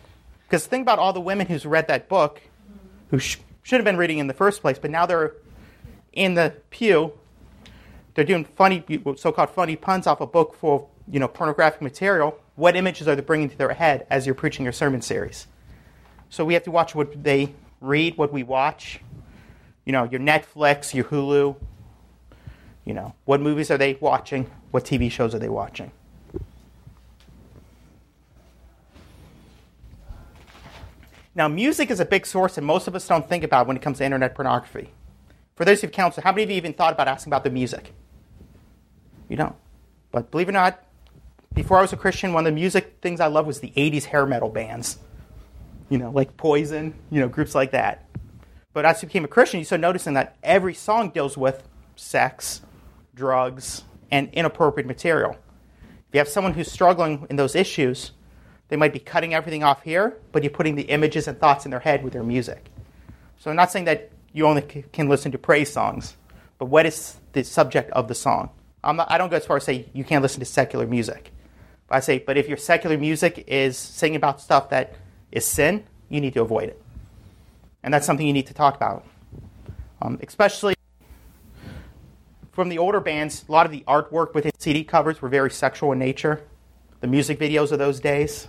Because 0.47 0.67
think 0.67 0.83
about 0.83 0.99
all 0.99 1.13
the 1.13 1.21
women 1.21 1.47
who's 1.47 1.65
read 1.65 1.89
that 1.89 2.09
book, 2.09 2.43
who 3.11 3.19
sh- 3.19 3.39
should 3.63 3.77
have 3.77 3.85
been 3.85 3.97
reading 3.97 4.19
in 4.19 4.27
the 4.27 4.35
first 4.35 4.61
place, 4.61 4.79
but 4.79 4.91
now 4.91 5.07
they're 5.07 5.35
in 6.13 6.35
the 6.35 6.55
pew. 6.71 7.13
They're 8.15 8.25
doing 8.25 8.45
funny, 8.45 8.85
so-called 9.17 9.51
funny 9.51 9.77
puns 9.77 10.07
off 10.07 10.21
a 10.21 10.27
book 10.27 10.55
full 10.55 10.91
you 11.11 11.21
know 11.21 11.29
pornographic 11.29 11.83
material. 11.83 12.39
What 12.55 12.77
images 12.77 13.07
are 13.09 13.15
they 13.15 13.23
bringing 13.23 13.49
to 13.51 13.57
their 13.57 13.73
head 13.73 14.07
as 14.11 14.27
you're 14.27 14.35
preaching 14.35 14.65
your 14.65 14.73
sermon 14.73 15.03
series? 15.03 15.47
So 16.31 16.45
we 16.45 16.55
have 16.55 16.65
to 16.65 16.71
watch 16.71 16.95
what 16.95 17.23
they 17.23 17.55
read, 17.81 18.17
what 18.17 18.33
we 18.33 18.43
watch. 18.43 19.01
You 19.85 19.93
know, 19.93 20.05
your 20.05 20.21
Netflix, 20.21 20.95
your 20.95 21.05
Hulu. 21.05 21.57
You 22.85 22.95
know, 22.95 23.15
what 23.25 23.41
movies 23.41 23.71
are 23.71 23.79
they 23.79 23.95
watching? 23.95 24.51
What 24.71 24.85
TV 24.85 25.11
shows 25.11 25.35
are 25.35 25.39
they 25.39 25.49
watching? 25.49 25.91
Now, 31.35 31.49
music 31.49 31.91
is 31.91 32.01
a 32.01 32.07
big 32.07 32.25
source, 32.25 32.57
and 32.57 32.67
most 32.67 32.89
of 32.89 32.95
us 32.95 33.07
don't 33.07 33.29
think 33.29 33.45
about 33.45 33.67
when 33.67 33.77
it 33.77 33.83
comes 33.83 33.99
to 33.99 34.05
internet 34.05 34.35
pornography. 34.35 34.91
For 35.55 35.67
those 35.67 35.83
who've 35.83 35.93
counseled, 35.93 36.25
how 36.25 36.33
many 36.33 36.45
of 36.45 36.51
you 36.51 36.57
even 36.57 36.73
thought 36.73 36.95
about 36.95 37.09
asking 37.09 37.31
about 37.31 37.45
the 37.45 37.51
music? 37.51 37.93
You 39.29 39.37
don't. 39.37 39.55
But 40.13 40.31
believe 40.31 40.49
it 40.49 40.53
or 40.53 40.55
not, 40.55 40.83
before 41.57 41.79
I 41.79 41.81
was 41.81 41.93
a 41.95 41.97
Christian, 41.97 42.35
one 42.35 42.47
of 42.47 42.53
the 42.53 42.55
music 42.55 42.99
things 43.01 43.19
I 43.19 43.29
loved 43.29 43.47
was 43.47 43.61
the 43.61 43.73
80s 43.75 44.05
hair 44.05 44.27
metal 44.27 44.51
bands. 44.51 44.99
You 45.89 45.97
know, 45.97 46.11
like 46.11 46.37
Poison, 46.37 46.95
you 47.11 47.19
know, 47.19 47.29
groups 47.29 47.55
like 47.55 47.71
that. 47.71 48.07
But 48.75 48.85
as 48.85 49.03
you 49.03 49.09
became 49.09 49.25
a 49.25 49.29
Christian, 49.29 49.59
you 49.59 49.65
started 49.65 49.81
noticing 49.81 50.15
that 50.15 50.37
every 50.43 50.75
song 50.75 51.11
deals 51.11 51.37
with 51.37 51.67
sex, 51.97 52.61
drugs, 53.15 53.85
and 54.11 54.29
inappropriate 54.35 54.87
material. 54.87 55.35
If 55.81 56.15
you 56.15 56.19
have 56.19 56.29
someone 56.29 56.53
who's 56.53 56.71
struggling 56.71 57.27
in 57.31 57.37
those 57.37 57.55
issues, 57.55 58.13
they 58.69 58.77
might 58.77 58.93
be 58.93 58.99
cutting 58.99 59.33
everything 59.33 59.65
off 59.65 59.83
here, 59.83 60.19
but 60.33 60.43
you're 60.43 60.51
putting 60.51 60.75
the 60.75 60.83
images 60.83 61.27
and 61.27 61.41
thoughts 61.41 61.65
in 61.65 61.71
their 61.71 61.81
head 61.81 62.05
with 62.05 62.13
their 62.13 62.23
music. 62.23 62.67
So 63.39 63.49
I'm 63.49 63.57
not 63.57 63.73
saying 63.73 63.87
that 63.87 64.11
you 64.35 64.47
only 64.47 64.61
can 64.93 65.09
listen 65.09 65.33
to 65.33 65.39
praise 65.39 65.73
songs, 65.73 66.17
but 66.59 66.67
what 66.67 66.85
is 66.85 67.17
the 67.33 67.45
subject 67.45 67.91
of 67.93 68.09
the 68.09 68.15
song? 68.15 68.51
Not, 68.85 69.11
i 69.11 69.17
don't 69.17 69.31
go 69.31 69.37
as 69.37 69.47
far 69.47 69.57
as 69.57 69.65
say 69.65 69.89
you 69.95 70.05
can't 70.05 70.23
listen 70.23 70.41
to 70.41 70.47
secular 70.47 70.87
music. 70.87 71.33
I 71.91 72.01
say, 72.01 72.19
but 72.19 72.37
if 72.37 72.49
your 72.49 72.57
secular 72.57 72.99
music 72.99 73.45
is 73.47 73.79
singing 73.79 74.17
about 74.17 74.41
stuff 74.41 74.71
that 74.71 74.95
is 75.31 75.45
sin, 75.45 75.85
you 76.09 76.21
need 76.21 76.35
to 76.35 76.41
avoid 76.41 76.69
it. 76.69 76.83
And 77.83 77.95
that's 77.95 78.07
something 78.07 78.27
you 78.27 78.33
need 78.33 78.49
to 78.49 78.55
talk 78.55 78.75
about. 78.75 79.05
Um, 80.03 80.19
especially 80.23 80.75
from 82.53 82.69
the 82.69 82.79
older 82.79 83.01
bands, 83.01 83.45
a 83.49 83.53
lot 83.53 83.67
of 83.67 83.73
the 83.73 83.85
artwork 83.87 84.35
within 84.35 84.51
CD 84.59 84.83
covers 84.83 85.23
were 85.23 85.29
very 85.29 85.51
sexual 85.51 85.93
in 85.93 85.99
nature. 85.99 86.43
The 87.01 87.07
music 87.07 87.39
videos 87.39 87.71
of 87.71 87.79
those 87.79 88.01
days, 88.01 88.49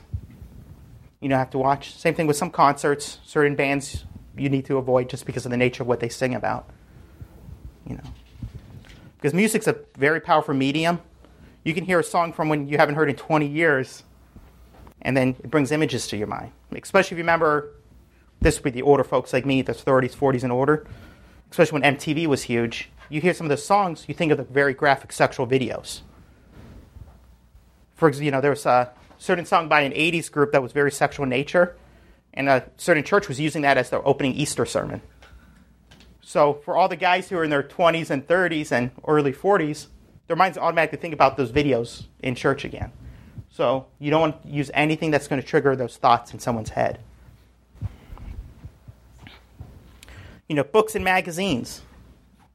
you 1.20 1.30
know 1.30 1.38
have 1.38 1.50
to 1.52 1.58
watch. 1.58 1.94
Same 1.96 2.16
thing 2.16 2.28
with 2.28 2.38
some 2.38 2.50
concerts, 2.50 3.20
certain 3.26 3.56
bands 3.56 4.06
you 4.38 4.50
need 4.50 4.66
to 4.66 4.78
avoid 4.78 5.10
just 5.10 5.26
because 5.26 5.46
of 5.46 5.52
the 5.52 5.58
nature 5.58 5.84
of 5.84 5.88
what 5.88 6.00
they 6.00 6.10
sing 6.10 6.36
about. 6.36 6.70
You 7.86 7.96
know, 7.96 8.04
because 9.18 9.34
music's 9.34 9.68
a 9.68 9.78
very 9.98 10.22
powerful 10.22 10.54
medium. 10.54 11.02
You 11.68 11.74
can 11.74 11.84
hear 11.84 12.00
a 12.00 12.04
song 12.04 12.32
from 12.32 12.48
when 12.48 12.70
you 12.70 12.78
haven't 12.78 12.96
heard 12.96 13.10
in 13.10 13.18
20 13.18 13.46
years, 13.46 14.04
and 15.02 15.18
then 15.18 15.36
it 15.44 15.52
brings 15.52 15.74
images 15.74 16.08
to 16.08 16.16
your 16.16 16.28
mind. 16.28 16.54
Especially 16.72 17.16
if 17.16 17.18
you 17.18 17.24
remember, 17.26 17.74
this 18.40 18.56
would 18.56 18.64
be 18.64 18.72
the 18.72 18.84
older 18.84 19.04
folks 19.04 19.34
like 19.34 19.46
me, 19.46 19.62
the 19.62 19.74
30s, 19.74 20.16
40s, 20.16 20.44
and 20.44 20.54
older. 20.54 20.88
Especially 21.52 21.82
when 21.82 21.98
MTV 21.98 22.28
was 22.28 22.44
huge. 22.44 22.90
You 23.10 23.20
hear 23.20 23.34
some 23.34 23.48
of 23.48 23.50
the 23.50 23.58
songs, 23.58 24.06
you 24.08 24.14
think 24.14 24.32
of 24.32 24.38
the 24.38 24.46
very 24.46 24.74
graphic 24.74 25.12
sexual 25.12 25.46
videos. 25.46 26.04
For 27.96 28.08
example, 28.08 28.24
you 28.24 28.32
know, 28.32 28.40
there 28.40 28.52
was 28.52 28.66
a 28.66 28.94
certain 29.18 29.46
song 29.46 29.68
by 29.68 29.82
an 29.82 29.92
80s 29.92 30.32
group 30.32 30.54
that 30.54 30.64
was 30.64 30.72
very 30.72 30.90
sexual 30.90 31.24
in 31.24 31.30
nature, 31.30 31.76
and 32.34 32.48
a 32.48 32.64
certain 32.78 33.04
church 33.04 33.28
was 33.28 33.42
using 33.42 33.64
that 33.64 33.78
as 33.78 33.90
their 33.90 34.08
opening 34.08 34.36
Easter 34.36 34.66
sermon. 34.66 35.02
So 36.22 36.54
for 36.64 36.78
all 36.78 36.88
the 36.88 36.96
guys 36.96 37.28
who 37.28 37.38
are 37.38 37.44
in 37.44 37.50
their 37.50 37.62
20s 37.62 38.10
and 38.10 38.26
30s 38.26 38.72
and 38.72 38.92
early 39.06 39.34
40s, 39.34 39.88
their 40.28 40.36
minds 40.36 40.58
automatically 40.58 41.00
think 41.00 41.14
about 41.14 41.38
those 41.38 41.52
videos 41.52 42.06
in 42.20 42.36
church 42.36 42.66
again. 42.66 42.92
So 43.50 43.88
you 44.00 44.12
don't 44.12 44.22
want 44.22 44.44
to 44.44 44.50
use 44.50 44.70
anything 44.74 45.12
that's 45.12 45.28
going 45.28 45.42
to 45.42 45.48
trigger 45.48 45.76
those 45.76 45.98
thoughts 45.98 46.34
in 46.34 46.40
someone's 46.40 46.70
head. 46.70 47.00
You 50.48 50.56
know, 50.56 50.64
books 50.64 50.96
and 50.96 51.04
magazines. 51.04 51.82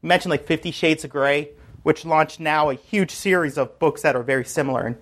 You 0.03 0.09
mentioned 0.09 0.31
like 0.31 0.47
Fifty 0.47 0.71
Shades 0.71 1.05
of 1.05 1.11
Grey, 1.11 1.51
which 1.83 2.05
launched 2.05 2.41
now 2.41 2.71
a 2.71 2.75
huge 2.75 3.11
series 3.11 3.59
of 3.59 3.79
books 3.79 4.03
that 4.03 4.17
are 4.17 4.23
very 4.23 4.45
similar 4.45 4.87
in 4.87 4.99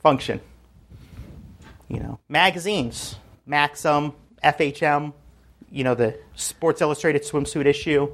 function. 0.00 0.40
You 1.88 2.00
know, 2.00 2.20
magazines, 2.28 3.16
Maxim, 3.46 4.12
FHM, 4.44 5.12
you 5.70 5.84
know, 5.84 5.94
the 5.94 6.18
Sports 6.34 6.80
Illustrated 6.80 7.22
swimsuit 7.22 7.66
issue, 7.66 8.10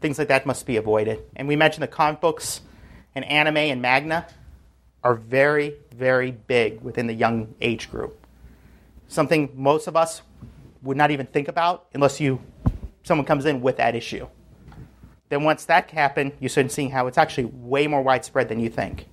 things 0.00 0.18
like 0.18 0.28
that 0.28 0.46
must 0.46 0.66
be 0.66 0.76
avoided. 0.76 1.22
And 1.34 1.48
we 1.48 1.56
mentioned 1.56 1.82
the 1.82 1.88
comic 1.88 2.20
books 2.20 2.60
and 3.14 3.24
anime 3.24 3.56
and 3.56 3.82
manga 3.82 4.26
are 5.02 5.14
very, 5.14 5.74
very 5.94 6.30
big 6.30 6.82
within 6.82 7.06
the 7.06 7.14
young 7.14 7.54
age 7.60 7.90
group. 7.90 8.24
Something 9.08 9.50
most 9.54 9.86
of 9.86 9.96
us 9.96 10.22
would 10.82 10.96
not 10.96 11.10
even 11.10 11.26
think 11.26 11.48
about 11.48 11.86
unless 11.94 12.20
you 12.20 12.40
someone 13.02 13.24
comes 13.24 13.46
in 13.46 13.60
with 13.60 13.76
that 13.76 13.94
issue. 13.94 14.26
Then 15.28 15.44
once 15.44 15.64
that 15.66 15.90
happens, 15.90 16.32
you 16.40 16.48
start 16.48 16.70
seeing 16.70 16.90
how 16.90 17.06
it's 17.06 17.18
actually 17.18 17.46
way 17.46 17.86
more 17.86 18.02
widespread 18.02 18.48
than 18.48 18.60
you 18.60 18.68
think. 18.68 19.06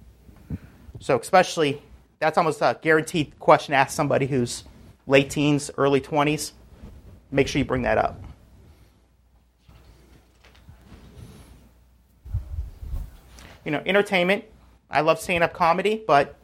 So 1.00 1.20
especially 1.20 1.82
that's 2.20 2.38
almost 2.38 2.62
a 2.62 2.80
guaranteed 2.82 3.40
question 3.40 3.74
to 3.74 3.78
ask 3.78 3.96
somebody 3.96 4.28
who's 4.28 4.64
late 5.06 5.30
teens, 5.30 5.70
early 5.78 6.02
20s. 6.02 6.54
Make 7.32 7.48
sure 7.48 7.60
you 7.60 7.66
bring 7.66 7.82
that 7.84 7.98
up. 7.98 8.22
You 13.66 13.72
know, 13.72 13.82
entertainment. 13.86 14.46
I 14.90 15.02
love 15.02 15.20
stand 15.20 15.44
up 15.44 15.54
comedy, 15.54 16.04
but 16.06 16.38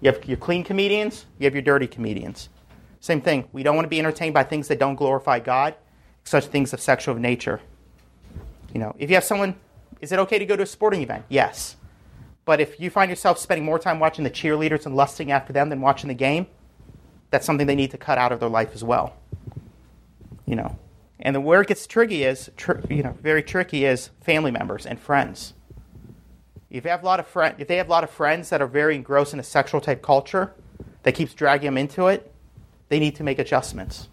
you 0.00 0.10
have 0.10 0.24
your 0.24 0.36
clean 0.36 0.64
comedians, 0.64 1.26
you 1.38 1.44
have 1.44 1.54
your 1.54 1.62
dirty 1.62 1.86
comedians. 1.86 2.48
Same 3.00 3.20
thing. 3.20 3.48
We 3.52 3.62
don't 3.62 3.76
want 3.76 3.84
to 3.84 3.90
be 3.90 3.98
entertained 3.98 4.34
by 4.34 4.44
things 4.44 4.68
that 4.68 4.78
don't 4.78 4.96
glorify 4.96 5.38
God, 5.38 5.74
such 6.24 6.46
things 6.46 6.72
of 6.72 6.80
sexual 6.80 7.14
nature. 7.14 7.60
You 8.72 8.80
know, 8.80 8.96
if 8.98 9.10
you 9.10 9.16
have 9.16 9.24
someone, 9.24 9.54
is 10.00 10.10
it 10.10 10.18
okay 10.20 10.38
to 10.38 10.46
go 10.46 10.56
to 10.56 10.62
a 10.62 10.66
sporting 10.66 11.02
event? 11.02 11.24
Yes. 11.28 11.76
But 12.44 12.60
if 12.60 12.80
you 12.80 12.90
find 12.90 13.08
yourself 13.08 13.38
spending 13.38 13.64
more 13.64 13.78
time 13.78 14.00
watching 14.00 14.24
the 14.24 14.30
cheerleaders 14.30 14.86
and 14.86 14.96
lusting 14.96 15.30
after 15.30 15.52
them 15.52 15.68
than 15.68 15.80
watching 15.80 16.08
the 16.08 16.14
game, 16.14 16.46
that's 17.30 17.46
something 17.46 17.66
they 17.66 17.74
need 17.74 17.90
to 17.92 17.98
cut 17.98 18.18
out 18.18 18.32
of 18.32 18.40
their 18.40 18.48
life 18.48 18.70
as 18.74 18.84
well. 18.84 19.16
You 20.46 20.56
know, 20.56 20.78
and 21.20 21.34
the 21.34 21.40
where 21.40 21.62
it 21.62 21.68
gets 21.68 21.86
tricky 21.86 22.24
is, 22.24 22.50
tr- 22.56 22.80
you 22.90 23.02
know, 23.02 23.16
very 23.22 23.42
tricky 23.42 23.84
is 23.84 24.10
family 24.20 24.50
members 24.50 24.84
and 24.84 25.00
friends. 25.00 25.54
If 26.74 26.82
have 26.82 27.04
a 27.04 27.06
lot 27.06 27.20
of 27.20 27.28
friend, 27.28 27.54
if 27.58 27.68
they 27.68 27.76
have 27.76 27.86
a 27.86 27.90
lot 27.90 28.02
of 28.02 28.10
friends 28.10 28.48
that 28.50 28.60
are 28.60 28.66
very 28.66 28.96
engrossed 28.96 29.32
in 29.32 29.38
a 29.38 29.44
sexual 29.44 29.80
type 29.80 30.02
culture 30.02 30.52
that 31.04 31.12
keeps 31.12 31.32
dragging 31.32 31.68
them 31.68 31.78
into 31.78 32.08
it, 32.08 32.34
they 32.88 32.98
need 32.98 33.14
to 33.14 33.22
make 33.22 33.38
adjustments, 33.38 34.08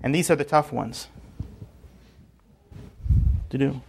and 0.00 0.14
these 0.14 0.30
are 0.30 0.36
the 0.36 0.44
tough 0.44 0.72
ones 0.72 1.08
to 3.48 3.58
do. 3.58 3.80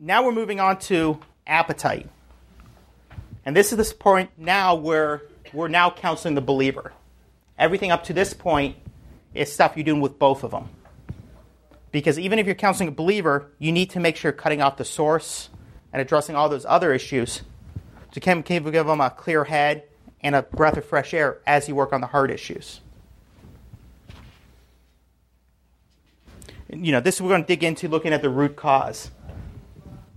Now 0.00 0.24
we're 0.24 0.32
moving 0.32 0.58
on 0.58 0.80
to 0.80 1.20
appetite. 1.46 2.08
And 3.46 3.54
this 3.54 3.70
is 3.70 3.78
this 3.78 3.92
point 3.92 4.30
now 4.36 4.74
where 4.74 5.22
we're 5.52 5.68
now 5.68 5.90
counseling 5.90 6.34
the 6.34 6.40
believer. 6.40 6.92
Everything 7.56 7.92
up 7.92 8.02
to 8.04 8.12
this 8.12 8.34
point 8.34 8.74
is 9.32 9.52
stuff 9.52 9.74
you're 9.76 9.84
doing 9.84 10.00
with 10.00 10.18
both 10.18 10.42
of 10.42 10.50
them. 10.50 10.70
Because 11.92 12.18
even 12.18 12.38
if 12.38 12.46
you're 12.46 12.54
counseling 12.54 12.88
a 12.88 12.92
believer, 12.92 13.50
you 13.58 13.72
need 13.72 13.90
to 13.90 14.00
make 14.00 14.16
sure 14.16 14.30
you're 14.30 14.38
cutting 14.38 14.62
off 14.62 14.76
the 14.76 14.84
source 14.84 15.48
and 15.92 16.00
addressing 16.00 16.36
all 16.36 16.48
those 16.48 16.64
other 16.66 16.92
issues 16.92 17.42
to 18.12 18.20
give 18.20 18.86
them 18.86 19.00
a 19.00 19.10
clear 19.10 19.44
head 19.44 19.84
and 20.22 20.34
a 20.34 20.42
breath 20.42 20.76
of 20.76 20.84
fresh 20.84 21.14
air 21.14 21.38
as 21.46 21.68
you 21.68 21.74
work 21.74 21.92
on 21.92 22.00
the 22.00 22.06
hard 22.06 22.30
issues. 22.30 22.80
You 26.68 26.92
know, 26.92 27.00
this 27.00 27.20
we're 27.20 27.28
going 27.28 27.42
to 27.42 27.48
dig 27.48 27.64
into 27.64 27.88
looking 27.88 28.12
at 28.12 28.22
the 28.22 28.30
root 28.30 28.54
cause. 28.54 29.10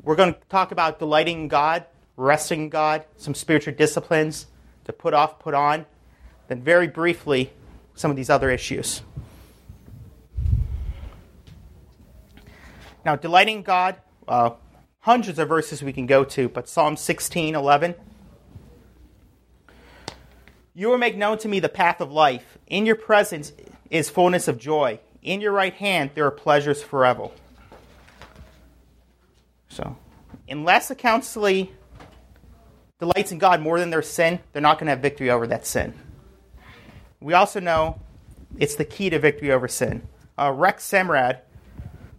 We're 0.03 0.15
going 0.15 0.33
to 0.33 0.39
talk 0.49 0.71
about 0.71 0.99
delighting 0.99 1.41
in 1.41 1.47
God, 1.47 1.85
resting 2.17 2.63
in 2.63 2.69
God, 2.69 3.05
some 3.17 3.33
spiritual 3.33 3.73
disciplines 3.73 4.45
to 4.85 4.93
put 4.93 5.13
off, 5.13 5.39
put 5.39 5.53
on, 5.55 5.85
then 6.49 6.61
very 6.61 6.87
briefly, 6.87 7.53
some 7.95 8.11
of 8.11 8.17
these 8.17 8.29
other 8.29 8.51
issues. 8.51 9.01
Now, 13.05 13.15
delighting 13.15 13.57
in 13.57 13.63
God, 13.63 13.97
uh, 14.27 14.51
hundreds 14.99 15.37
of 15.37 15.49
verses 15.49 15.83
we 15.83 15.91
can 15.91 16.05
go 16.05 16.23
to, 16.23 16.47
but 16.47 16.69
Psalm 16.69 16.95
16, 16.95 17.55
11. 17.55 17.95
You 20.73 20.89
will 20.89 20.97
make 20.97 21.15
known 21.17 21.37
to 21.39 21.47
me 21.47 21.59
the 21.59 21.69
path 21.69 21.99
of 22.01 22.11
life. 22.11 22.57
In 22.67 22.85
your 22.85 22.95
presence 22.95 23.51
is 23.89 24.09
fullness 24.09 24.47
of 24.47 24.57
joy. 24.57 24.99
In 25.21 25.41
your 25.41 25.51
right 25.51 25.73
hand 25.73 26.11
there 26.15 26.25
are 26.25 26.31
pleasures 26.31 26.81
forever. 26.81 27.29
So, 29.67 29.97
unless 30.47 30.89
a 30.89 30.95
counselee 30.95 31.69
delights 32.99 33.31
in 33.31 33.37
God 33.37 33.59
more 33.61 33.79
than 33.79 33.89
their 33.89 34.01
sin, 34.01 34.39
they're 34.51 34.61
not 34.61 34.79
going 34.79 34.87
to 34.87 34.91
have 34.91 34.99
victory 34.99 35.29
over 35.29 35.45
that 35.47 35.67
sin. 35.67 35.93
We 37.19 37.33
also 37.33 37.59
know 37.59 37.99
it's 38.57 38.75
the 38.75 38.85
key 38.85 39.09
to 39.09 39.19
victory 39.19 39.51
over 39.51 39.67
sin. 39.67 40.07
Uh, 40.37 40.51
Rex 40.51 40.89
Semrad 40.89 41.39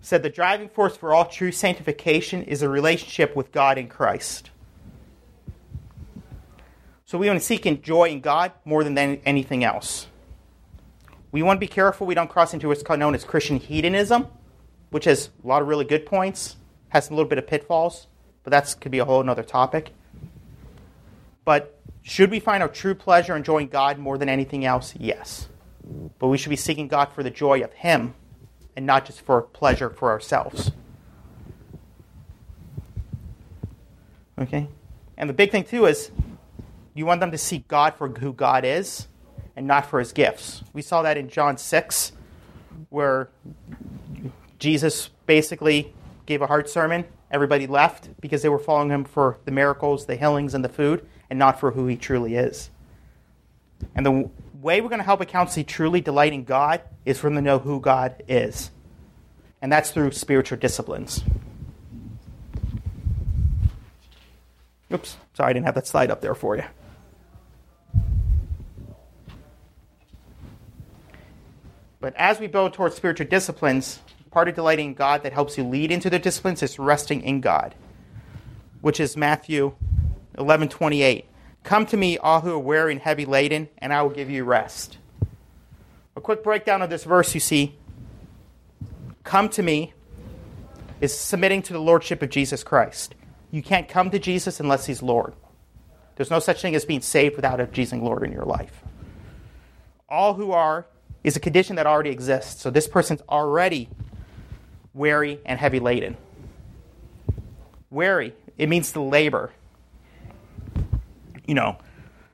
said 0.05 0.23
the 0.23 0.29
driving 0.29 0.69
force 0.69 0.95
for 0.95 1.15
all 1.15 1.25
true 1.25 1.51
sanctification 1.51 2.43
is 2.43 2.61
a 2.61 2.69
relationship 2.69 3.35
with 3.35 3.51
God 3.51 3.79
in 3.79 3.89
Christ. 3.89 4.51
So 7.07 7.17
we 7.17 7.27
want 7.27 7.41
to 7.41 7.45
seek 7.45 7.83
joy 7.83 8.11
in 8.11 8.21
God 8.21 8.53
more 8.67 8.85
than 8.85 8.99
anything 8.99 9.65
else. 9.65 10.09
We 11.33 11.43
want 11.43 11.57
to 11.57 11.61
be 11.61 11.69
careful 11.69 12.07
we 12.07 12.15
don't 12.15 12.29
cross 12.29 12.53
into 12.53 12.69
what's 12.69 12.87
known 12.87 13.15
as 13.15 13.25
Christian 13.25 13.57
hedonism, 13.57 14.29
which 14.91 15.07
has 15.07 15.31
a 15.43 15.47
lot 15.47 15.63
of 15.63 15.69
really 15.69 15.87
good 15.87 16.05
points, 16.05 16.57
has 16.91 17.09
a 17.09 17.15
little 17.15 17.29
bit 17.29 17.39
of 17.39 17.47
pitfalls, 17.47 18.07
but 18.43 18.51
that 18.51 18.77
could 18.83 18.93
be 18.93 18.99
a 18.99 19.07
whole 19.07 19.29
other 19.29 19.43
topic. 19.43 19.91
But 21.47 21.81
should 22.03 22.31
we 22.31 22.41
find 22.41 22.63
our 22.63 22.69
true 22.69 22.95
pleasure 22.95 23.35
enjoying 23.35 23.69
God 23.69 23.99
more 23.99 24.19
than 24.19 24.29
anything 24.29 24.67
else? 24.67 24.95
Yes. 24.99 25.49
But 26.19 26.29
we 26.29 26.37
should 26.37 26.51
be 26.51 26.57
seeking 26.57 26.89
God 26.89 27.07
for 27.15 27.23
the 27.23 27.31
joy 27.31 27.63
of 27.63 27.73
Him 27.73 28.15
and 28.77 28.87
not 28.87 29.07
just 29.07 29.21
for 29.21 29.43
pleasure 29.43 29.91
for 29.91 30.11
ourselves. 30.11 30.73
Okay? 34.39 34.69
And 35.17 35.29
the 35.29 35.35
big 35.35 35.51
thing, 35.51 35.65
too, 35.65 35.87
is 35.87 36.11
you 36.95 37.07
want 37.07 37.21
them 37.21 37.31
to 37.31 37.39
seek 37.39 37.69
God 37.69 37.95
for 37.95 38.09
who 38.09 38.33
God 38.33 38.65
is 38.65 39.09
and 39.57 39.67
not 39.67 39.87
for 39.87 39.99
his 39.99 40.13
gifts. 40.13 40.63
We 40.73 40.83
saw 40.83 41.03
that 41.03 41.17
in 41.17 41.29
John 41.29 41.57
6, 41.57 42.13
where 42.91 43.29
Jesus 44.59 45.11
basically 45.27 45.93
gave 46.27 46.43
a 46.43 46.47
hard 46.47 46.69
sermon. 46.69 47.05
Everybody 47.31 47.67
left 47.67 48.09
because 48.21 48.43
they 48.43 48.49
were 48.49 48.59
following 48.59 48.91
him 48.91 49.05
for 49.05 49.39
the 49.45 49.51
miracles, 49.51 50.07
the 50.07 50.17
healings, 50.17 50.55
and 50.55 50.65
the 50.65 50.69
food, 50.69 51.07
and 51.31 51.39
not 51.39 51.61
for 51.61 51.73
who 51.73 51.87
he 51.87 51.97
truly 51.97 52.35
is. 52.35 52.71
And 53.95 54.07
the 54.07 54.31
way 54.65 54.81
we're 54.81 54.89
going 54.89 54.99
to 54.99 55.05
help 55.05 55.21
a 55.21 55.27
counselor 55.27 55.63
truly 55.63 56.01
delight 56.01 56.33
in 56.33 56.43
God 56.43 56.81
is 57.05 57.19
for 57.19 57.29
them 57.29 57.37
to 57.37 57.43
know 57.43 57.59
who 57.59 57.81
God 57.81 58.23
is. 58.27 58.71
And 59.61 59.71
that's 59.71 59.91
through 59.91 60.13
spiritual 60.13 60.59
disciplines. 60.59 61.23
Oops, 64.91 65.17
sorry, 65.35 65.51
I 65.51 65.53
didn't 65.53 65.67
have 65.67 65.75
that 65.75 65.87
slide 65.87 66.11
up 66.11 66.23
there 66.23 66.35
for 66.35 66.57
you. 66.57 66.65
But 72.01 72.15
as 72.17 72.41
we 72.41 72.47
build 72.47 72.73
towards 72.73 72.95
spiritual 72.95 73.27
disciplines, 73.27 74.01
part 74.31 74.49
of 74.49 74.55
delighting 74.55 74.89
in 74.89 74.95
God 74.95 75.23
that 75.25 75.35
helps 75.35 75.59
you 75.59 75.65
lead 75.65 75.91
into 75.91 76.09
the 76.09 76.19
disciplines 76.19 76.63
is 76.63 76.79
resting 76.79 77.21
in 77.23 77.43
God, 77.43 77.75
which 78.81 78.99
is 78.99 79.15
Matthew 79.15 79.75
11:28. 80.39 81.27
Come 81.65 81.87
to 81.87 81.97
me, 81.97 82.19
all 82.19 82.43
who 82.43 82.53
are 82.53 82.59
weary 82.59 82.93
and 82.93 83.01
heavy 83.01 83.25
laden, 83.25 83.69
and 83.79 83.93
I 83.93 84.03
will 84.03 84.11
give 84.11 84.31
you 84.31 84.45
rest. 84.45 84.99
A 86.15 86.21
quick 86.21 86.45
breakdown 86.45 86.83
of 86.83 86.91
this 86.91 87.05
verse 87.05 87.35
you 87.35 87.41
see. 87.41 87.77
Come 89.25 89.49
to 89.49 89.63
me 89.63 89.95
is 91.01 91.19
submitting 91.19 91.63
to 91.63 91.73
the 91.73 91.81
lordship 91.81 92.23
of 92.23 92.29
Jesus 92.29 92.63
Christ. 92.63 93.15
You 93.51 93.63
can't 93.63 93.89
come 93.89 94.11
to 94.11 94.19
Jesus 94.19 94.61
unless 94.61 94.87
he's 94.87 95.03
Lord. 95.03 95.35
There's 96.17 96.31
no 96.31 96.39
such 96.39 96.61
thing 96.63 96.75
as 96.75 96.85
being 96.85 97.01
saved 97.01 97.35
without 97.37 97.61
a 97.61 97.67
Jesus 97.67 97.99
Lord 97.99 98.23
in 98.23 98.33
your 98.33 98.45
life. 98.45 98.83
All 100.09 100.35
who 100.35 100.53
are 100.53 100.87
is 101.25 101.35
a 101.35 101.41
condition 101.41 101.77
that 101.77 101.87
already 101.87 102.11
exists. 102.11 102.63
So 102.63 102.71
this 102.71 102.87
person's 102.87 103.23
already 103.29 103.89
weary 104.93 105.41
and 105.45 105.59
heavy 105.59 105.81
laden. 105.81 106.17
Weary, 107.91 108.35
it 108.59 108.69
means 108.69 108.93
to 108.93 109.01
labor. 109.01 109.51
You 111.47 111.55
know, 111.55 111.79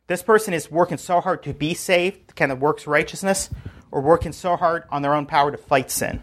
this 0.06 0.22
person 0.22 0.54
is 0.54 0.70
working 0.70 0.98
so 0.98 1.20
hard 1.20 1.42
to 1.44 1.54
be 1.54 1.74
saved, 1.74 2.34
kind 2.36 2.52
of 2.52 2.60
works 2.60 2.86
righteousness, 2.86 3.50
or 3.90 4.00
working 4.00 4.32
so 4.32 4.56
hard 4.56 4.84
on 4.90 5.02
their 5.02 5.14
own 5.14 5.26
power 5.26 5.50
to 5.50 5.58
fight 5.58 5.90
sin 5.90 6.22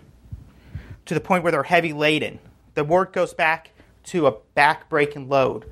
to 1.06 1.14
the 1.14 1.20
point 1.20 1.44
where 1.44 1.52
they're 1.52 1.64
heavy 1.64 1.94
laden. 1.94 2.40
The 2.76 2.84
word 2.84 3.14
goes 3.14 3.34
back 3.34 3.72
to 4.06 4.28
a 4.28 4.32
back 4.54 4.90
breaking 4.90 5.30
load, 5.30 5.70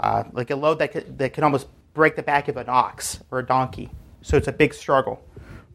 uh, 0.00 0.24
like 0.32 0.50
a 0.50 0.56
load 0.56 0.78
that 0.80 0.92
could, 0.92 1.18
that 1.18 1.32
could 1.34 1.44
almost 1.44 1.68
break 1.94 2.16
the 2.16 2.22
back 2.22 2.48
of 2.48 2.56
an 2.56 2.68
ox 2.68 3.20
or 3.30 3.38
a 3.38 3.46
donkey. 3.46 3.90
So 4.22 4.36
it's 4.36 4.48
a 4.48 4.52
big 4.52 4.74
struggle. 4.74 5.22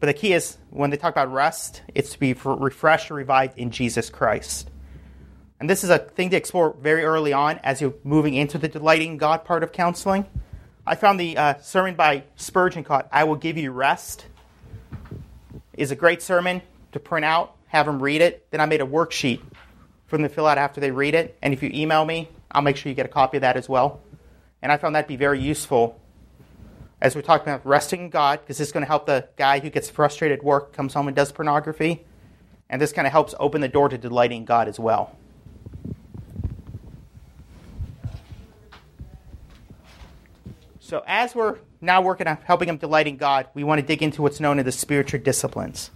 But 0.00 0.06
the 0.06 0.14
key 0.14 0.32
is 0.32 0.58
when 0.70 0.90
they 0.90 0.96
talk 0.96 1.12
about 1.12 1.32
rest, 1.32 1.82
it's 1.94 2.12
to 2.12 2.18
be 2.18 2.32
refreshed 2.32 3.10
or 3.10 3.14
revived 3.14 3.58
in 3.58 3.70
Jesus 3.70 4.10
Christ. 4.10 4.70
And 5.60 5.68
this 5.68 5.82
is 5.82 5.90
a 5.90 5.98
thing 5.98 6.30
to 6.30 6.36
explore 6.36 6.76
very 6.80 7.04
early 7.04 7.32
on 7.32 7.58
as 7.64 7.80
you're 7.80 7.94
moving 8.04 8.34
into 8.34 8.58
the 8.58 8.68
delighting 8.68 9.16
God 9.16 9.44
part 9.44 9.64
of 9.64 9.72
counseling. 9.72 10.26
I 10.88 10.94
found 10.94 11.20
the 11.20 11.36
uh, 11.36 11.54
sermon 11.60 11.96
by 11.96 12.22
Spurgeon 12.36 12.82
called 12.82 13.02
I 13.12 13.24
Will 13.24 13.34
Give 13.34 13.58
You 13.58 13.72
Rest 13.72 14.24
is 15.74 15.90
a 15.90 15.94
great 15.94 16.22
sermon 16.22 16.62
to 16.92 16.98
print 16.98 17.26
out, 17.26 17.54
have 17.66 17.84
them 17.84 18.02
read 18.02 18.22
it. 18.22 18.50
Then 18.50 18.62
I 18.62 18.64
made 18.64 18.80
a 18.80 18.86
worksheet 18.86 19.42
for 20.06 20.16
them 20.16 20.22
to 20.26 20.34
fill 20.34 20.46
out 20.46 20.56
after 20.56 20.80
they 20.80 20.90
read 20.90 21.14
it. 21.14 21.36
And 21.42 21.52
if 21.52 21.62
you 21.62 21.70
email 21.74 22.06
me, 22.06 22.30
I'll 22.50 22.62
make 22.62 22.78
sure 22.78 22.88
you 22.88 22.94
get 22.94 23.04
a 23.04 23.10
copy 23.10 23.36
of 23.36 23.42
that 23.42 23.58
as 23.58 23.68
well. 23.68 24.00
And 24.62 24.72
I 24.72 24.78
found 24.78 24.94
that 24.94 25.02
to 25.02 25.08
be 25.08 25.16
very 25.16 25.38
useful 25.38 26.00
as 27.02 27.14
we're 27.14 27.20
talking 27.20 27.52
about 27.52 27.66
resting 27.66 28.04
in 28.04 28.08
God, 28.08 28.40
because 28.40 28.56
this 28.56 28.68
is 28.68 28.72
going 28.72 28.82
to 28.82 28.88
help 28.88 29.04
the 29.04 29.28
guy 29.36 29.58
who 29.58 29.68
gets 29.68 29.90
frustrated 29.90 30.38
at 30.38 30.44
work, 30.44 30.72
comes 30.72 30.94
home 30.94 31.06
and 31.06 31.14
does 31.14 31.32
pornography. 31.32 32.06
And 32.70 32.80
this 32.80 32.94
kind 32.94 33.06
of 33.06 33.12
helps 33.12 33.34
open 33.38 33.60
the 33.60 33.68
door 33.68 33.90
to 33.90 33.98
delighting 33.98 34.46
God 34.46 34.68
as 34.68 34.80
well. 34.80 35.17
So, 40.88 41.04
as 41.06 41.34
we're 41.34 41.58
now 41.82 42.00
working 42.00 42.26
on 42.26 42.38
helping 42.44 42.66
him 42.66 42.78
delight 42.78 43.06
in 43.06 43.18
God, 43.18 43.48
we 43.52 43.62
want 43.62 43.78
to 43.78 43.86
dig 43.86 44.02
into 44.02 44.22
what's 44.22 44.40
known 44.40 44.58
as 44.58 44.64
the 44.64 44.72
spiritual 44.72 45.20
disciplines. 45.20 45.90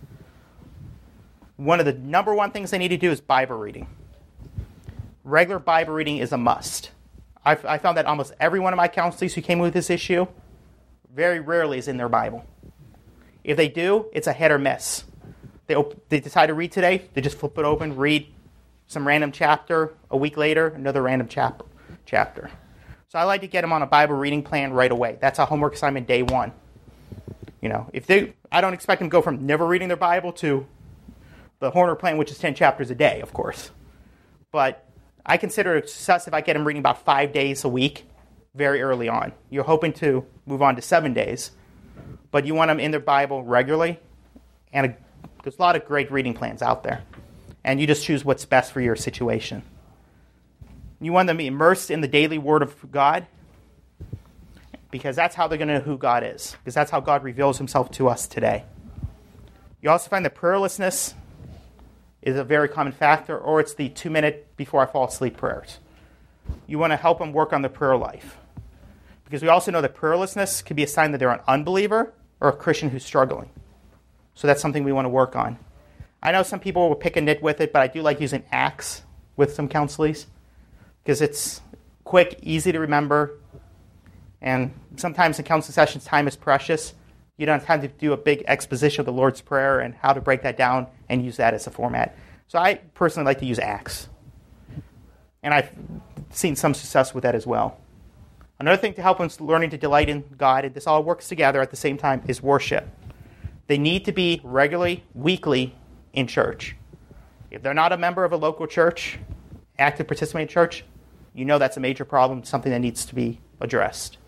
One 1.56 1.80
of 1.80 1.86
the 1.86 1.94
number 1.94 2.34
one 2.34 2.50
things 2.50 2.70
they 2.70 2.76
need 2.76 2.88
to 2.88 2.98
do 2.98 3.10
is 3.10 3.22
Bible 3.22 3.56
reading. 3.56 3.86
Regular 5.24 5.58
Bible 5.58 5.94
reading 5.94 6.18
is 6.18 6.30
a 6.30 6.36
must. 6.36 6.90
I've, 7.42 7.64
I 7.64 7.78
found 7.78 7.96
that 7.96 8.04
almost 8.04 8.34
every 8.38 8.60
one 8.60 8.74
of 8.74 8.76
my 8.76 8.86
counselors 8.86 9.32
who 9.32 9.40
came 9.40 9.60
with 9.60 9.72
this 9.72 9.88
issue 9.88 10.26
very 11.10 11.40
rarely 11.40 11.78
is 11.78 11.88
in 11.88 11.96
their 11.96 12.10
Bible. 12.10 12.44
If 13.44 13.56
they 13.56 13.68
do, 13.68 14.10
it's 14.12 14.26
a 14.26 14.34
hit 14.34 14.50
or 14.50 14.58
miss. 14.58 15.04
They, 15.68 15.74
op- 15.74 16.06
they 16.10 16.20
decide 16.20 16.48
to 16.48 16.54
read 16.54 16.70
today, 16.70 17.08
they 17.14 17.22
just 17.22 17.38
flip 17.38 17.56
it 17.56 17.64
open, 17.64 17.96
read 17.96 18.26
some 18.88 19.08
random 19.08 19.32
chapter. 19.32 19.94
A 20.10 20.18
week 20.18 20.36
later, 20.36 20.66
another 20.66 21.00
random 21.00 21.28
chap- 21.28 21.62
chapter. 22.04 22.50
So 23.12 23.18
I 23.18 23.24
like 23.24 23.42
to 23.42 23.46
get 23.46 23.60
them 23.60 23.74
on 23.74 23.82
a 23.82 23.86
Bible 23.86 24.14
reading 24.14 24.42
plan 24.42 24.72
right 24.72 24.90
away. 24.90 25.18
That's 25.20 25.38
a 25.38 25.44
homework 25.44 25.74
assignment 25.74 26.06
day 26.06 26.22
one. 26.22 26.50
You 27.60 27.68
know, 27.68 27.90
if 27.92 28.06
they, 28.06 28.32
I 28.50 28.62
don't 28.62 28.72
expect 28.72 29.00
them 29.00 29.10
to 29.10 29.12
go 29.12 29.20
from 29.20 29.44
never 29.44 29.66
reading 29.66 29.88
their 29.88 29.98
Bible 29.98 30.32
to 30.32 30.66
the 31.58 31.70
Horner 31.70 31.94
plan, 31.94 32.16
which 32.16 32.30
is 32.30 32.38
10 32.38 32.54
chapters 32.54 32.90
a 32.90 32.94
day, 32.94 33.20
of 33.20 33.34
course. 33.34 33.70
But 34.50 34.88
I 35.26 35.36
consider 35.36 35.76
it 35.76 35.90
success 35.90 36.26
if 36.26 36.32
I 36.32 36.40
get 36.40 36.54
them 36.54 36.66
reading 36.66 36.80
about 36.80 37.04
five 37.04 37.34
days 37.34 37.64
a 37.64 37.68
week 37.68 38.06
very 38.54 38.80
early 38.80 39.10
on. 39.10 39.32
You're 39.50 39.64
hoping 39.64 39.92
to 39.94 40.24
move 40.46 40.62
on 40.62 40.76
to 40.76 40.80
seven 40.80 41.12
days, 41.12 41.50
but 42.30 42.46
you 42.46 42.54
want 42.54 42.70
them 42.70 42.80
in 42.80 42.92
their 42.92 43.00
Bible 43.00 43.44
regularly. 43.44 44.00
And 44.72 44.86
a, 44.86 44.96
there's 45.42 45.58
a 45.58 45.60
lot 45.60 45.76
of 45.76 45.84
great 45.84 46.10
reading 46.10 46.32
plans 46.32 46.62
out 46.62 46.82
there. 46.82 47.02
And 47.62 47.78
you 47.78 47.86
just 47.86 48.06
choose 48.06 48.24
what's 48.24 48.46
best 48.46 48.72
for 48.72 48.80
your 48.80 48.96
situation. 48.96 49.64
You 51.02 51.12
want 51.12 51.26
them 51.26 51.36
to 51.36 51.42
be 51.42 51.48
immersed 51.48 51.90
in 51.90 52.00
the 52.00 52.08
daily 52.08 52.38
Word 52.38 52.62
of 52.62 52.90
God 52.92 53.26
because 54.92 55.16
that's 55.16 55.34
how 55.34 55.48
they're 55.48 55.58
going 55.58 55.68
to 55.68 55.74
know 55.74 55.80
who 55.80 55.98
God 55.98 56.22
is, 56.22 56.56
because 56.60 56.74
that's 56.74 56.92
how 56.92 57.00
God 57.00 57.24
reveals 57.24 57.58
Himself 57.58 57.90
to 57.92 58.08
us 58.08 58.28
today. 58.28 58.64
You 59.80 59.90
also 59.90 60.08
find 60.08 60.24
that 60.24 60.36
prayerlessness 60.36 61.14
is 62.20 62.36
a 62.36 62.44
very 62.44 62.68
common 62.68 62.92
factor, 62.92 63.36
or 63.36 63.58
it's 63.58 63.74
the 63.74 63.88
two 63.88 64.10
minute 64.10 64.56
before 64.56 64.80
I 64.80 64.86
fall 64.86 65.08
asleep 65.08 65.36
prayers. 65.36 65.78
You 66.68 66.78
want 66.78 66.92
to 66.92 66.96
help 66.96 67.18
them 67.18 67.32
work 67.32 67.52
on 67.52 67.62
the 67.62 67.68
prayer 67.68 67.96
life. 67.96 68.36
Because 69.24 69.42
we 69.42 69.48
also 69.48 69.72
know 69.72 69.80
that 69.80 69.96
prayerlessness 69.96 70.64
could 70.64 70.76
be 70.76 70.84
a 70.84 70.88
sign 70.88 71.10
that 71.12 71.18
they're 71.18 71.30
an 71.30 71.40
unbeliever 71.48 72.12
or 72.38 72.50
a 72.50 72.56
Christian 72.56 72.90
who's 72.90 73.04
struggling. 73.04 73.50
So 74.34 74.46
that's 74.46 74.60
something 74.60 74.84
we 74.84 74.92
want 74.92 75.06
to 75.06 75.10
work 75.10 75.34
on. 75.34 75.58
I 76.22 76.30
know 76.30 76.44
some 76.44 76.60
people 76.60 76.88
will 76.88 76.96
pick 76.96 77.16
a 77.16 77.20
nit 77.20 77.42
with 77.42 77.60
it, 77.60 77.72
but 77.72 77.82
I 77.82 77.88
do 77.88 78.02
like 78.02 78.20
using 78.20 78.44
ACTS 78.52 79.02
with 79.36 79.54
some 79.54 79.68
counselees 79.68 80.26
because 81.02 81.20
it's 81.20 81.60
quick, 82.04 82.38
easy 82.42 82.72
to 82.72 82.80
remember, 82.80 83.38
and 84.40 84.72
sometimes 84.96 85.38
in 85.38 85.44
counseling 85.44 85.72
sessions, 85.72 86.04
time 86.04 86.26
is 86.26 86.36
precious. 86.36 86.94
You 87.36 87.46
don't 87.46 87.60
have 87.60 87.66
time 87.66 87.80
to 87.82 87.88
do 87.88 88.12
a 88.12 88.16
big 88.16 88.44
exposition 88.46 89.00
of 89.00 89.06
the 89.06 89.12
Lord's 89.12 89.40
Prayer 89.40 89.80
and 89.80 89.94
how 89.94 90.12
to 90.12 90.20
break 90.20 90.42
that 90.42 90.56
down 90.56 90.86
and 91.08 91.24
use 91.24 91.36
that 91.36 91.54
as 91.54 91.66
a 91.66 91.70
format. 91.70 92.16
So 92.48 92.58
I 92.58 92.74
personally 92.94 93.24
like 93.24 93.38
to 93.38 93.46
use 93.46 93.58
ACTS. 93.58 94.08
And 95.42 95.54
I've 95.54 95.70
seen 96.30 96.56
some 96.56 96.74
success 96.74 97.14
with 97.14 97.22
that 97.22 97.34
as 97.34 97.46
well. 97.46 97.78
Another 98.58 98.76
thing 98.76 98.94
to 98.94 99.02
help 99.02 99.18
them 99.18 99.28
learning 99.40 99.70
to 99.70 99.78
delight 99.78 100.08
in 100.08 100.24
God, 100.36 100.64
and 100.64 100.74
this 100.74 100.86
all 100.86 101.02
works 101.02 101.28
together 101.28 101.60
at 101.60 101.70
the 101.70 101.76
same 101.76 101.96
time, 101.96 102.22
is 102.28 102.42
worship. 102.42 102.88
They 103.66 103.78
need 103.78 104.04
to 104.04 104.12
be 104.12 104.40
regularly, 104.44 105.04
weekly 105.14 105.74
in 106.12 106.26
church. 106.26 106.76
If 107.50 107.62
they're 107.62 107.74
not 107.74 107.92
a 107.92 107.96
member 107.96 108.24
of 108.24 108.32
a 108.32 108.36
local 108.36 108.66
church, 108.66 109.18
active 109.78 110.06
participating 110.06 110.48
church, 110.48 110.84
you 111.34 111.44
know 111.44 111.58
that's 111.58 111.76
a 111.76 111.80
major 111.80 112.04
problem, 112.04 112.44
something 112.44 112.72
that 112.72 112.80
needs 112.80 113.04
to 113.06 113.14
be 113.14 113.40
addressed. 113.60 114.18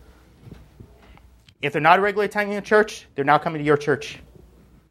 If 1.61 1.73
they're 1.73 1.83
not 1.83 2.01
regularly 2.01 2.27
attending 2.27 2.57
a 2.57 2.63
church, 2.63 3.07
they're 3.15 3.25
now 3.25 3.39
coming 3.39 3.61
to 3.61 3.65
your 3.65 3.77
church 3.77 4.19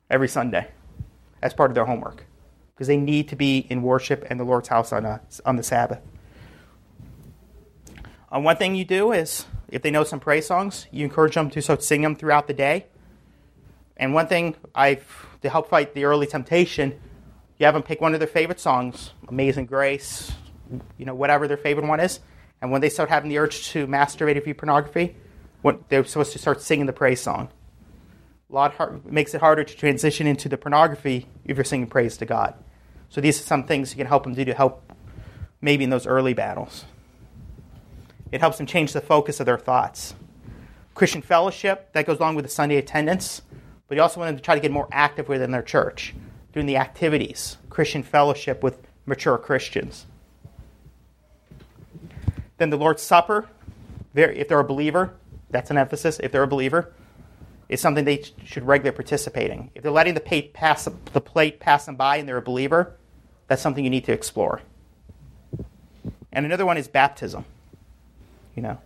every 0.09 0.28
Sunday 0.28 0.68
as 1.41 1.53
part 1.53 1.72
of 1.72 1.76
their 1.76 1.86
homework 1.86 2.26
because 2.74 2.88
they 2.88 2.97
need 2.97 3.30
to 3.30 3.36
be 3.36 3.59
in 3.70 3.82
worship 3.84 4.26
and 4.30 4.39
the 4.39 4.43
Lord's 4.43 4.68
house 4.68 4.91
on, 4.91 5.05
a, 5.05 5.22
on 5.45 5.55
the 5.55 5.64
Sabbath. 5.64 5.99
Uh, 8.32 8.39
one 8.39 8.57
thing 8.57 8.76
you 8.76 8.86
do 8.86 9.11
is, 9.11 9.45
if 9.70 9.82
they 9.84 9.91
know 9.91 10.03
some 10.03 10.20
praise 10.20 10.47
songs, 10.47 10.88
you 10.91 11.03
encourage 11.03 11.36
them 11.36 11.49
to 11.51 11.61
so 11.61 11.78
sing 11.78 12.01
them 12.01 12.16
throughout 12.16 12.47
the 12.47 12.53
day. 12.53 12.88
And 13.97 14.14
one 14.14 14.28
thing 14.28 14.55
I've 14.74 15.28
to 15.43 15.49
help 15.49 15.70
fight 15.70 15.93
the 15.93 16.05
early 16.05 16.26
temptation, 16.26 16.99
you 17.57 17.66
have 17.66 17.76
them 17.76 17.84
pick 17.84 18.01
one 18.01 18.14
of 18.14 18.20
their 18.20 18.28
favorite 18.28 18.59
songs, 18.59 19.11
Amazing 19.28 19.68
Grace, 19.68 20.32
you 20.97 21.05
know, 21.05 21.16
whatever 21.16 21.47
their 21.47 21.57
favorite 21.57 21.88
one 21.88 21.99
is. 21.99 22.20
And 22.61 22.72
when 22.72 22.82
they 22.82 22.89
start 22.89 23.09
having 23.09 23.30
the 23.30 23.39
urge 23.39 23.70
to 23.70 23.88
masturbate 23.88 24.38
or 24.38 24.41
view 24.41 24.53
pornography, 24.53 25.16
what 25.61 25.89
they're 25.89 26.03
supposed 26.05 26.34
to 26.34 26.39
start 26.39 26.61
singing 26.61 26.86
the 26.86 26.93
praise 26.93 27.22
song. 27.22 27.49
A 28.49 28.53
lot 28.53 28.76
hard, 28.76 29.05
makes 29.05 29.34
it 29.34 29.41
harder 29.41 29.64
to 29.64 29.76
transition 29.76 30.28
into 30.28 30.47
the 30.47 30.57
pornography 30.57 31.28
if 31.45 31.57
you're 31.57 31.64
singing 31.64 31.88
praise 31.88 32.18
to 32.18 32.26
God. 32.26 32.53
So 33.09 33.22
these 33.22 33.39
are 33.39 33.43
some 33.43 33.66
things 33.66 33.91
you 33.91 33.97
can 33.97 34.07
help 34.07 34.24
them 34.24 34.34
do 34.34 34.45
to 34.45 34.53
help 34.53 34.91
maybe 35.61 35.84
in 35.84 35.89
those 35.89 36.05
early 36.05 36.34
battles. 36.34 36.86
It 38.32 38.41
helps 38.41 38.57
them 38.57 38.66
change 38.66 38.93
the 38.93 39.01
focus 39.01 39.39
of 39.39 39.45
their 39.45 39.57
thoughts. 39.57 40.16
Christian 40.93 41.22
fellowship, 41.22 41.91
that 41.93 42.05
goes 42.05 42.20
along 42.20 42.36
with 42.36 42.45
the 42.45 42.51
Sunday 42.51 42.78
attendance, 42.78 43.41
but 43.88 43.95
you 43.95 44.01
also 44.01 44.20
want 44.20 44.30
them 44.30 44.38
to 44.38 44.43
try 44.43 44.55
to 44.55 44.61
get 44.61 44.72
more 44.72 44.88
active 44.91 45.28
within 45.28 45.51
their 45.51 45.61
church, 45.61 46.14
doing 46.51 46.66
the 46.66 46.78
activities, 46.78 47.57
Christian 47.70 48.03
fellowship 48.03 48.61
with 48.64 48.80
mature 49.05 49.38
Christians. 49.38 50.05
Then 52.58 52.70
the 52.70 52.78
Lord's 52.78 53.01
Supper, 53.01 53.49
if 54.16 54.47
they're 54.47 54.60
a 54.60 54.64
believer, 54.64 55.14
that's 55.49 55.72
an 55.72 55.78
emphasis. 55.78 56.20
If 56.22 56.32
they're 56.32 56.43
a 56.43 56.47
believer, 56.47 56.93
it's 57.70 57.82
something 57.82 58.06
they 58.06 58.24
should 58.43 58.66
regularly 58.66 58.95
participate 58.95 59.49
in. 59.49 59.72
If 59.74 59.84
they're 59.84 59.91
letting 59.91 60.14
the 60.14 60.20
plate 60.20 60.54
pass, 60.54 60.86
the 60.86 61.22
plate 61.22 61.60
pass 61.60 61.86
them 61.86 61.95
by 61.95 62.18
and 62.18 62.28
they're 62.28 62.38
a 62.38 62.41
believer, 62.41 62.95
that's 63.47 63.62
something 63.62 63.84
you 63.84 63.89
need 63.89 64.06
to 64.06 64.12
explore. 64.12 64.62
And 66.32 66.45
another 66.45 66.66
one 66.66 66.78
is 66.78 66.88
baptism. 66.88 67.45
You 68.56 68.64
know, 68.64 68.78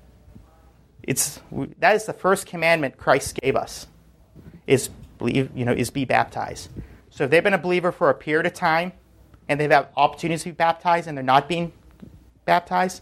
it's 1.04 1.40
that 1.80 1.96
is 1.96 2.06
the 2.06 2.14
first 2.14 2.46
commandment 2.46 2.98
Christ 2.98 3.40
gave 3.42 3.56
us. 3.56 3.88
Is 4.66 4.90
believe 5.18 5.50
you 5.56 5.66
know 5.66 5.72
is 5.72 5.90
be 5.90 6.06
baptized. 6.06 6.70
So 7.10 7.24
if 7.24 7.32
they've 7.32 7.44
been 7.44 7.54
a 7.54 7.58
believer 7.58 7.92
for 7.92 8.10
a 8.10 8.14
period 8.14 8.46
of 8.46 8.54
time, 8.54 8.92
and 9.48 9.60
they've 9.60 9.72
had 9.72 9.88
opportunities 9.96 10.44
to 10.44 10.50
be 10.50 10.56
baptized, 10.56 11.08
and 11.08 11.18
they're 11.18 11.24
not 11.24 11.48
being 11.48 11.72
baptized, 12.46 13.02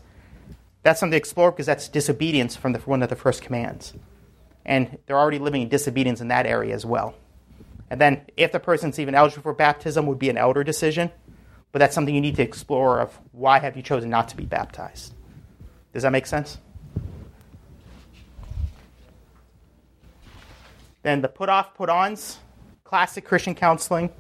that's 0.86 1.00
something 1.00 1.14
to 1.14 1.18
explore 1.18 1.50
because 1.50 1.66
that's 1.66 1.88
disobedience 1.88 2.56
from 2.56 2.74
the, 2.74 2.80
one 2.80 3.02
of 3.02 3.10
the 3.10 3.16
first 3.16 3.42
commands. 3.42 3.92
And 4.64 5.00
they're 5.08 5.18
already 5.18 5.40
living 5.40 5.64
in 5.64 5.68
disobedience 5.68 6.22
in 6.22 6.28
that 6.28 6.46
area 6.46 6.76
as 6.76 6.86
well. 6.86 7.16
And 7.90 8.00
then, 8.00 8.22
if 8.38 8.52
the 8.52 8.60
person's 8.60 9.00
even 9.00 9.16
eligible 9.16 9.42
for 9.42 9.54
baptism, 9.54 10.06
would 10.06 10.20
be 10.20 10.30
an 10.30 10.38
elder 10.38 10.64
decision. 10.64 11.10
But 11.72 11.80
that's 11.80 11.96
something 11.96 12.14
you 12.14 12.22
need 12.22 12.36
to 12.36 12.44
explore 12.44 13.00
of 13.00 13.20
why 13.32 13.58
have 13.58 13.76
you 13.76 13.82
chosen 13.82 14.12
not 14.12 14.28
to 14.30 14.38
be 14.38 14.46
baptized. 14.46 15.16
Does 15.92 16.04
that 16.04 16.12
make 16.12 16.28
sense? 16.28 16.60
Then 21.02 21.22
the 21.22 21.30
put 21.30 21.50
off, 21.50 21.74
put 21.74 21.90
ons, 21.90 22.38
classic 22.84 23.26
Christian 23.26 23.56
counseling. 23.56 24.12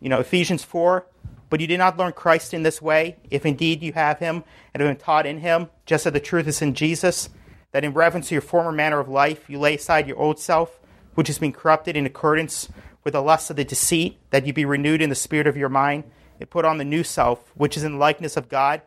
You 0.00 0.08
know, 0.08 0.20
Ephesians 0.20 0.64
4 0.64 1.04
but 1.52 1.60
you 1.60 1.66
did 1.66 1.76
not 1.76 1.98
learn 1.98 2.14
Christ 2.14 2.54
in 2.54 2.62
this 2.62 2.80
way, 2.80 3.18
if 3.30 3.44
indeed 3.44 3.82
you 3.82 3.92
have 3.92 4.20
him 4.20 4.42
and 4.72 4.80
have 4.80 4.88
been 4.88 4.96
taught 4.96 5.26
in 5.26 5.40
him, 5.40 5.68
just 5.84 6.06
as 6.06 6.12
the 6.14 6.18
truth 6.18 6.48
is 6.48 6.62
in 6.62 6.72
Jesus, 6.72 7.28
that 7.72 7.84
in 7.84 7.92
reference 7.92 8.28
to 8.28 8.34
your 8.34 8.40
former 8.40 8.72
manner 8.72 8.98
of 8.98 9.06
life, 9.06 9.50
you 9.50 9.58
lay 9.58 9.74
aside 9.74 10.08
your 10.08 10.16
old 10.16 10.38
self, 10.38 10.80
which 11.14 11.26
has 11.26 11.38
been 11.38 11.52
corrupted 11.52 11.94
in 11.94 12.06
accordance 12.06 12.70
with 13.04 13.12
the 13.12 13.20
lust 13.20 13.50
of 13.50 13.56
the 13.56 13.66
deceit, 13.66 14.16
that 14.30 14.46
you 14.46 14.54
be 14.54 14.64
renewed 14.64 15.02
in 15.02 15.10
the 15.10 15.14
spirit 15.14 15.46
of 15.46 15.54
your 15.54 15.68
mind, 15.68 16.04
and 16.40 16.48
put 16.48 16.64
on 16.64 16.78
the 16.78 16.86
new 16.86 17.04
self, 17.04 17.52
which 17.54 17.76
is 17.76 17.84
in 17.84 17.98
likeness 17.98 18.38
of 18.38 18.48
God, 18.48 18.80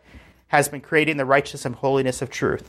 has 0.48 0.68
been 0.68 0.82
created 0.82 1.12
in 1.12 1.18
the 1.18 1.24
righteousness 1.24 1.66
and 1.66 1.76
holiness 1.76 2.24
of 2.24 2.32
truth. 2.32 2.68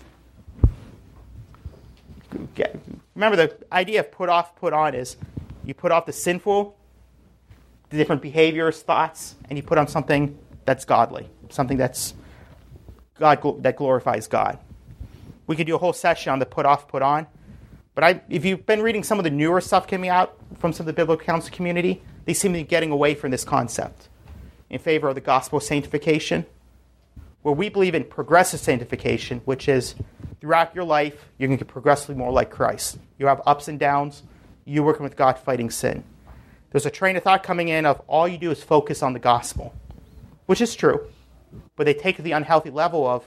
Remember, 3.15 3.35
the 3.35 3.57
idea 3.73 4.01
of 4.01 4.13
put 4.13 4.29
off, 4.29 4.57
put 4.57 4.75
on 4.75 4.95
is 4.95 5.17
you 5.65 5.73
put 5.73 5.91
off 5.91 6.05
the 6.05 6.13
sinful 6.13 6.77
the 7.97 8.03
different 8.03 8.23
behaviors, 8.23 8.83
thoughts, 8.83 9.35
and 9.49 9.59
you 9.59 9.63
put 9.63 9.79
on 9.79 9.89
something 9.89 10.39
that's 10.65 10.85
godly, 10.85 11.29
something 11.49 11.79
that's 11.79 12.15
God 13.19 13.63
that 13.63 13.77
glorifies 13.77 14.27
God. 14.27 14.59
We 15.47 15.57
could 15.57 15.67
do 15.67 15.75
a 15.75 15.79
whole 15.79 15.93
session 15.93 16.33
on 16.33 16.39
the 16.39 16.47
put 16.47 16.67
off, 16.67 16.89
put 16.89 17.03
on. 17.03 17.27
But 17.95 18.05
I, 18.05 18.21
if 18.29 18.45
you've 18.45 18.67
been 18.67 18.83
reading 18.83 19.03
some 19.03 19.19
of 19.19 19.25
the 19.25 19.31
newer 19.31 19.61
stuff 19.61 19.87
coming 19.87 20.11
out 20.11 20.37
from 20.59 20.73
some 20.73 20.85
of 20.85 20.87
the 20.87 20.93
biblical 20.93 21.25
counsel 21.25 21.55
community, 21.55 22.03
they 22.27 22.35
seem 22.35 22.53
to 22.53 22.59
be 22.59 22.65
getting 22.65 22.91
away 22.91 23.15
from 23.15 23.31
this 23.31 23.45
concept 23.45 24.09
in 24.69 24.79
favor 24.79 25.09
of 25.09 25.15
the 25.15 25.21
gospel 25.21 25.59
of 25.59 25.63
sanctification, 25.63 26.45
where 27.43 27.55
we 27.55 27.69
believe 27.69 27.95
in 27.95 28.05
progressive 28.05 28.61
sanctification, 28.61 29.41
which 29.45 29.69
is 29.69 29.95
throughout 30.41 30.75
your 30.75 30.85
life, 30.85 31.31
you're 31.39 31.49
going 31.49 31.57
to 31.57 31.65
get 31.65 31.73
progressively 31.73 32.17
more 32.17 32.33
like 32.33 32.51
Christ. 32.51 32.99
You 33.19 33.29
have 33.29 33.41
ups 33.47 33.69
and 33.69 33.79
downs, 33.79 34.25
you're 34.65 34.85
working 34.85 35.05
with 35.05 35.17
God 35.17 35.39
fighting 35.39 35.71
sin. 35.71 36.05
There's 36.77 36.85
a 36.85 36.91
train 36.91 37.17
of 37.17 37.23
thought 37.23 37.43
coming 37.43 37.69
in 37.69 37.87
of 37.87 38.03
all 38.07 38.29
you 38.29 38.37
do 38.37 38.51
is 38.51 38.63
focus 38.63 39.03
on 39.03 39.15
the 39.15 39.19
gospel, 39.19 39.75
which 40.45 40.61
is 40.61 40.75
true, 40.75 41.09
but 41.75 41.87
they 41.87 41.95
take 41.95 42.19
the 42.19 42.33
unhealthy 42.33 42.69
level 42.69 43.07
of 43.07 43.27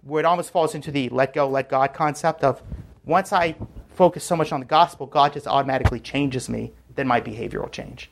where 0.00 0.20
it 0.20 0.24
almost 0.24 0.50
falls 0.50 0.74
into 0.74 0.90
the 0.90 1.10
let 1.10 1.34
go, 1.34 1.46
let 1.46 1.68
God 1.68 1.92
concept 1.92 2.42
of 2.42 2.62
once 3.04 3.34
I 3.34 3.54
focus 3.94 4.24
so 4.24 4.34
much 4.34 4.50
on 4.50 4.60
the 4.60 4.64
gospel, 4.64 5.04
God 5.04 5.34
just 5.34 5.46
automatically 5.46 6.00
changes 6.00 6.48
me, 6.48 6.72
then 6.94 7.06
my 7.06 7.20
behavior 7.20 7.60
will 7.60 7.68
change. 7.68 8.10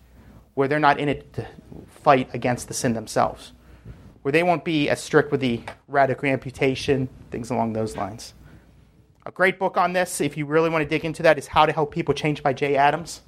Where 0.53 0.68
they're 0.68 0.78
not 0.78 1.01
in 1.01 1.09
it 1.09 1.32
to 1.32 1.47
fight 1.89 2.28
against 2.34 2.68
the 2.68 2.74
sin 2.74 2.93
themselves. 2.93 3.53
Where 4.20 4.32
they 4.32 4.43
won't 4.43 4.66
be 4.66 4.91
as 4.91 5.03
strict 5.03 5.32
with 5.32 5.41
the 5.41 5.62
radical 5.89 6.28
amputation, 6.28 7.09
things 7.30 7.49
along 7.49 7.72
those 7.72 7.97
lines. 7.97 8.34
A 9.24 9.30
great 9.30 9.59
book 9.59 9.78
on 9.78 9.95
this, 9.95 10.20
if 10.20 10.37
you 10.37 10.45
really 10.45 10.68
want 10.68 10.82
to 10.82 10.87
dig 10.91 11.07
into 11.07 11.22
that, 11.22 11.39
is 11.39 11.47
How 11.47 11.64
to 11.64 11.72
Help 11.72 11.91
People 11.91 12.12
Change 12.12 12.43
by 12.43 12.53
Jay 12.53 12.76
Adams. 12.76 13.22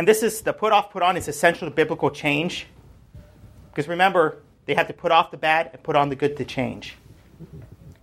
And 0.00 0.08
this 0.08 0.22
is 0.22 0.40
the 0.40 0.54
put 0.54 0.72
off, 0.72 0.90
put 0.90 1.02
on 1.02 1.18
is 1.18 1.28
essential 1.28 1.68
to 1.68 1.74
biblical 1.74 2.10
change. 2.10 2.66
Because 3.68 3.86
remember, 3.86 4.38
they 4.64 4.72
have 4.72 4.86
to 4.86 4.94
put 4.94 5.12
off 5.12 5.30
the 5.30 5.36
bad 5.36 5.68
and 5.74 5.82
put 5.82 5.94
on 5.94 6.08
the 6.08 6.16
good 6.16 6.38
to 6.38 6.44
change. 6.46 6.96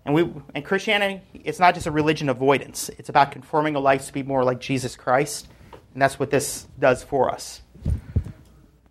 And 0.05 0.13
we 0.13 0.29
and 0.53 0.63
Christianity, 0.63 1.23
it's 1.33 1.57
not 1.57 1.73
just 1.73 1.87
a 1.87 1.91
religion 1.91 2.29
avoidance. 2.29 2.91
It's 2.99 3.09
about 3.09 3.31
conforming 3.31 3.75
a 3.75 3.79
life 3.79 4.05
to 4.05 4.13
be 4.13 4.21
more 4.21 4.43
like 4.43 4.59
Jesus 4.59 4.95
Christ. 4.95 5.47
And 5.93 5.99
that's 5.99 6.19
what 6.19 6.29
this 6.29 6.67
does 6.77 7.01
for 7.01 7.31
us. 7.31 7.63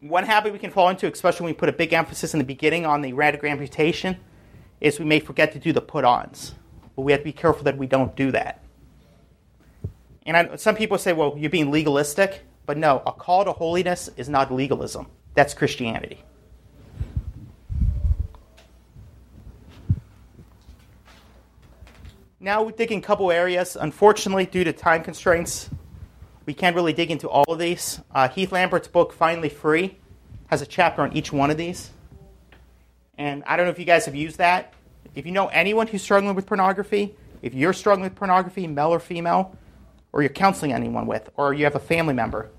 One 0.00 0.24
habit 0.24 0.52
we 0.52 0.59
can 0.59 0.72
fall 0.72 0.88
into, 0.88 1.07
especially 1.07 1.44
when 1.44 1.52
we 1.52 1.59
put 1.59 1.68
a 1.68 1.72
big 1.72 1.92
emphasis 1.92 2.34
in 2.34 2.38
the 2.38 2.44
beginning 2.44 2.86
on 2.86 3.02
the 3.02 3.12
radical 3.12 3.48
amputation, 3.48 4.16
is 4.80 4.98
we 4.98 5.04
may 5.04 5.20
forget 5.20 5.52
to 5.52 5.61
do 5.61 5.72
the 5.72 5.80
put 5.80 6.04
ons. 6.04 6.57
But 6.96 7.02
we 7.02 7.12
have 7.12 7.20
to 7.20 7.24
be 7.24 7.32
careful 7.32 7.62
that 7.62 7.78
we 7.78 7.86
don't 7.86 8.16
do 8.16 8.32
that. 8.32 8.64
And 10.26 10.36
I, 10.36 10.57
some 10.57 10.74
people 10.74 10.98
say, 10.98 11.12
well, 11.12 11.36
you're 11.38 11.50
being 11.50 11.70
legalistic. 11.70 12.42
But 12.66 12.76
no, 12.76 13.02
a 13.06 13.12
call 13.12 13.44
to 13.44 13.52
holiness 13.52 14.10
is 14.16 14.28
not 14.28 14.52
legalism. 14.52 15.06
That's 15.34 15.54
Christianity. 15.54 16.22
Now 22.40 22.62
we 22.62 22.72
dig 22.72 22.92
in 22.92 22.98
a 22.98 23.02
couple 23.02 23.30
areas. 23.30 23.76
Unfortunately, 23.76 24.46
due 24.46 24.64
to 24.64 24.72
time 24.72 25.02
constraints, 25.02 25.70
we 26.44 26.54
can't 26.54 26.76
really 26.76 26.92
dig 26.92 27.10
into 27.10 27.28
all 27.28 27.44
of 27.48 27.58
these. 27.58 28.00
Uh, 28.14 28.28
Heath 28.28 28.52
Lambert's 28.52 28.88
book, 28.88 29.12
Finally 29.12 29.48
Free, 29.48 29.98
has 30.48 30.62
a 30.62 30.66
chapter 30.66 31.02
on 31.02 31.16
each 31.16 31.32
one 31.32 31.50
of 31.50 31.56
these. 31.56 31.90
And 33.18 33.42
I 33.46 33.56
don't 33.56 33.66
know 33.66 33.72
if 33.72 33.78
you 33.78 33.84
guys 33.84 34.04
have 34.06 34.14
used 34.14 34.38
that. 34.38 34.74
If 35.14 35.24
you 35.24 35.32
know 35.32 35.46
anyone 35.48 35.86
who's 35.86 36.02
struggling 36.02 36.34
with 36.34 36.46
pornography, 36.46 37.14
if 37.42 37.54
you're 37.54 37.72
struggling 37.72 38.04
with 38.04 38.14
pornography, 38.14 38.66
male 38.66 38.90
or 38.90 39.00
female, 39.00 39.56
or 40.12 40.22
you're 40.22 40.28
counseling 40.28 40.72
anyone 40.72 41.06
with, 41.06 41.28
or 41.36 41.52
you 41.52 41.64
have 41.64 41.74
a 41.74 41.80
family 41.80 42.14
member, 42.14 42.50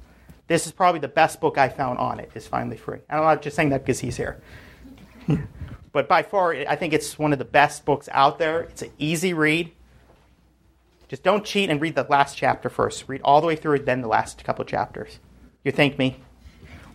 this 0.48 0.66
is 0.66 0.72
probably 0.72 1.00
the 1.00 1.08
best 1.10 1.42
book 1.42 1.58
I 1.58 1.70
found 1.70 2.00
on 2.00 2.20
it, 2.20 2.32
is 2.34 2.48
Finally 2.48 2.78
Free. 2.78 3.00
And 3.10 3.20
I'm 3.20 3.24
not 3.24 3.42
just 3.42 3.56
saying 3.56 3.70
that 3.70 3.86
because 3.86 4.00
he's 4.00 4.16
here. 4.16 4.42
but 5.92 6.08
by 6.08 6.24
far, 6.24 6.54
I 6.54 6.76
think 6.76 6.94
it's 6.94 7.20
one 7.20 7.34
of 7.34 7.40
the 7.40 7.46
best 7.46 7.84
books 7.84 8.08
out 8.12 8.40
there. 8.40 8.62
It's 8.62 8.82
an 8.82 8.92
easy 8.98 9.34
read. 9.34 9.72
Just 11.10 11.24
don't 11.24 11.46
cheat 11.46 11.70
and 11.70 11.82
read 11.82 11.96
the 11.96 12.06
last 12.10 12.38
chapter 12.38 12.70
first. 12.70 13.06
Read 13.08 13.22
all 13.24 13.42
the 13.42 13.48
way 13.48 13.56
through, 13.56 13.80
then 13.80 14.02
the 14.02 14.08
last 14.08 14.44
couple 14.44 14.64
chapters. 14.66 15.20
You 15.64 15.72
thank 15.72 16.00
me 16.00 16.22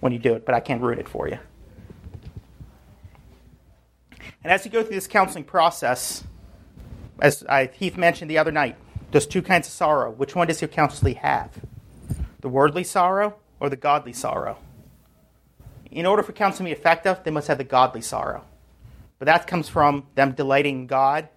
when 0.00 0.12
you 0.12 0.18
do 0.18 0.34
it, 0.34 0.46
but 0.46 0.54
I 0.54 0.60
can't 0.60 0.82
ruin 0.82 0.98
it 0.98 1.08
for 1.08 1.28
you. 1.28 1.38
And 4.42 4.52
as 4.52 4.64
you 4.64 4.70
go 4.70 4.82
through 4.82 4.94
this 4.94 5.06
counseling 5.06 5.44
process, 5.44 6.24
as 7.20 7.44
I, 7.48 7.66
Heath 7.66 7.96
mentioned 7.96 8.30
the 8.30 8.38
other 8.38 8.50
night, 8.50 8.76
there's 9.10 9.26
two 9.26 9.42
kinds 9.42 9.68
of 9.68 9.72
sorrow. 9.72 10.10
Which 10.10 10.34
one 10.34 10.46
does 10.46 10.60
your 10.60 10.68
counselee 10.68 11.16
have? 11.16 11.50
The 12.40 12.48
worldly 12.48 12.84
sorrow 12.84 13.36
or 13.62 13.70
the 13.70 13.76
godly 13.76 14.12
sorrow? 14.12 14.58
In 15.90 16.04
order 16.04 16.22
for 16.22 16.32
counseling 16.32 16.68
to 16.68 16.74
be 16.74 16.80
effective, 16.80 17.20
they 17.22 17.30
must 17.30 17.46
have 17.46 17.58
the 17.58 17.64
godly 17.64 18.00
sorrow. 18.00 18.44
But 19.18 19.26
that 19.26 19.46
comes 19.46 19.68
from 19.68 20.06
them 20.16 20.32
delighting 20.32 20.80
in 20.80 20.86
God. 20.88 21.28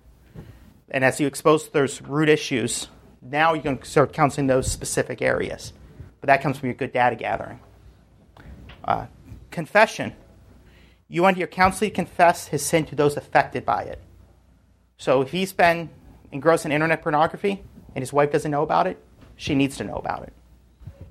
And 0.89 1.03
as 1.03 1.19
you 1.19 1.27
expose 1.27 1.69
those 1.69 2.01
root 2.01 2.29
issues, 2.29 2.87
now 3.21 3.53
you 3.53 3.61
can 3.61 3.83
start 3.83 4.11
counseling 4.11 4.47
those 4.47 4.71
specific 4.71 5.21
areas. 5.21 5.71
But 6.19 6.27
that 6.27 6.41
comes 6.41 6.57
from 6.57 6.69
your 6.69 6.75
good 6.75 6.91
data 6.91 7.15
gathering. 7.15 7.59
Uh, 8.83 9.05
confession 9.51 10.13
you 11.07 11.21
want 11.21 11.37
your 11.37 11.47
counselor 11.47 11.89
to 11.89 11.95
confess 11.95 12.47
his 12.47 12.65
sin 12.65 12.85
to 12.85 12.95
those 12.95 13.15
affected 13.15 13.65
by 13.65 13.83
it. 13.83 14.01
So 14.97 15.21
if 15.21 15.31
he's 15.31 15.53
been 15.53 15.89
engrossed 16.31 16.65
in 16.65 16.71
internet 16.71 17.03
pornography 17.03 17.63
and 17.93 18.01
his 18.01 18.11
wife 18.11 18.31
doesn't 18.31 18.49
know 18.49 18.63
about 18.63 18.87
it, 18.87 18.97
she 19.35 19.53
needs 19.53 19.77
to 19.77 19.83
know 19.83 19.95
about 19.95 20.23
it. 20.23 20.33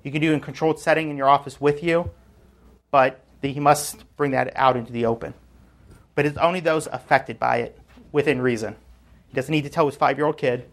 You 0.04 0.12
can 0.12 0.20
do 0.20 0.32
in 0.32 0.38
controlled 0.38 0.78
setting 0.78 1.10
in 1.10 1.16
your 1.16 1.28
office 1.28 1.60
with 1.60 1.82
you, 1.82 2.10
but 2.92 3.24
he 3.42 3.58
must 3.58 4.04
bring 4.16 4.30
that 4.30 4.52
out 4.54 4.76
into 4.76 4.92
the 4.92 5.04
open. 5.04 5.34
But 6.14 6.26
it's 6.26 6.38
only 6.38 6.60
those 6.60 6.86
affected 6.86 7.40
by 7.40 7.56
it 7.56 7.78
within 8.12 8.40
reason. 8.40 8.76
He 9.28 9.34
doesn't 9.34 9.50
need 9.50 9.64
to 9.64 9.70
tell 9.70 9.86
his 9.86 9.96
five 9.96 10.16
year 10.16 10.26
old 10.26 10.36
kid, 10.36 10.68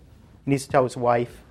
he 0.46 0.52
needs 0.52 0.66
to 0.66 0.72
tell 0.72 0.84
his 0.84 0.96
wife. 0.96 1.42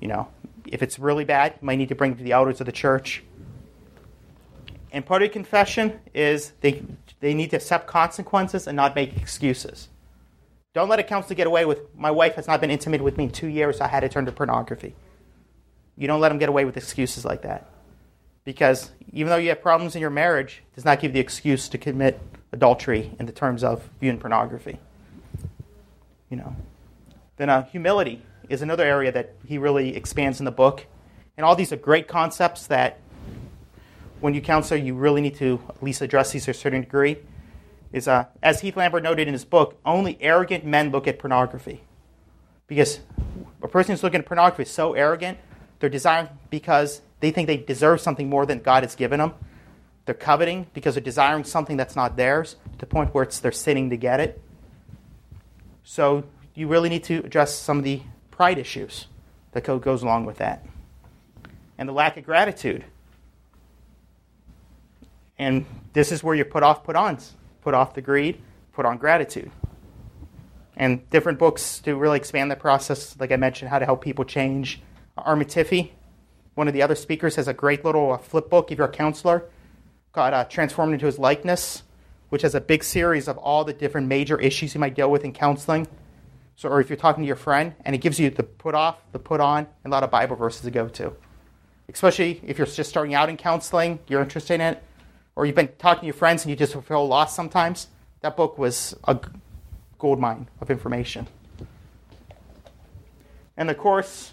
You 0.00 0.08
know, 0.08 0.28
if 0.66 0.82
it's 0.82 0.98
really 0.98 1.24
bad, 1.24 1.54
he 1.58 1.64
might 1.64 1.76
need 1.76 1.88
to 1.88 1.94
bring 1.94 2.12
it 2.12 2.18
to 2.18 2.24
the 2.24 2.32
elders 2.32 2.60
of 2.60 2.66
the 2.66 2.72
church 2.72 3.22
and 4.96 5.04
part 5.04 5.22
of 5.22 5.30
confession 5.30 6.00
is 6.14 6.52
they, 6.62 6.82
they 7.20 7.34
need 7.34 7.50
to 7.50 7.56
accept 7.56 7.86
consequences 7.86 8.66
and 8.66 8.74
not 8.74 8.94
make 8.94 9.14
excuses. 9.16 9.88
Don't 10.72 10.88
let 10.88 10.98
a 10.98 11.02
counselor 11.02 11.34
get 11.34 11.46
away 11.46 11.66
with, 11.66 11.94
my 11.94 12.10
wife 12.10 12.34
has 12.36 12.46
not 12.46 12.62
been 12.62 12.70
intimate 12.70 13.02
with 13.02 13.18
me 13.18 13.24
in 13.24 13.30
two 13.30 13.46
years, 13.46 13.76
so 13.76 13.84
I 13.84 13.88
had 13.88 14.00
to 14.00 14.08
turn 14.08 14.24
to 14.24 14.32
pornography. 14.32 14.94
You 15.96 16.06
don't 16.06 16.20
let 16.20 16.28
them 16.28 16.38
get 16.38 16.48
away 16.48 16.64
with 16.64 16.76
excuses 16.76 17.24
like 17.24 17.42
that. 17.42 17.70
Because 18.44 18.90
even 19.12 19.30
though 19.30 19.36
you 19.36 19.48
have 19.48 19.62
problems 19.62 19.94
in 19.94 20.00
your 20.00 20.10
marriage, 20.10 20.62
it 20.72 20.74
does 20.76 20.84
not 20.84 21.00
give 21.00 21.10
you 21.10 21.14
the 21.14 21.20
excuse 21.20 21.68
to 21.70 21.78
commit 21.78 22.20
adultery 22.52 23.12
in 23.18 23.26
the 23.26 23.32
terms 23.32 23.64
of 23.64 23.88
viewing 24.00 24.18
pornography. 24.18 24.78
You 26.30 26.36
know. 26.36 26.56
Then 27.36 27.50
uh, 27.50 27.64
humility 27.64 28.22
is 28.48 28.62
another 28.62 28.84
area 28.84 29.12
that 29.12 29.34
he 29.46 29.58
really 29.58 29.96
expands 29.96 30.38
in 30.38 30.44
the 30.44 30.52
book. 30.52 30.86
And 31.36 31.44
all 31.44 31.56
these 31.56 31.72
are 31.72 31.76
great 31.76 32.08
concepts 32.08 32.66
that 32.68 32.98
when 34.20 34.32
you 34.34 34.40
counsel, 34.40 34.76
you 34.76 34.94
really 34.94 35.20
need 35.20 35.36
to 35.36 35.60
at 35.68 35.82
least 35.82 36.00
address 36.00 36.32
these 36.32 36.44
to 36.46 36.52
a 36.52 36.54
certain 36.54 36.82
degree. 36.82 37.18
Is 37.92 38.08
uh, 38.08 38.26
as 38.42 38.60
Heath 38.60 38.76
Lambert 38.76 39.02
noted 39.02 39.28
in 39.28 39.32
his 39.32 39.44
book, 39.44 39.78
only 39.84 40.18
arrogant 40.20 40.64
men 40.64 40.90
look 40.90 41.06
at 41.06 41.18
pornography, 41.18 41.82
because 42.66 43.00
a 43.62 43.68
person 43.68 43.92
who's 43.92 44.02
looking 44.02 44.20
at 44.20 44.26
pornography 44.26 44.64
is 44.64 44.70
so 44.70 44.94
arrogant. 44.94 45.38
They're 45.78 45.90
desiring 45.90 46.28
because 46.50 47.02
they 47.20 47.30
think 47.30 47.46
they 47.46 47.56
deserve 47.56 48.00
something 48.00 48.28
more 48.28 48.46
than 48.46 48.60
God 48.60 48.82
has 48.82 48.94
given 48.94 49.18
them. 49.18 49.34
They're 50.04 50.14
coveting 50.14 50.66
because 50.72 50.94
they're 50.94 51.02
desiring 51.02 51.44
something 51.44 51.76
that's 51.76 51.96
not 51.96 52.16
theirs 52.16 52.56
to 52.72 52.78
the 52.78 52.86
point 52.86 53.12
where 53.14 53.24
it's 53.24 53.40
they're 53.40 53.52
sinning 53.52 53.90
to 53.90 53.96
get 53.96 54.20
it. 54.20 54.40
So 55.84 56.24
you 56.54 56.68
really 56.68 56.88
need 56.88 57.04
to 57.04 57.18
address 57.24 57.54
some 57.54 57.78
of 57.78 57.84
the 57.84 58.02
pride 58.30 58.58
issues 58.58 59.06
that 59.52 59.64
goes 59.64 60.02
along 60.02 60.26
with 60.26 60.38
that, 60.38 60.64
and 61.78 61.88
the 61.88 61.92
lack 61.92 62.16
of 62.16 62.24
gratitude 62.24 62.84
and 65.38 65.66
this 65.92 66.12
is 66.12 66.22
where 66.22 66.34
you 66.34 66.44
put 66.44 66.62
off 66.62 66.84
put 66.84 66.96
ons, 66.96 67.34
put 67.62 67.74
off 67.74 67.94
the 67.94 68.02
greed, 68.02 68.40
put 68.72 68.86
on 68.86 68.98
gratitude. 68.98 69.50
And 70.76 71.08
different 71.10 71.38
books 71.38 71.78
to 71.80 71.96
really 71.96 72.18
expand 72.18 72.50
the 72.50 72.56
process, 72.56 73.18
like 73.18 73.32
I 73.32 73.36
mentioned, 73.36 73.70
how 73.70 73.78
to 73.78 73.86
help 73.86 74.02
people 74.02 74.24
change. 74.24 74.80
Armand 75.16 75.50
one 76.56 76.68
of 76.68 76.74
the 76.74 76.82
other 76.82 76.94
speakers, 76.94 77.36
has 77.36 77.48
a 77.48 77.54
great 77.54 77.84
little 77.84 78.12
uh, 78.12 78.18
flip 78.18 78.50
book 78.50 78.72
if 78.72 78.78
you're 78.78 78.88
a 78.88 78.90
counselor 78.90 79.44
called 80.12 80.32
uh, 80.32 80.44
Transformed 80.44 80.94
into 80.94 81.06
His 81.06 81.18
Likeness, 81.18 81.82
which 82.30 82.42
has 82.42 82.54
a 82.54 82.60
big 82.60 82.82
series 82.82 83.28
of 83.28 83.36
all 83.38 83.64
the 83.64 83.74
different 83.74 84.08
major 84.08 84.40
issues 84.40 84.74
you 84.74 84.80
might 84.80 84.94
deal 84.94 85.10
with 85.10 85.24
in 85.24 85.32
counseling. 85.32 85.86
So, 86.56 86.70
or 86.70 86.80
if 86.80 86.88
you're 86.88 86.96
talking 86.96 87.22
to 87.22 87.26
your 87.26 87.36
friend, 87.36 87.74
and 87.84 87.94
it 87.94 87.98
gives 87.98 88.18
you 88.18 88.30
the 88.30 88.42
put 88.42 88.74
off, 88.74 88.98
the 89.12 89.18
put 89.18 89.40
on, 89.40 89.66
and 89.84 89.92
a 89.92 89.94
lot 89.94 90.02
of 90.02 90.10
Bible 90.10 90.36
verses 90.36 90.62
to 90.62 90.70
go 90.70 90.88
to. 90.88 91.12
Especially 91.90 92.40
if 92.46 92.56
you're 92.56 92.66
just 92.66 92.88
starting 92.88 93.14
out 93.14 93.28
in 93.28 93.36
counseling, 93.36 93.98
you're 94.08 94.22
interested 94.22 94.54
in 94.54 94.60
it, 94.62 94.82
or 95.36 95.44
you've 95.44 95.54
been 95.54 95.68
talking 95.78 96.00
to 96.00 96.06
your 96.06 96.14
friends 96.14 96.42
and 96.42 96.50
you 96.50 96.56
just 96.56 96.74
feel 96.84 97.06
lost 97.06 97.36
sometimes, 97.36 97.88
that 98.22 98.36
book 98.36 98.56
was 98.56 98.96
a 99.04 99.20
gold 99.98 100.18
mine 100.18 100.48
of 100.62 100.70
information. 100.70 101.28
And 103.58 103.70
of 103.70 103.76
course, 103.76 104.32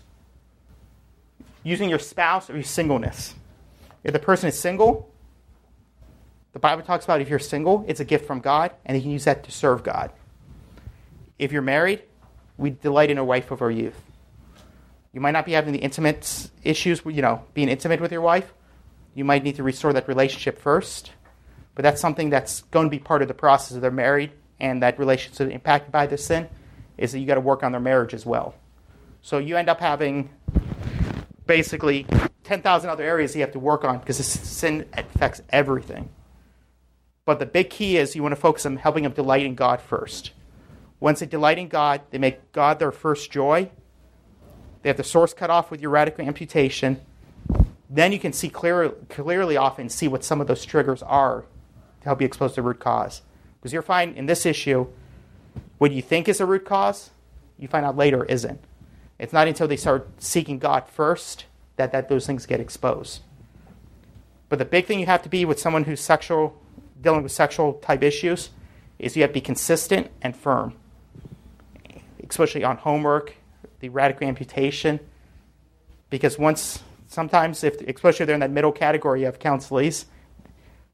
using 1.64 1.90
your 1.90 2.00
spouse 2.00 2.50
or 2.50 2.54
your 2.54 2.64
singleness. 2.64 3.34
If 4.04 4.14
the 4.14 4.20
person 4.20 4.50
is 4.50 4.60
single, 4.60 5.10
the 6.52 6.60
Bible 6.60 6.84
talks 6.84 7.06
about 7.06 7.22
if 7.22 7.30
you're 7.30 7.40
single, 7.40 7.84
it's 7.88 8.00
a 8.00 8.06
gift 8.06 8.26
from 8.26 8.40
God, 8.40 8.72
and 8.86 8.96
you 8.96 9.02
can 9.02 9.12
use 9.12 9.26
that 9.26 9.44
to 9.46 9.52
serve 9.52 9.84
God. 9.84 10.12
If 11.40 11.52
you're 11.52 11.62
married, 11.62 12.04
we 12.58 12.70
delight 12.70 13.10
in 13.10 13.18
a 13.18 13.24
wife 13.24 13.50
of 13.50 13.62
our 13.62 13.72
youth. 13.72 14.00
You 15.14 15.22
might 15.22 15.32
not 15.32 15.46
be 15.46 15.54
having 15.54 15.74
the 15.74 15.80
intimate 15.80 16.50
issues, 16.64 17.02
you 17.06 17.22
know, 17.22 17.44
being 17.54 17.70
intimate 17.70 18.02
with 18.02 18.12
your 18.12 18.22
wife, 18.22 18.54
you 19.16 19.24
might 19.24 19.44
need 19.44 19.56
to 19.56 19.64
restore 19.64 19.94
that 19.94 20.08
relationship 20.08 20.58
first. 20.58 21.12
but 21.76 21.84
that's 21.84 22.02
something 22.02 22.30
that's 22.30 22.62
going 22.64 22.86
to 22.86 22.90
be 22.90 23.00
part 23.00 23.22
of 23.22 23.28
the 23.28 23.34
process 23.34 23.76
of 23.76 23.82
they're 23.82 23.92
married 23.92 24.32
and 24.60 24.84
that 24.84 25.00
relationship 25.00 25.50
impacted 25.50 25.92
by 25.92 26.06
this 26.06 26.26
sin 26.26 26.48
is 26.98 27.12
that 27.12 27.20
you 27.20 27.26
got 27.26 27.36
to 27.36 27.42
work 27.42 27.64
on 27.64 27.72
their 27.72 27.82
marriage 27.82 28.14
as 28.14 28.26
well. 28.26 28.54
So 29.22 29.40
you 29.40 29.58
end 29.58 29.70
up 29.70 29.80
having 29.80 30.30
basically 31.46 32.06
10,000 32.44 32.90
other 32.90 33.04
areas 33.04 33.36
you 33.36 33.42
have 33.42 33.52
to 33.52 33.60
work 33.60 33.84
on 33.84 34.00
because 34.00 34.18
sin 34.18 34.86
affects 34.94 35.42
everything. 35.50 36.10
But 37.26 37.40
the 37.40 37.46
big 37.46 37.70
key 37.70 37.98
is 37.98 38.16
you 38.16 38.22
want 38.22 38.34
to 38.34 38.42
focus 38.42 38.66
on 38.66 38.78
helping 38.78 39.04
them 39.04 39.14
delight 39.14 39.46
in 39.46 39.56
God 39.56 39.82
first. 39.82 40.32
Once 41.00 41.20
they 41.20 41.26
delight 41.26 41.58
in 41.58 41.68
God, 41.68 42.02
they 42.12 42.18
make 42.18 42.52
God 42.52 42.80
their 42.80 42.92
first 42.92 43.32
joy. 43.32 43.70
They 44.82 44.90
have 44.90 44.98
the 44.98 45.04
source 45.04 45.34
cut 45.34 45.50
off 45.50 45.72
with 45.72 45.82
your 45.82 45.92
radical 45.92 46.26
amputation. 46.26 47.00
Then 47.90 48.12
you 48.12 48.20
can 48.20 48.34
see 48.34 48.50
clear, 48.50 48.90
clearly 49.10 49.56
often 49.56 49.90
see 49.90 50.08
what 50.08 50.24
some 50.24 50.42
of 50.42 50.48
those 50.48 50.66
triggers 50.66 51.02
are 51.04 51.46
to 52.02 52.06
help 52.06 52.22
you 52.22 52.26
expose 52.26 52.56
the 52.56 52.62
root 52.62 52.80
cause. 52.80 53.22
Because 53.60 53.72
you'll 53.72 53.82
find 53.82 54.18
in 54.18 54.26
this 54.26 54.46
issue, 54.46 54.88
what 55.78 55.92
you 55.92 56.02
think 56.02 56.28
is 56.28 56.42
a 56.42 56.46
root 56.46 56.66
cause, 56.66 57.12
you 57.58 57.68
find 57.68 57.86
out 57.86 57.96
later 57.96 58.26
isn't. 58.26 58.60
It's 59.20 59.34
not 59.34 59.48
until 59.48 59.68
they 59.68 59.78
start 59.78 60.08
seeking 60.22 60.60
God 60.60 60.88
first 60.88 61.46
that, 61.76 61.92
that 61.92 62.10
those 62.10 62.26
things 62.26 62.46
get 62.46 62.60
exposed. 62.60 63.22
But 64.50 64.60
the 64.60 64.66
big 64.66 64.86
thing 64.86 65.00
you 65.00 65.06
have 65.06 65.24
to 65.24 65.30
be 65.30 65.46
with 65.46 65.60
someone 65.60 65.86
who's 65.86 66.02
sexual, 66.02 66.62
dealing 67.02 67.24
with 67.24 67.32
sexual 67.32 67.74
type 67.74 68.04
issues, 68.04 68.50
is 69.00 69.16
you 69.16 69.24
have 69.24 69.32
to 69.32 69.34
be 69.34 69.42
consistent 69.42 70.10
and 70.22 70.36
firm, 70.36 70.74
especially 72.28 72.64
on 72.64 72.78
homework, 72.78 73.36
the 73.80 73.90
radical 73.90 74.28
amputation, 74.28 75.00
because 76.10 76.38
once 76.38 76.84
sometimes, 77.08 77.64
if 77.64 77.82
especially 77.82 78.24
if 78.24 78.28
they're 78.28 78.36
in 78.36 78.40
that 78.42 78.52
middle 78.52 78.72
category 78.72 79.24
of 79.24 79.40
counselees, 79.40 80.06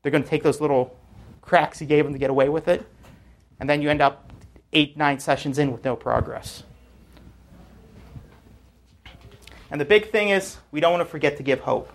they're 0.01 0.11
going 0.11 0.23
to 0.23 0.29
take 0.29 0.43
those 0.43 0.61
little 0.61 0.97
cracks 1.41 1.81
you 1.81 1.87
gave 1.87 2.05
them 2.05 2.13
to 2.13 2.19
get 2.19 2.29
away 2.29 2.47
with 2.47 2.67
it, 2.67 2.85
and 3.59 3.69
then 3.69 3.81
you 3.81 3.89
end 3.89 4.01
up 4.01 4.31
eight, 4.71 4.95
nine 4.95 5.19
sessions 5.19 5.59
in 5.59 5.71
with 5.71 5.83
no 5.83 5.95
progress. 5.95 6.63
And 9.71 9.79
the 9.79 9.85
big 9.85 10.11
thing 10.11 10.29
is, 10.29 10.57
we 10.71 10.79
don't 10.79 10.91
want 10.91 11.05
to 11.05 11.09
forget 11.09 11.37
to 11.37 11.43
give 11.43 11.59
hope. 11.61 11.91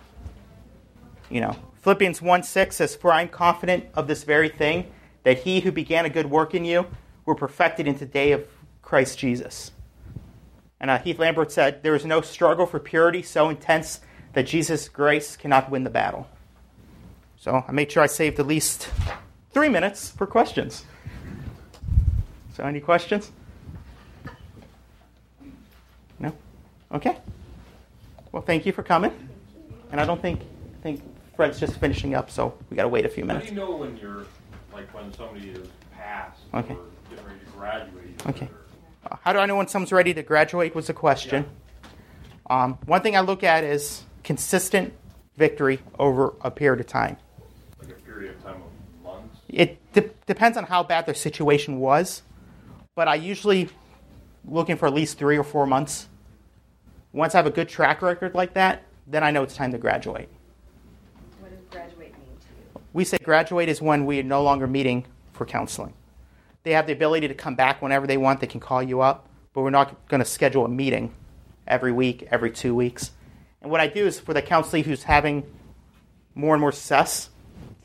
You 1.29 1.41
know, 1.41 1.55
Philippians 1.81 2.21
1 2.21 2.43
6 2.43 2.75
says, 2.75 2.95
For 2.95 3.11
I 3.11 3.21
am 3.21 3.29
confident 3.29 3.85
of 3.93 4.07
this 4.07 4.23
very 4.23 4.49
thing, 4.49 4.91
that 5.23 5.39
he 5.39 5.59
who 5.59 5.71
began 5.71 6.05
a 6.05 6.09
good 6.09 6.29
work 6.29 6.53
in 6.53 6.65
you 6.65 6.87
will 7.25 7.35
perfect 7.35 7.79
it 7.79 7.87
into 7.87 7.99
the 7.99 8.11
day 8.11 8.31
of 8.31 8.47
Christ 8.81 9.17
Jesus. 9.17 9.71
And 10.79 10.91
uh, 10.91 10.99
Heath 10.99 11.19
Lambert 11.19 11.51
said, 11.51 11.83
There 11.83 11.95
is 11.95 12.05
no 12.05 12.21
struggle 12.21 12.65
for 12.65 12.79
purity 12.79 13.21
so 13.21 13.49
intense 13.49 14.01
that 14.33 14.43
Jesus' 14.43 14.87
grace 14.87 15.35
cannot 15.35 15.69
win 15.69 15.83
the 15.83 15.89
battle. 15.89 16.27
So 17.37 17.63
I 17.67 17.71
made 17.71 17.91
sure 17.91 18.03
I 18.03 18.07
saved 18.07 18.39
at 18.39 18.47
least 18.47 18.89
three 19.51 19.69
minutes 19.69 20.09
for 20.09 20.27
questions. 20.27 20.85
So, 22.53 22.63
any 22.63 22.79
questions? 22.79 23.31
No? 26.19 26.33
Okay. 26.91 27.17
Well, 28.35 28.43
thank 28.43 28.65
you 28.65 28.73
for 28.73 28.83
coming. 28.83 29.13
And 29.93 30.01
I 30.01 30.05
don't 30.05 30.21
think 30.21 30.41
I 30.41 30.81
think 30.83 31.01
Fred's 31.37 31.57
just 31.57 31.77
finishing 31.79 32.15
up, 32.15 32.29
so 32.29 32.53
we 32.69 32.75
got 32.75 32.83
to 32.83 32.89
wait 32.89 33.05
a 33.05 33.09
few 33.09 33.23
minutes. 33.23 33.45
How 33.45 33.49
do 33.53 33.55
you 33.55 33.65
know 33.65 33.77
when 33.77 33.95
you're 33.95 34.25
like 34.73 34.93
when 34.93 35.13
somebody 35.13 35.51
is 35.51 35.69
passed 35.95 36.41
Okay. 36.53 36.73
or 36.73 36.79
getting 37.09 37.25
ready 37.25 37.39
to 37.39 37.51
graduate? 37.57 38.27
Okay. 38.27 38.47
or- 38.47 39.09
Uh, 39.09 39.15
How 39.23 39.31
do 39.31 39.39
I 39.39 39.45
know 39.45 39.55
when 39.55 39.69
someone's 39.69 39.93
ready 39.93 40.13
to 40.15 40.21
graduate? 40.21 40.75
Was 40.75 40.87
the 40.87 40.93
question. 40.93 41.45
Um, 42.49 42.77
one 42.85 43.01
thing 43.01 43.15
I 43.15 43.21
look 43.21 43.41
at 43.41 43.63
is 43.63 44.03
consistent 44.25 44.91
victory 45.37 45.79
over 45.97 46.33
a 46.41 46.51
period 46.51 46.81
of 46.81 46.87
time. 46.87 47.15
like 47.79 47.89
a 47.91 47.93
period 48.01 48.35
of 48.35 48.43
time 48.43 48.55
of 48.61 49.03
months. 49.05 49.37
It 49.47 49.77
de- 49.93 50.09
depends 50.25 50.57
on 50.57 50.65
how 50.65 50.83
bad 50.83 51.05
their 51.05 51.15
situation 51.15 51.79
was, 51.79 52.21
but 52.95 53.07
I 53.07 53.15
usually 53.15 53.69
looking 54.43 54.75
for 54.75 54.87
at 54.87 54.93
least 54.93 55.17
three 55.17 55.37
or 55.37 55.43
four 55.45 55.65
months. 55.65 56.09
Once 57.15 57.33
I 57.33 57.37
have 57.37 57.45
a 57.45 57.51
good 57.51 57.69
track 57.69 58.01
record 58.01 58.35
like 58.35 58.55
that, 58.55 58.83
then 59.07 59.23
I 59.23 59.31
know 59.31 59.41
it's 59.41 59.55
time 59.55 59.71
to 59.71 59.77
graduate. 59.77 60.27
What 61.39 61.49
does 61.49 61.61
graduate 61.71 62.11
mean 62.19 62.37
to 62.41 62.47
you? 62.77 62.81
We 62.91 63.05
say 63.05 63.17
graduate 63.23 63.69
is 63.69 63.81
when 63.81 64.05
we 64.05 64.19
are 64.19 64.23
no 64.23 64.43
longer 64.43 64.67
meeting 64.67 65.05
for 65.31 65.45
counseling. 65.45 65.93
They 66.63 66.71
have 66.71 66.87
the 66.87 66.91
ability 66.91 67.29
to 67.29 67.33
come 67.33 67.55
back 67.55 67.81
whenever 67.81 68.05
they 68.05 68.17
want. 68.17 68.41
They 68.41 68.47
can 68.47 68.59
call 68.59 68.83
you 68.83 68.99
up, 68.99 69.29
but 69.53 69.61
we're 69.61 69.69
not 69.69 70.09
going 70.09 70.19
to 70.19 70.25
schedule 70.25 70.65
a 70.65 70.67
meeting 70.67 71.15
every 71.65 71.93
week, 71.93 72.27
every 72.31 72.51
two 72.51 72.75
weeks. 72.75 73.11
And 73.61 73.71
what 73.71 73.79
I 73.79 73.87
do 73.87 74.05
is 74.05 74.19
for 74.19 74.33
the 74.33 74.41
counselee 74.41 74.83
who's 74.83 75.03
having 75.03 75.49
more 76.33 76.53
and 76.53 76.59
more 76.59 76.73
success, 76.73 77.29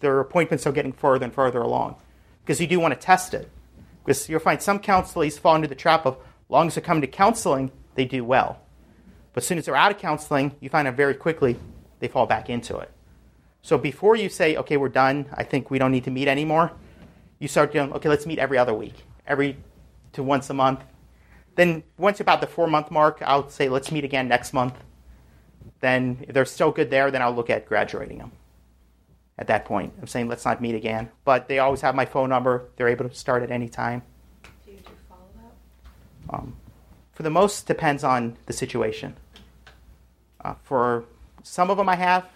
their 0.01 0.19
appointments 0.19 0.67
are 0.67 0.73
getting 0.73 0.93
further 0.93 1.27
and 1.27 1.33
further 1.33 1.61
along 1.61 1.95
because 2.43 2.61
you 2.61 2.67
do 2.67 2.81
want 2.81 2.95
to 2.95 2.99
test 2.99 3.33
it. 3.33 3.49
Because 4.05 4.29
you'll 4.29 4.41
find 4.41 4.61
some 4.61 4.81
counselees 4.81 5.39
fall 5.39 5.55
into 5.55 5.69
the 5.69 5.77
trap 5.77 6.05
of, 6.05 6.17
long 6.49 6.67
as 6.67 6.75
they 6.75 6.81
come 6.81 7.01
to 7.01 7.07
counseling, 7.07 7.71
they 7.95 8.05
do 8.05 8.25
well. 8.25 8.59
But 9.33 9.43
as 9.43 9.47
soon 9.47 9.59
as 9.59 9.67
they're 9.67 9.77
out 9.77 9.93
of 9.93 9.99
counseling, 9.99 10.57
you 10.61 10.69
find 10.69 10.89
out 10.89 10.95
very 10.95 11.15
quickly 11.15 11.57
they 12.01 12.09
fall 12.09 12.27
back 12.27 12.51
into 12.51 12.79
it. 12.79 12.91
So 13.63 13.79
before 13.79 14.17
you 14.17 14.29
say, 14.29 14.57
okay, 14.57 14.77
we're 14.77 14.89
done, 14.89 15.27
I 15.35 15.45
think 15.45 15.71
we 15.71 15.79
don't 15.79 15.93
need 15.93 16.05
to 16.05 16.11
meet 16.11 16.29
anymore, 16.29 16.73
you 17.39 17.49
start 17.49 17.73
doing, 17.73 17.93
okay, 17.93 18.09
let's 18.09 18.27
meet 18.27 18.39
every 18.39 18.59
other 18.59 18.75
week, 18.75 19.05
every 19.27 19.57
to 20.13 20.23
once 20.23 20.51
a 20.51 20.55
month. 20.55 20.81
Then 21.57 21.83
once 21.99 22.21
about 22.21 22.41
the 22.41 22.47
four 22.47 22.67
month 22.67 22.91
mark, 22.91 23.23
I'll 23.25 23.49
say, 23.49 23.69
let's 23.69 23.91
meet 23.91 24.05
again 24.05 24.29
next 24.29 24.53
month. 24.53 24.75
Then 25.81 26.25
if 26.27 26.35
they're 26.35 26.45
still 26.45 26.71
good 26.71 26.91
there, 26.91 27.11
then 27.11 27.23
I'll 27.23 27.35
look 27.35 27.51
at 27.51 27.67
graduating 27.67 28.19
them. 28.19 28.33
At 29.39 29.47
that 29.47 29.65
point, 29.65 29.95
I'm 30.01 30.07
saying, 30.07 30.29
let's 30.29 30.45
not 30.45 30.61
meet 30.61 30.75
again. 30.75 31.11
But 31.25 31.49
they 31.49 31.59
always 31.59 31.81
have 31.81 31.95
my 31.95 32.05
phone 32.05 32.29
number. 32.29 32.69
They're 32.77 32.89
able 32.89 33.09
to 33.09 33.15
start 33.15 33.43
at 33.43 33.51
any 33.51 33.69
time. 33.69 34.03
Do 34.65 34.73
you 34.73 34.79
do 34.79 34.91
follow 35.09 35.21
up? 35.39 36.35
Um, 36.35 36.57
for 37.13 37.23
the 37.23 37.31
most, 37.31 37.67
depends 37.67 38.05
on 38.05 38.37
the 38.47 38.53
situation. 38.53 39.17
Uh, 40.43 40.55
for 40.63 41.05
some 41.43 41.71
of 41.71 41.77
them, 41.77 41.89
I 41.89 41.97
have 41.97 42.27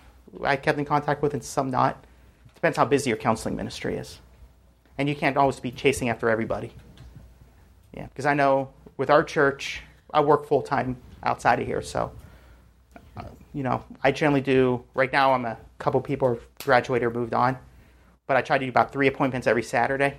I 0.43 0.57
kept 0.57 0.79
in 0.79 0.85
contact 0.85 1.23
with, 1.23 1.35
and 1.35 1.45
some 1.45 1.71
not. 1.71 2.05
Depends 2.55 2.77
how 2.77 2.85
busy 2.85 3.11
your 3.11 3.17
counseling 3.17 3.57
ministry 3.57 3.97
is, 3.97 4.19
and 4.99 5.09
you 5.09 5.15
can't 5.15 5.37
always 5.37 5.61
be 5.61 5.71
chasing 5.71 6.09
after 6.09 6.29
everybody. 6.29 6.73
Yeah, 7.93 8.07
because 8.07 8.27
I 8.27 8.35
know 8.35 8.71
with 8.97 9.11
our 9.11 9.23
church, 9.23 9.83
I 10.13 10.21
work 10.21 10.47
full 10.47 10.63
time 10.63 10.97
outside 11.23 11.61
of 11.61 11.67
here, 11.67 11.83
so 11.83 12.13
uh, 13.17 13.25
you 13.53 13.63
know 13.63 13.85
I 14.03 14.13
generally 14.13 14.41
do. 14.41 14.85
Right 14.95 15.13
now, 15.13 15.33
I'm 15.33 15.45
a 15.45 15.59
couple 15.79 16.01
people 16.01 16.39
graduated 16.63 17.07
or 17.07 17.11
moved 17.11 17.35
on, 17.35 17.59
but 18.27 18.37
I 18.37 18.43
try 18.43 18.59
to 18.59 18.65
do 18.65 18.71
about 18.71 18.93
three 18.93 19.07
appointments 19.07 19.47
every 19.47 19.63
Saturday. 19.63 20.17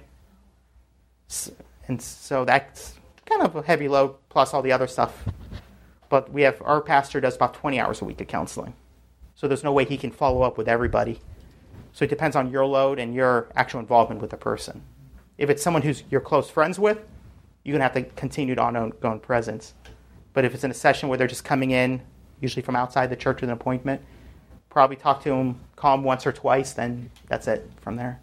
And 1.87 2.01
so 2.01 2.45
that's 2.45 2.95
kind 3.25 3.41
of 3.41 3.55
a 3.55 3.61
heavy 3.61 3.87
load 3.87 4.15
plus 4.29 4.53
all 4.53 4.61
the 4.61 4.71
other 4.71 4.87
stuff. 4.87 5.25
But 6.09 6.31
we 6.31 6.43
have 6.43 6.61
our 6.63 6.81
pastor 6.81 7.19
does 7.19 7.35
about 7.35 7.53
20 7.53 7.79
hours 7.79 8.01
a 8.01 8.05
week 8.05 8.21
of 8.21 8.27
counseling, 8.27 8.75
so 9.33 9.47
there's 9.47 9.63
no 9.63 9.73
way 9.73 9.85
he 9.85 9.97
can 9.97 10.11
follow 10.11 10.43
up 10.43 10.57
with 10.57 10.67
everybody. 10.67 11.19
So 11.93 12.05
it 12.05 12.09
depends 12.09 12.35
on 12.35 12.51
your 12.51 12.65
load 12.65 12.99
and 12.99 13.15
your 13.15 13.47
actual 13.55 13.79
involvement 13.79 14.21
with 14.21 14.29
the 14.29 14.37
person. 14.37 14.83
If 15.37 15.49
it's 15.49 15.63
someone 15.63 15.81
who's 15.81 16.03
you're 16.09 16.21
close 16.21 16.49
friends 16.49 16.77
with, 16.77 16.99
you're 17.63 17.73
gonna 17.73 17.83
have 17.83 17.93
to 17.93 18.03
continue 18.15 18.55
to 18.55 18.61
ongoing 18.61 19.19
presence. 19.19 19.73
But 20.33 20.45
if 20.45 20.53
it's 20.53 20.63
in 20.63 20.71
a 20.71 20.75
session 20.75 21.09
where 21.09 21.17
they're 21.17 21.27
just 21.27 21.45
coming 21.45 21.71
in, 21.71 22.01
usually 22.41 22.61
from 22.61 22.75
outside 22.75 23.09
the 23.09 23.15
church 23.15 23.41
with 23.41 23.49
an 23.49 23.53
appointment, 23.53 24.01
probably 24.69 24.97
talk 24.97 25.23
to 25.23 25.29
them, 25.29 25.59
call 25.77 25.95
them 25.95 26.03
once 26.03 26.27
or 26.27 26.33
twice, 26.33 26.73
then 26.73 27.09
that's 27.27 27.47
it 27.47 27.69
from 27.79 27.95
there. 27.95 28.19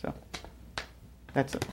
So 0.00 0.14
that's 1.34 1.54
it. 1.54 1.66